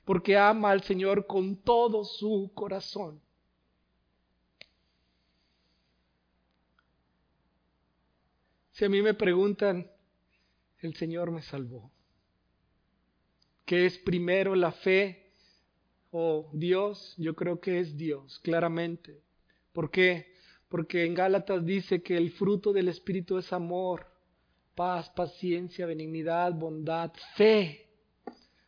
Porque 0.05 0.37
ama 0.37 0.73
al 0.73 0.83
Señor 0.83 1.27
con 1.27 1.57
todo 1.57 2.05
su 2.05 2.51
corazón. 2.53 3.21
Si 8.73 8.85
a 8.85 8.89
mí 8.89 9.01
me 9.01 9.15
preguntan, 9.15 9.89
el 10.81 10.97
Señor 10.97 11.31
me 11.31 11.43
salvó. 11.43 11.93
¿Qué 13.65 13.87
es 13.87 13.97
primero 13.99 14.57
la 14.57 14.73
fe 14.73 15.31
o 16.11 16.51
Dios? 16.53 17.15
Yo 17.17 17.37
creo 17.37 17.61
que 17.61 17.79
es 17.79 17.97
Dios, 17.97 18.41
claramente. 18.41 19.23
¿Por 19.73 19.91
qué? 19.91 20.33
Porque 20.68 21.05
en 21.05 21.14
Gálatas 21.14 21.64
dice 21.64 22.03
que 22.03 22.16
el 22.16 22.31
fruto 22.31 22.73
del 22.73 22.89
Espíritu 22.89 23.39
es 23.39 23.53
amor, 23.53 24.07
paz, 24.75 25.11
paciencia, 25.11 25.87
benignidad, 25.87 26.53
bondad, 26.53 27.12
fe. 27.37 27.89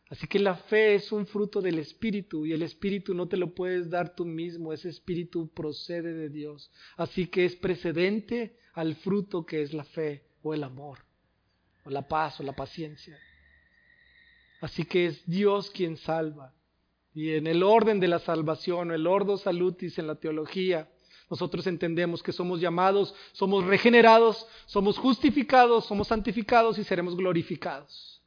Así 0.09 0.27
que 0.27 0.37
la 0.37 0.55
fe 0.55 0.95
es 0.95 1.11
un 1.11 1.25
fruto 1.25 1.61
del 1.61 1.79
Espíritu 1.79 2.45
y 2.45 2.53
el 2.53 2.61
Espíritu 2.61 3.15
no 3.15 3.27
te 3.27 3.37
lo 3.37 3.55
puedes 3.55 3.89
dar 3.89 4.15
tú 4.15 4.23
mismo, 4.23 4.71
ese 4.71 4.89
Espíritu 4.89 5.49
procede 5.49 6.13
de 6.13 6.29
Dios. 6.29 6.71
Así 6.95 7.27
que 7.27 7.45
es 7.45 7.55
precedente 7.55 8.57
al 8.73 8.95
fruto 8.95 9.45
que 9.45 9.63
es 9.63 9.73
la 9.73 9.83
fe 9.83 10.25
o 10.43 10.53
el 10.53 10.63
amor, 10.63 10.99
o 11.85 11.89
la 11.89 12.07
paz 12.07 12.39
o 12.39 12.43
la 12.43 12.53
paciencia. 12.53 13.17
Así 14.61 14.85
que 14.85 15.07
es 15.07 15.25
Dios 15.25 15.71
quien 15.71 15.97
salva. 15.97 16.53
Y 17.13 17.31
en 17.31 17.47
el 17.47 17.63
orden 17.63 17.99
de 17.99 18.07
la 18.07 18.19
salvación, 18.19 18.91
el 18.91 19.07
ordo 19.07 19.37
salutis 19.37 19.97
en 19.97 20.07
la 20.07 20.15
teología, 20.15 20.89
nosotros 21.29 21.65
entendemos 21.67 22.21
que 22.21 22.31
somos 22.31 22.61
llamados, 22.61 23.13
somos 23.33 23.65
regenerados, 23.65 24.47
somos 24.65 24.97
justificados, 24.97 25.85
somos 25.85 26.07
santificados 26.07 26.77
y 26.77 26.83
seremos 26.83 27.15
glorificados. 27.15 28.21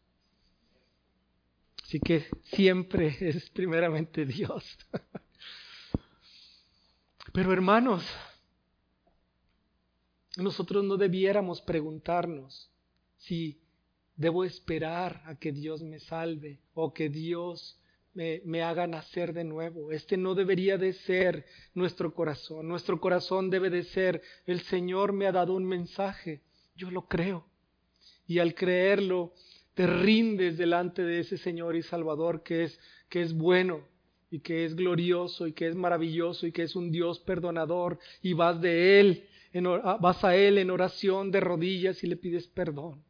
Así 1.84 2.01
que 2.01 2.26
siempre 2.44 3.16
es 3.20 3.49
primeramente 3.51 4.26
Dios. 4.26 4.64
Pero 7.32 7.53
hermanos, 7.53 8.05
nosotros 10.36 10.84
no 10.84 10.96
debiéramos 10.96 11.61
preguntarnos 11.61 12.70
si 13.16 13.61
debo 14.16 14.44
esperar 14.44 15.22
a 15.26 15.36
que 15.36 15.53
Dios 15.53 15.82
me 15.82 16.01
salve 16.01 16.61
o 16.74 16.92
que 16.92 17.09
Dios 17.09 17.78
me, 18.45 18.62
haga 18.62 18.87
nacer 18.87 19.33
de 19.33 19.45
nuevo. 19.45 19.93
Este 19.93 20.16
no 20.16 20.35
debería 20.35 20.77
de 20.77 20.93
ser 20.93 21.45
nuestro 21.75 22.12
corazón. 22.14 22.66
Nuestro 22.66 23.01
corazón 23.01 23.49
debe 23.51 23.71
de 23.71 23.85
ser, 23.85 24.23
el 24.47 24.61
Señor 24.62 25.12
me 25.12 25.27
ha 25.27 25.33
dado 25.33 25.55
un 25.55 25.64
mensaje, 25.64 26.43
yo 26.75 26.91
lo 26.91 27.07
creo. 27.07 27.47
Y 28.27 28.41
al 28.41 28.55
creerlo, 28.55 29.33
te 29.75 29.87
rindes 29.87 30.59
delante 30.59 31.03
de 31.03 31.21
ese 31.21 31.39
Señor 31.39 31.77
y 31.77 31.83
Salvador 31.83 32.43
que 32.43 32.64
es, 32.64 32.81
que 33.09 33.23
es 33.23 33.33
bueno 33.33 33.87
y 34.31 34.41
que 34.41 34.64
es 34.64 34.75
glorioso 34.75 35.47
y 35.47 35.53
que 35.53 35.69
es 35.69 35.77
maravilloso 35.77 36.47
y 36.47 36.53
que 36.53 36.64
es 36.64 36.75
un 36.75 36.91
Dios 36.91 37.21
perdonador 37.21 37.99
y 38.21 38.33
vas 38.33 38.61
de 38.61 39.01
Él 39.01 39.29
vas 40.01 40.25
a 40.25 40.37
Él 40.37 40.59
en 40.59 40.71
oración 40.71 41.31
de 41.31 41.41
rodillas 41.41 42.05
y 42.05 42.07
le 42.07 42.16
pides 42.16 42.47
perdón. 42.49 43.03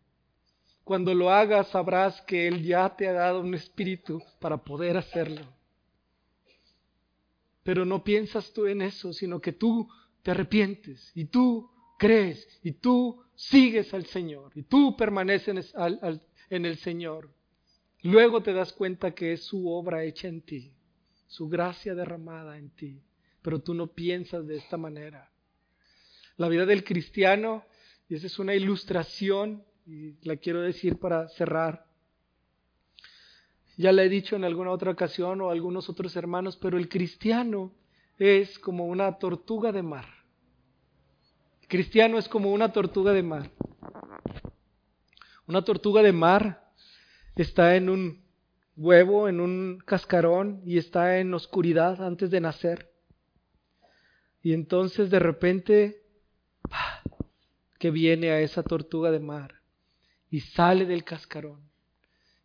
Cuando 0.88 1.12
lo 1.12 1.28
hagas 1.28 1.68
sabrás 1.68 2.18
que 2.22 2.48
Él 2.48 2.62
ya 2.62 2.96
te 2.96 3.08
ha 3.08 3.12
dado 3.12 3.42
un 3.42 3.52
espíritu 3.52 4.22
para 4.40 4.56
poder 4.56 4.96
hacerlo. 4.96 5.42
Pero 7.62 7.84
no 7.84 8.02
piensas 8.02 8.54
tú 8.54 8.66
en 8.66 8.80
eso, 8.80 9.12
sino 9.12 9.38
que 9.38 9.52
tú 9.52 9.86
te 10.22 10.30
arrepientes 10.30 11.12
y 11.14 11.26
tú 11.26 11.70
crees 11.98 12.48
y 12.62 12.72
tú 12.72 13.22
sigues 13.34 13.92
al 13.92 14.06
Señor 14.06 14.52
y 14.54 14.62
tú 14.62 14.96
permaneces 14.96 15.74
en 16.48 16.64
el 16.64 16.78
Señor. 16.78 17.34
Luego 18.00 18.42
te 18.42 18.54
das 18.54 18.72
cuenta 18.72 19.14
que 19.14 19.34
es 19.34 19.44
su 19.44 19.68
obra 19.68 20.04
hecha 20.04 20.26
en 20.28 20.40
ti, 20.40 20.72
su 21.26 21.50
gracia 21.50 21.94
derramada 21.94 22.56
en 22.56 22.70
ti, 22.70 23.02
pero 23.42 23.60
tú 23.60 23.74
no 23.74 23.88
piensas 23.88 24.46
de 24.46 24.56
esta 24.56 24.78
manera. 24.78 25.30
La 26.38 26.48
vida 26.48 26.64
del 26.64 26.82
cristiano, 26.82 27.66
y 28.08 28.14
esa 28.14 28.26
es 28.26 28.38
una 28.38 28.54
ilustración, 28.54 29.68
y 29.88 30.18
la 30.22 30.36
quiero 30.36 30.60
decir 30.60 30.98
para 30.98 31.28
cerrar. 31.28 31.86
Ya 33.78 33.90
la 33.90 34.04
he 34.04 34.08
dicho 34.10 34.36
en 34.36 34.44
alguna 34.44 34.70
otra 34.70 34.90
ocasión 34.90 35.40
o 35.40 35.50
algunos 35.50 35.88
otros 35.88 36.14
hermanos, 36.14 36.58
pero 36.60 36.76
el 36.76 36.90
cristiano 36.90 37.72
es 38.18 38.58
como 38.58 38.86
una 38.86 39.18
tortuga 39.18 39.72
de 39.72 39.82
mar. 39.82 40.04
El 41.62 41.68
cristiano 41.68 42.18
es 42.18 42.28
como 42.28 42.52
una 42.52 42.70
tortuga 42.70 43.12
de 43.14 43.22
mar. 43.22 43.50
Una 45.46 45.64
tortuga 45.64 46.02
de 46.02 46.12
mar 46.12 46.70
está 47.34 47.76
en 47.76 47.88
un 47.88 48.22
huevo, 48.76 49.26
en 49.26 49.40
un 49.40 49.78
cascarón 49.86 50.60
y 50.66 50.76
está 50.76 51.18
en 51.18 51.32
oscuridad 51.32 52.02
antes 52.02 52.30
de 52.30 52.40
nacer. 52.40 52.92
Y 54.42 54.52
entonces 54.52 55.08
de 55.08 55.18
repente 55.18 56.02
que 57.78 57.90
viene 57.90 58.32
a 58.32 58.40
esa 58.40 58.62
tortuga 58.62 59.10
de 59.10 59.20
mar 59.20 59.57
y 60.30 60.40
sale 60.40 60.84
del 60.84 61.04
cascarón. 61.04 61.60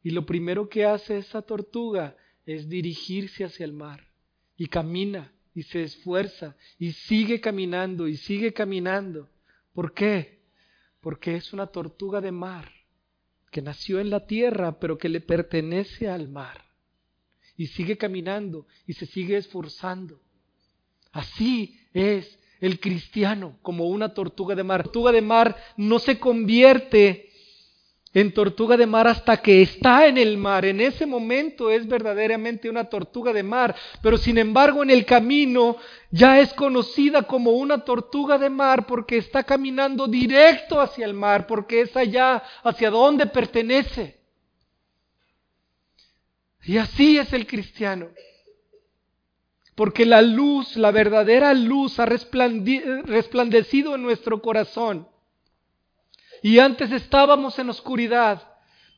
Y 0.03 0.11
lo 0.11 0.25
primero 0.25 0.69
que 0.69 0.85
hace 0.85 1.17
esa 1.17 1.41
tortuga 1.41 2.15
es 2.45 2.67
dirigirse 2.67 3.45
hacia 3.45 3.65
el 3.65 3.73
mar 3.73 4.07
y 4.57 4.67
camina 4.67 5.31
y 5.55 5.63
se 5.63 5.83
esfuerza 5.83 6.55
y 6.77 6.91
sigue 6.91 7.39
caminando 7.39 8.07
y 8.07 8.17
sigue 8.17 8.53
caminando. 8.53 9.29
¿Por 9.73 9.93
qué? 9.93 10.39
Porque 10.99 11.35
es 11.35 11.53
una 11.53 11.67
tortuga 11.67 12.21
de 12.21 12.31
mar 12.31 12.71
que 13.51 13.61
nació 13.61 13.99
en 13.99 14.09
la 14.09 14.25
tierra 14.25 14.79
pero 14.79 14.97
que 14.97 15.09
le 15.09 15.21
pertenece 15.21 16.09
al 16.09 16.27
mar. 16.27 16.65
Y 17.55 17.67
sigue 17.67 17.97
caminando 17.97 18.65
y 18.87 18.93
se 18.93 19.05
sigue 19.05 19.37
esforzando. 19.37 20.19
Así 21.11 21.79
es 21.93 22.39
el 22.59 22.79
cristiano 22.79 23.57
como 23.61 23.87
una 23.87 24.13
tortuga 24.13 24.55
de 24.55 24.63
mar. 24.63 24.83
Tortuga 24.83 25.11
de 25.11 25.21
mar 25.21 25.55
no 25.77 25.99
se 25.99 26.19
convierte 26.19 27.29
en 28.13 28.31
tortuga 28.31 28.77
de 28.77 28.85
mar 28.85 29.07
hasta 29.07 29.37
que 29.37 29.61
está 29.61 30.05
en 30.07 30.17
el 30.17 30.37
mar. 30.37 30.65
En 30.65 30.79
ese 30.79 31.05
momento 31.05 31.71
es 31.71 31.87
verdaderamente 31.87 32.69
una 32.69 32.85
tortuga 32.85 33.33
de 33.33 33.43
mar, 33.43 33.75
pero 34.01 34.17
sin 34.17 34.37
embargo 34.37 34.83
en 34.83 34.91
el 34.91 35.05
camino 35.05 35.77
ya 36.11 36.39
es 36.39 36.53
conocida 36.53 37.23
como 37.23 37.51
una 37.51 37.83
tortuga 37.83 38.37
de 38.37 38.49
mar 38.49 38.85
porque 38.85 39.17
está 39.17 39.43
caminando 39.43 40.07
directo 40.07 40.79
hacia 40.79 41.05
el 41.05 41.13
mar, 41.13 41.47
porque 41.47 41.81
es 41.81 41.97
allá 41.97 42.43
hacia 42.63 42.91
donde 42.91 43.25
pertenece. 43.25 44.19
Y 46.65 46.77
así 46.77 47.17
es 47.17 47.33
el 47.33 47.47
cristiano. 47.47 48.09
Porque 49.75 50.05
la 50.05 50.21
luz, 50.21 50.77
la 50.77 50.91
verdadera 50.91 51.53
luz 51.55 51.99
ha 51.99 52.05
resplandecido 52.05 53.95
en 53.95 54.03
nuestro 54.03 54.39
corazón. 54.41 55.07
Y 56.43 56.59
antes 56.59 56.91
estábamos 56.91 57.57
en 57.57 57.69
oscuridad, 57.69 58.43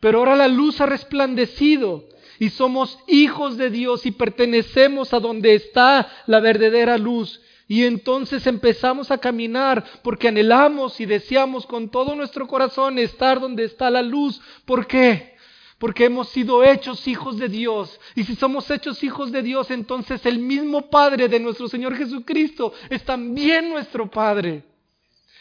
pero 0.01 0.19
ahora 0.19 0.35
la 0.35 0.47
luz 0.47 0.81
ha 0.81 0.87
resplandecido 0.87 2.03
y 2.39 2.49
somos 2.49 2.99
hijos 3.07 3.55
de 3.55 3.69
Dios 3.69 4.05
y 4.07 4.11
pertenecemos 4.11 5.13
a 5.13 5.19
donde 5.19 5.53
está 5.53 6.09
la 6.25 6.39
verdadera 6.39 6.97
luz. 6.97 7.39
Y 7.67 7.85
entonces 7.85 8.45
empezamos 8.47 9.11
a 9.11 9.19
caminar 9.19 9.85
porque 10.03 10.27
anhelamos 10.27 10.99
y 10.99 11.05
deseamos 11.05 11.65
con 11.65 11.89
todo 11.89 12.15
nuestro 12.15 12.47
corazón 12.47 12.99
estar 12.99 13.39
donde 13.39 13.63
está 13.63 13.89
la 13.89 14.01
luz. 14.01 14.41
¿Por 14.65 14.87
qué? 14.87 15.35
porque 15.77 16.05
hemos 16.05 16.29
sido 16.29 16.63
hechos 16.63 17.07
hijos 17.07 17.37
de 17.37 17.49
Dios. 17.49 17.99
Y 18.15 18.23
si 18.23 18.35
somos 18.35 18.71
hechos 18.71 19.03
hijos 19.03 19.31
de 19.31 19.43
Dios, 19.43 19.69
entonces 19.71 20.25
el 20.25 20.39
mismo 20.39 20.89
Padre 20.89 21.27
de 21.27 21.39
nuestro 21.39 21.67
Señor 21.67 21.95
Jesucristo 21.95 22.73
es 22.89 23.03
también 23.03 23.69
nuestro 23.69 24.09
Padre. 24.09 24.63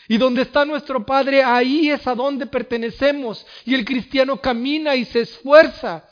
Y 0.09 0.19
donde 0.19 0.43
está 0.43 0.65
nuestro 0.65 1.05
Padre, 1.07 1.43
ahí 1.43 1.91
es 1.91 2.07
a 2.07 2.15
donde 2.15 2.47
pertenecemos. 2.47 3.47
Y 3.65 3.75
el 3.75 3.85
cristiano 3.85 4.41
camina 4.41 4.95
y 4.97 5.05
se 5.05 5.21
esfuerza, 5.21 6.09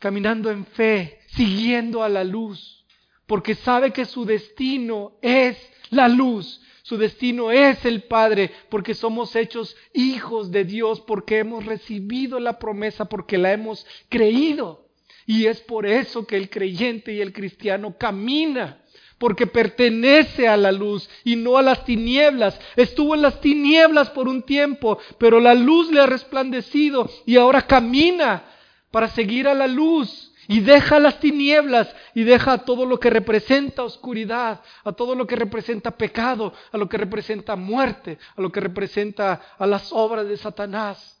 caminando 0.00 0.50
en 0.50 0.66
fe, 0.66 1.20
siguiendo 1.28 2.02
a 2.02 2.08
la 2.08 2.24
luz, 2.24 2.84
porque 3.26 3.54
sabe 3.54 3.92
que 3.92 4.04
su 4.04 4.24
destino 4.24 5.18
es 5.22 5.56
la 5.90 6.08
luz. 6.08 6.60
Su 6.82 6.96
destino 6.96 7.52
es 7.52 7.84
el 7.84 8.04
Padre, 8.04 8.50
porque 8.70 8.94
somos 8.94 9.36
hechos 9.36 9.76
hijos 9.92 10.50
de 10.50 10.64
Dios, 10.64 11.00
porque 11.02 11.38
hemos 11.38 11.66
recibido 11.66 12.40
la 12.40 12.58
promesa, 12.58 13.04
porque 13.04 13.36
la 13.36 13.52
hemos 13.52 13.86
creído. 14.08 14.88
Y 15.26 15.44
es 15.44 15.60
por 15.60 15.84
eso 15.84 16.26
que 16.26 16.38
el 16.38 16.48
creyente 16.48 17.12
y 17.12 17.20
el 17.20 17.34
cristiano 17.34 17.98
camina 17.98 18.82
porque 19.18 19.46
pertenece 19.46 20.48
a 20.48 20.56
la 20.56 20.72
luz 20.72 21.08
y 21.24 21.36
no 21.36 21.58
a 21.58 21.62
las 21.62 21.84
tinieblas. 21.84 22.58
Estuvo 22.76 23.14
en 23.14 23.22
las 23.22 23.40
tinieblas 23.40 24.10
por 24.10 24.28
un 24.28 24.42
tiempo, 24.42 24.98
pero 25.18 25.40
la 25.40 25.54
luz 25.54 25.90
le 25.90 26.00
ha 26.00 26.06
resplandecido 26.06 27.10
y 27.26 27.36
ahora 27.36 27.62
camina 27.62 28.44
para 28.90 29.08
seguir 29.08 29.48
a 29.48 29.54
la 29.54 29.66
luz 29.66 30.32
y 30.46 30.60
deja 30.60 30.98
las 30.98 31.20
tinieblas 31.20 31.94
y 32.14 32.24
deja 32.24 32.58
todo 32.58 32.86
lo 32.86 32.98
que 32.98 33.10
representa 33.10 33.84
oscuridad, 33.84 34.62
a 34.82 34.92
todo 34.92 35.14
lo 35.14 35.26
que 35.26 35.36
representa 35.36 35.90
pecado, 35.90 36.54
a 36.72 36.78
lo 36.78 36.88
que 36.88 36.96
representa 36.96 37.54
muerte, 37.54 38.18
a 38.34 38.40
lo 38.40 38.50
que 38.50 38.60
representa 38.60 39.42
a 39.58 39.66
las 39.66 39.92
obras 39.92 40.26
de 40.26 40.38
Satanás, 40.38 41.20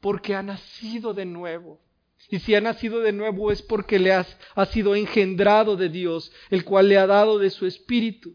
porque 0.00 0.36
ha 0.36 0.42
nacido 0.44 1.12
de 1.12 1.24
nuevo. 1.24 1.80
Y 2.28 2.40
si 2.40 2.54
ha 2.54 2.60
nacido 2.60 3.00
de 3.00 3.12
nuevo 3.12 3.52
es 3.52 3.62
porque 3.62 3.98
le 3.98 4.12
ha 4.12 4.66
sido 4.72 4.94
engendrado 4.96 5.76
de 5.76 5.88
Dios, 5.88 6.32
el 6.50 6.64
cual 6.64 6.88
le 6.88 6.98
ha 6.98 7.06
dado 7.06 7.38
de 7.38 7.50
su 7.50 7.66
espíritu. 7.66 8.34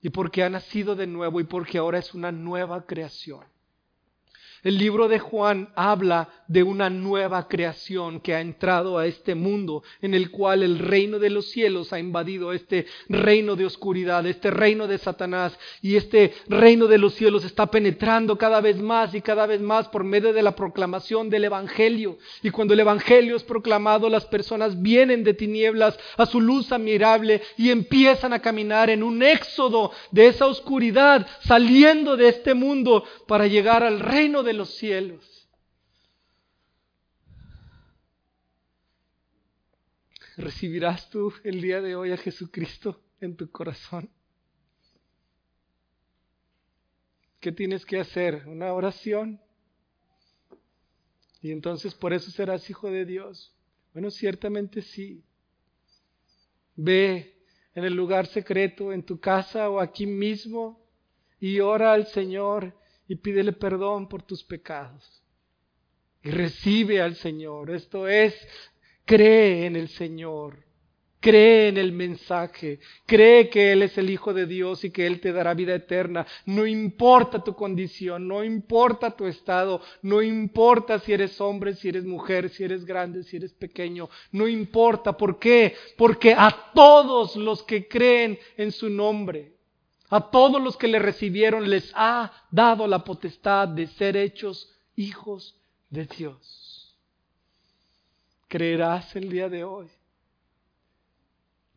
Y 0.00 0.10
porque 0.10 0.42
ha 0.42 0.48
nacido 0.48 0.96
de 0.96 1.06
nuevo 1.06 1.40
y 1.40 1.44
porque 1.44 1.78
ahora 1.78 1.98
es 1.98 2.14
una 2.14 2.32
nueva 2.32 2.86
creación. 2.86 3.51
El 4.62 4.78
libro 4.78 5.08
de 5.08 5.18
Juan 5.18 5.70
habla 5.74 6.28
de 6.46 6.62
una 6.62 6.88
nueva 6.88 7.48
creación 7.48 8.20
que 8.20 8.32
ha 8.34 8.40
entrado 8.40 8.96
a 8.96 9.06
este 9.06 9.34
mundo 9.34 9.82
en 10.00 10.14
el 10.14 10.30
cual 10.30 10.62
el 10.62 10.78
reino 10.78 11.18
de 11.18 11.30
los 11.30 11.50
cielos 11.50 11.92
ha 11.92 11.98
invadido 11.98 12.52
este 12.52 12.86
reino 13.08 13.56
de 13.56 13.66
oscuridad, 13.66 14.24
este 14.24 14.52
reino 14.52 14.86
de 14.86 14.98
Satanás 14.98 15.58
y 15.80 15.96
este 15.96 16.34
reino 16.46 16.86
de 16.86 16.98
los 16.98 17.14
cielos 17.14 17.44
está 17.44 17.72
penetrando 17.72 18.38
cada 18.38 18.60
vez 18.60 18.78
más 18.80 19.14
y 19.16 19.20
cada 19.20 19.46
vez 19.46 19.60
más 19.60 19.88
por 19.88 20.04
medio 20.04 20.32
de 20.32 20.42
la 20.42 20.54
proclamación 20.54 21.28
del 21.28 21.46
Evangelio. 21.46 22.18
Y 22.42 22.50
cuando 22.50 22.74
el 22.74 22.80
Evangelio 22.80 23.34
es 23.34 23.42
proclamado, 23.42 24.08
las 24.08 24.26
personas 24.26 24.80
vienen 24.80 25.24
de 25.24 25.34
tinieblas 25.34 25.98
a 26.16 26.26
su 26.26 26.40
luz 26.40 26.70
admirable 26.70 27.42
y 27.56 27.70
empiezan 27.70 28.32
a 28.32 28.42
caminar 28.42 28.90
en 28.90 29.02
un 29.02 29.24
éxodo 29.24 29.90
de 30.12 30.28
esa 30.28 30.46
oscuridad, 30.46 31.26
saliendo 31.40 32.16
de 32.16 32.28
este 32.28 32.54
mundo 32.54 33.04
para 33.26 33.48
llegar 33.48 33.82
al 33.82 33.98
reino 33.98 34.44
de 34.44 34.51
los 34.52 34.74
cielos. 34.76 35.48
¿Recibirás 40.36 41.10
tú 41.10 41.32
el 41.44 41.60
día 41.60 41.80
de 41.80 41.94
hoy 41.94 42.12
a 42.12 42.16
Jesucristo 42.16 43.02
en 43.20 43.36
tu 43.36 43.50
corazón? 43.50 44.10
¿Qué 47.38 47.52
tienes 47.52 47.84
que 47.84 47.98
hacer? 47.98 48.46
Una 48.46 48.72
oración. 48.72 49.40
Y 51.42 51.50
entonces 51.50 51.94
por 51.94 52.12
eso 52.12 52.30
serás 52.30 52.70
hijo 52.70 52.90
de 52.90 53.04
Dios. 53.04 53.54
Bueno, 53.92 54.10
ciertamente 54.10 54.80
sí. 54.80 55.22
Ve 56.76 57.36
en 57.74 57.84
el 57.84 57.94
lugar 57.94 58.26
secreto, 58.26 58.92
en 58.92 59.02
tu 59.02 59.18
casa 59.18 59.68
o 59.68 59.80
aquí 59.80 60.06
mismo, 60.06 60.80
y 61.40 61.60
ora 61.60 61.92
al 61.92 62.06
Señor 62.06 62.74
y 63.08 63.16
pídele 63.16 63.52
perdón 63.52 64.08
por 64.08 64.22
tus 64.22 64.44
pecados. 64.44 65.22
Y 66.22 66.30
recibe 66.30 67.00
al 67.00 67.16
Señor. 67.16 67.70
Esto 67.70 68.06
es, 68.08 68.34
cree 69.04 69.66
en 69.66 69.76
el 69.76 69.88
Señor. 69.88 70.64
Cree 71.22 71.68
en 71.68 71.76
el 71.76 71.92
mensaje, 71.92 72.80
cree 73.06 73.48
que 73.48 73.70
Él 73.70 73.82
es 73.82 73.96
el 73.96 74.10
Hijo 74.10 74.34
de 74.34 74.44
Dios 74.44 74.82
y 74.82 74.90
que 74.90 75.06
Él 75.06 75.20
te 75.20 75.32
dará 75.32 75.54
vida 75.54 75.72
eterna. 75.72 76.26
No 76.46 76.66
importa 76.66 77.44
tu 77.44 77.54
condición, 77.54 78.26
no 78.26 78.42
importa 78.42 79.12
tu 79.12 79.28
estado, 79.28 79.80
no 80.02 80.20
importa 80.20 80.98
si 80.98 81.12
eres 81.12 81.40
hombre, 81.40 81.76
si 81.76 81.90
eres 81.90 82.04
mujer, 82.04 82.48
si 82.48 82.64
eres 82.64 82.84
grande, 82.84 83.22
si 83.22 83.36
eres 83.36 83.52
pequeño, 83.52 84.10
no 84.32 84.48
importa. 84.48 85.16
¿Por 85.16 85.38
qué? 85.38 85.76
Porque 85.96 86.34
a 86.36 86.72
todos 86.74 87.36
los 87.36 87.62
que 87.62 87.86
creen 87.86 88.36
en 88.56 88.72
su 88.72 88.90
nombre, 88.90 89.52
a 90.12 90.30
todos 90.30 90.60
los 90.60 90.76
que 90.76 90.88
le 90.88 90.98
recibieron 90.98 91.70
les 91.70 91.90
ha 91.94 92.30
dado 92.50 92.86
la 92.86 93.02
potestad 93.02 93.66
de 93.66 93.86
ser 93.86 94.14
hechos 94.14 94.70
hijos 94.94 95.58
de 95.88 96.04
Dios. 96.04 96.94
¿Creerás 98.46 99.16
el 99.16 99.30
día 99.30 99.48
de 99.48 99.64
hoy? 99.64 99.88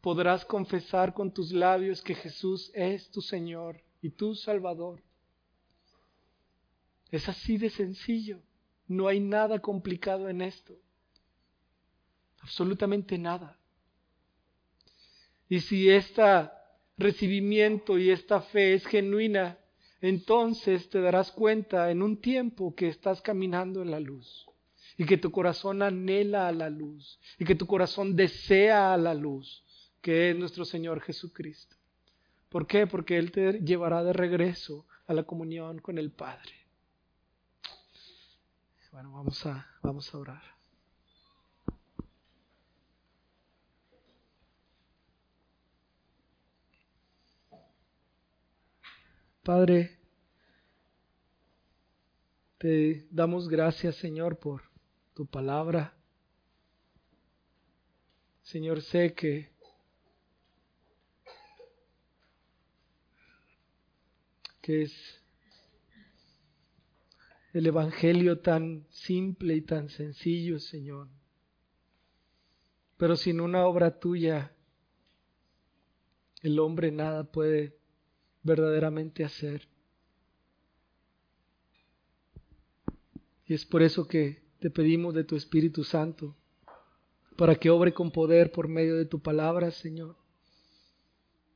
¿Podrás 0.01 0.43
confesar 0.43 1.13
con 1.13 1.33
tus 1.33 1.53
labios 1.53 2.01
que 2.01 2.13
Jesús 2.13 2.71
es 2.73 3.09
tu 3.09 3.21
Señor 3.21 3.81
y 4.01 4.09
tu 4.09 4.35
Salvador? 4.35 5.01
Es 7.11 7.29
así 7.29 7.57
de 7.57 7.69
sencillo. 7.69 8.41
No 8.85 9.07
hay 9.07 9.21
nada 9.21 9.59
complicado 9.59 10.27
en 10.27 10.41
esto. 10.41 10.77
Absolutamente 12.41 13.17
nada. 13.17 13.57
Y 15.47 15.61
si 15.61 15.89
esta 15.89 16.64
recibimiento 16.97 17.97
y 17.97 18.09
esta 18.09 18.41
fe 18.41 18.73
es 18.73 18.85
genuina, 18.85 19.57
entonces 20.01 20.89
te 20.89 21.01
darás 21.01 21.31
cuenta 21.31 21.91
en 21.91 22.01
un 22.01 22.21
tiempo 22.21 22.75
que 22.75 22.87
estás 22.87 23.21
caminando 23.21 23.81
en 23.81 23.91
la 23.91 23.99
luz 23.99 24.45
y 24.97 25.05
que 25.05 25.17
tu 25.17 25.31
corazón 25.31 25.81
anhela 25.81 26.47
a 26.47 26.51
la 26.51 26.69
luz 26.69 27.19
y 27.37 27.45
que 27.45 27.55
tu 27.55 27.65
corazón 27.65 28.15
desea 28.15 28.93
a 28.93 28.97
la 28.97 29.13
luz, 29.13 29.63
que 30.01 30.31
es 30.31 30.37
nuestro 30.37 30.63
Señor 30.63 31.01
Jesucristo. 31.01 31.75
¿Por 32.49 32.67
qué? 32.67 32.87
Porque 32.87 33.17
Él 33.17 33.31
te 33.31 33.59
llevará 33.59 34.03
de 34.03 34.13
regreso 34.13 34.85
a 35.07 35.13
la 35.13 35.23
comunión 35.23 35.79
con 35.79 35.97
el 35.97 36.11
Padre. 36.11 36.53
Bueno, 38.91 39.11
vamos 39.11 39.45
a, 39.45 39.67
vamos 39.81 40.13
a 40.13 40.17
orar. 40.17 40.54
Padre, 49.45 49.99
te 52.57 53.05
damos 53.11 53.47
gracias, 53.47 53.95
Señor, 53.97 54.39
por 54.39 54.63
tu 55.13 55.27
palabra. 55.27 55.95
Señor, 58.41 58.81
sé 58.81 59.13
que 59.13 59.51
que 64.63 64.81
es 64.81 65.21
el 67.53 67.67
Evangelio 67.67 68.39
tan 68.39 68.87
simple 68.89 69.53
y 69.53 69.61
tan 69.61 69.89
sencillo, 69.89 70.57
Señor. 70.57 71.07
Pero 72.97 73.15
sin 73.15 73.39
una 73.39 73.67
obra 73.67 73.99
tuya, 73.99 74.55
el 76.41 76.57
hombre 76.57 76.91
nada 76.91 77.25
puede 77.25 77.84
verdaderamente 78.45 79.25
hacer. 79.25 79.67
Y 83.47 83.53
es 83.53 83.65
por 83.65 83.81
eso 83.81 84.07
que 84.07 84.43
te 84.59 84.69
pedimos 84.69 85.13
de 85.13 85.23
tu 85.23 85.35
Espíritu 85.35 85.83
Santo, 85.83 86.35
para 87.35 87.55
que 87.55 87.69
obre 87.69 87.93
con 87.93 88.11
poder 88.11 88.51
por 88.51 88.67
medio 88.67 88.95
de 88.95 89.05
tu 89.05 89.19
palabra, 89.19 89.71
Señor, 89.71 90.15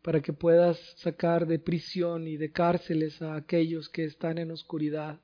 para 0.02 0.22
que 0.22 0.34
puedas 0.34 0.78
sacar 0.98 1.48
de 1.48 1.60
prisión 1.60 2.28
y 2.28 2.38
de 2.38 2.52
cárceles 2.52 3.22
a 3.22 3.36
aquellos 3.36 3.88
que 3.88 4.03
están 4.03 4.38
en 4.38 4.52
oscuridad, 4.52 5.20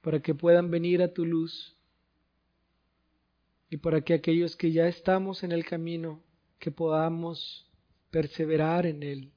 para 0.00 0.20
que 0.22 0.34
puedan 0.34 0.70
venir 0.70 1.02
a 1.02 1.12
tu 1.12 1.24
luz 1.26 1.76
y 3.68 3.76
para 3.76 4.00
que 4.00 4.14
aquellos 4.14 4.56
que 4.56 4.72
ya 4.72 4.88
estamos 4.88 5.42
en 5.42 5.52
el 5.52 5.64
camino, 5.64 6.22
que 6.58 6.70
podamos 6.70 7.67
perseverar 8.10 8.86
en 8.86 9.02
Él. 9.02 9.32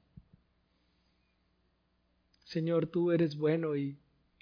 Señor, 2.46 2.88
tú 2.88 3.12
eres 3.12 3.38
bueno 3.38 3.76
y 3.76 3.98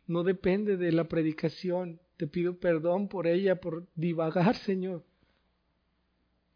no 0.08 0.24
depende 0.24 0.78
de 0.78 0.92
la 0.92 1.04
predicación. 1.04 2.00
Te 2.18 2.28
pido 2.28 2.60
perdón 2.60 3.08
por 3.08 3.28
ella, 3.28 3.62
por 3.62 3.88
divagar, 3.96 4.56
Señor. 4.66 5.04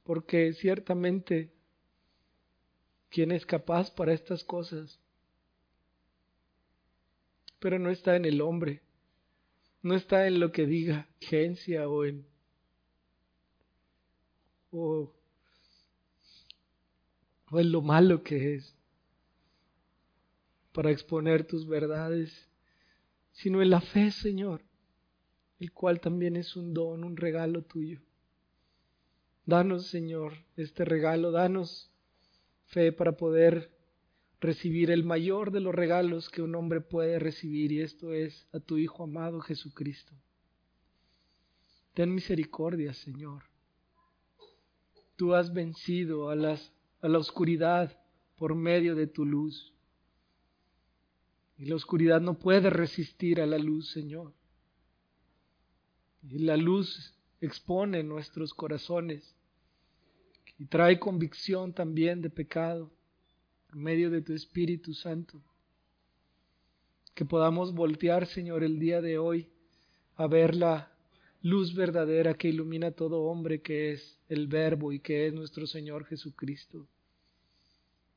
Porque 0.04 0.54
ciertamente, 0.54 1.52
¿quién 3.10 3.32
es 3.32 3.46
capaz 3.46 3.92
para 3.92 4.14
estas 4.14 4.44
cosas? 4.44 5.00
Pero 7.60 7.80
no 7.80 7.90
está 7.90 8.16
en 8.16 8.26
el 8.26 8.42
hombre, 8.42 8.82
no 9.82 9.96
está 9.96 10.28
en 10.28 10.40
lo 10.40 10.52
que 10.52 10.66
diga 10.66 11.08
agencia 11.22 11.88
o 11.88 12.04
en 12.04 12.26
en 17.60 17.72
lo 17.72 17.82
malo 17.82 18.24
que 18.24 18.56
es 18.56 18.76
para 20.72 20.92
exponer 20.92 21.46
tus 21.46 21.68
verdades, 21.68 22.50
sino 23.32 23.62
en 23.62 23.70
la 23.70 23.82
fe, 23.82 24.12
Señor, 24.12 24.62
el 25.60 25.72
cual 25.72 26.00
también 26.00 26.36
es 26.36 26.56
un 26.56 26.74
don, 26.74 27.04
un 27.04 27.16
regalo 27.16 27.64
tuyo. 27.64 28.02
Danos, 29.46 29.88
Señor, 29.88 30.34
este 30.56 30.86
regalo, 30.86 31.32
danos 31.32 31.92
fe 32.68 32.92
para 32.92 33.18
poder 33.18 33.72
recibir 34.40 34.92
el 34.92 35.04
mayor 35.04 35.52
de 35.52 35.62
los 35.62 35.74
regalos 35.74 36.30
que 36.30 36.42
un 36.42 36.56
hombre 36.56 36.82
puede 36.82 37.18
recibir 37.18 37.72
y 37.72 37.82
esto 37.82 38.14
es 38.14 38.46
a 38.52 38.60
tu 38.60 38.78
Hijo 38.78 39.04
amado 39.04 39.40
Jesucristo. 39.40 40.14
Ten 41.94 42.14
misericordia, 42.14 42.94
Señor. 42.94 43.44
Tú 45.16 45.34
has 45.34 45.54
vencido 45.54 46.30
a, 46.30 46.36
las, 46.36 46.74
a 47.04 47.10
la 47.10 47.18
oscuridad 47.18 48.00
por 48.38 48.56
medio 48.56 48.96
de 48.96 49.08
tu 49.08 49.26
luz. 49.26 49.74
Y 51.58 51.66
la 51.66 51.76
oscuridad 51.76 52.22
no 52.22 52.40
puede 52.40 52.70
resistir 52.70 53.42
a 53.42 53.46
la 53.46 53.58
luz, 53.58 53.92
Señor. 53.92 54.34
Y 56.30 56.40
la 56.40 56.56
luz 56.56 57.14
expone 57.42 58.04
nuestros 58.04 58.54
corazones 58.54 59.36
y 60.58 60.66
trae 60.66 60.98
convicción 60.98 61.74
también 61.74 62.22
de 62.22 62.30
pecado 62.30 62.90
en 63.74 63.84
medio 63.84 64.10
de 64.10 64.22
tu 64.22 64.34
Espíritu 64.34 64.94
Santo. 64.94 65.42
Que 67.14 67.26
podamos 67.26 67.74
voltear, 67.74 68.28
Señor, 68.28 68.64
el 68.64 68.80
día 68.80 69.02
de 69.02 69.18
hoy 69.18 69.50
a 70.16 70.26
ver 70.28 70.56
la 70.56 70.90
luz 71.42 71.76
verdadera 71.76 72.36
que 72.36 72.48
ilumina 72.48 72.88
a 72.88 72.92
todo 72.92 73.24
hombre, 73.24 73.62
que 73.62 73.92
es 73.92 74.22
el 74.30 74.48
Verbo 74.48 74.94
y 74.94 75.00
que 75.02 75.28
es 75.28 75.34
nuestro 75.34 75.68
Señor 75.68 76.06
Jesucristo. 76.06 76.88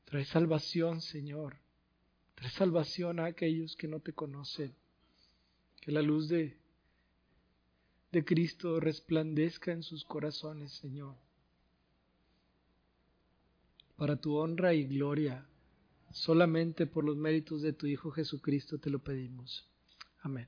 Trae 0.09 0.25
salvación, 0.25 1.01
Señor. 1.01 1.57
Trae 2.35 2.49
salvación 2.49 3.19
a 3.19 3.25
aquellos 3.25 3.75
que 3.75 3.87
no 3.87 3.99
te 3.99 4.13
conocen. 4.13 4.73
Que 5.79 5.91
la 5.91 6.01
luz 6.01 6.27
de, 6.27 6.57
de 8.11 8.25
Cristo 8.25 8.79
resplandezca 8.79 9.71
en 9.71 9.83
sus 9.83 10.03
corazones, 10.03 10.71
Señor 10.73 11.15
para 13.97 14.15
tu 14.15 14.37
honra 14.37 14.73
y 14.73 14.85
gloria. 14.85 15.45
Solamente 16.11 16.87
por 16.87 17.03
los 17.03 17.17
méritos 17.17 17.61
de 17.61 17.73
tu 17.73 17.87
Hijo 17.87 18.11
Jesucristo 18.11 18.79
te 18.79 18.89
lo 18.89 18.99
pedimos. 18.99 19.67
Amén. 20.21 20.47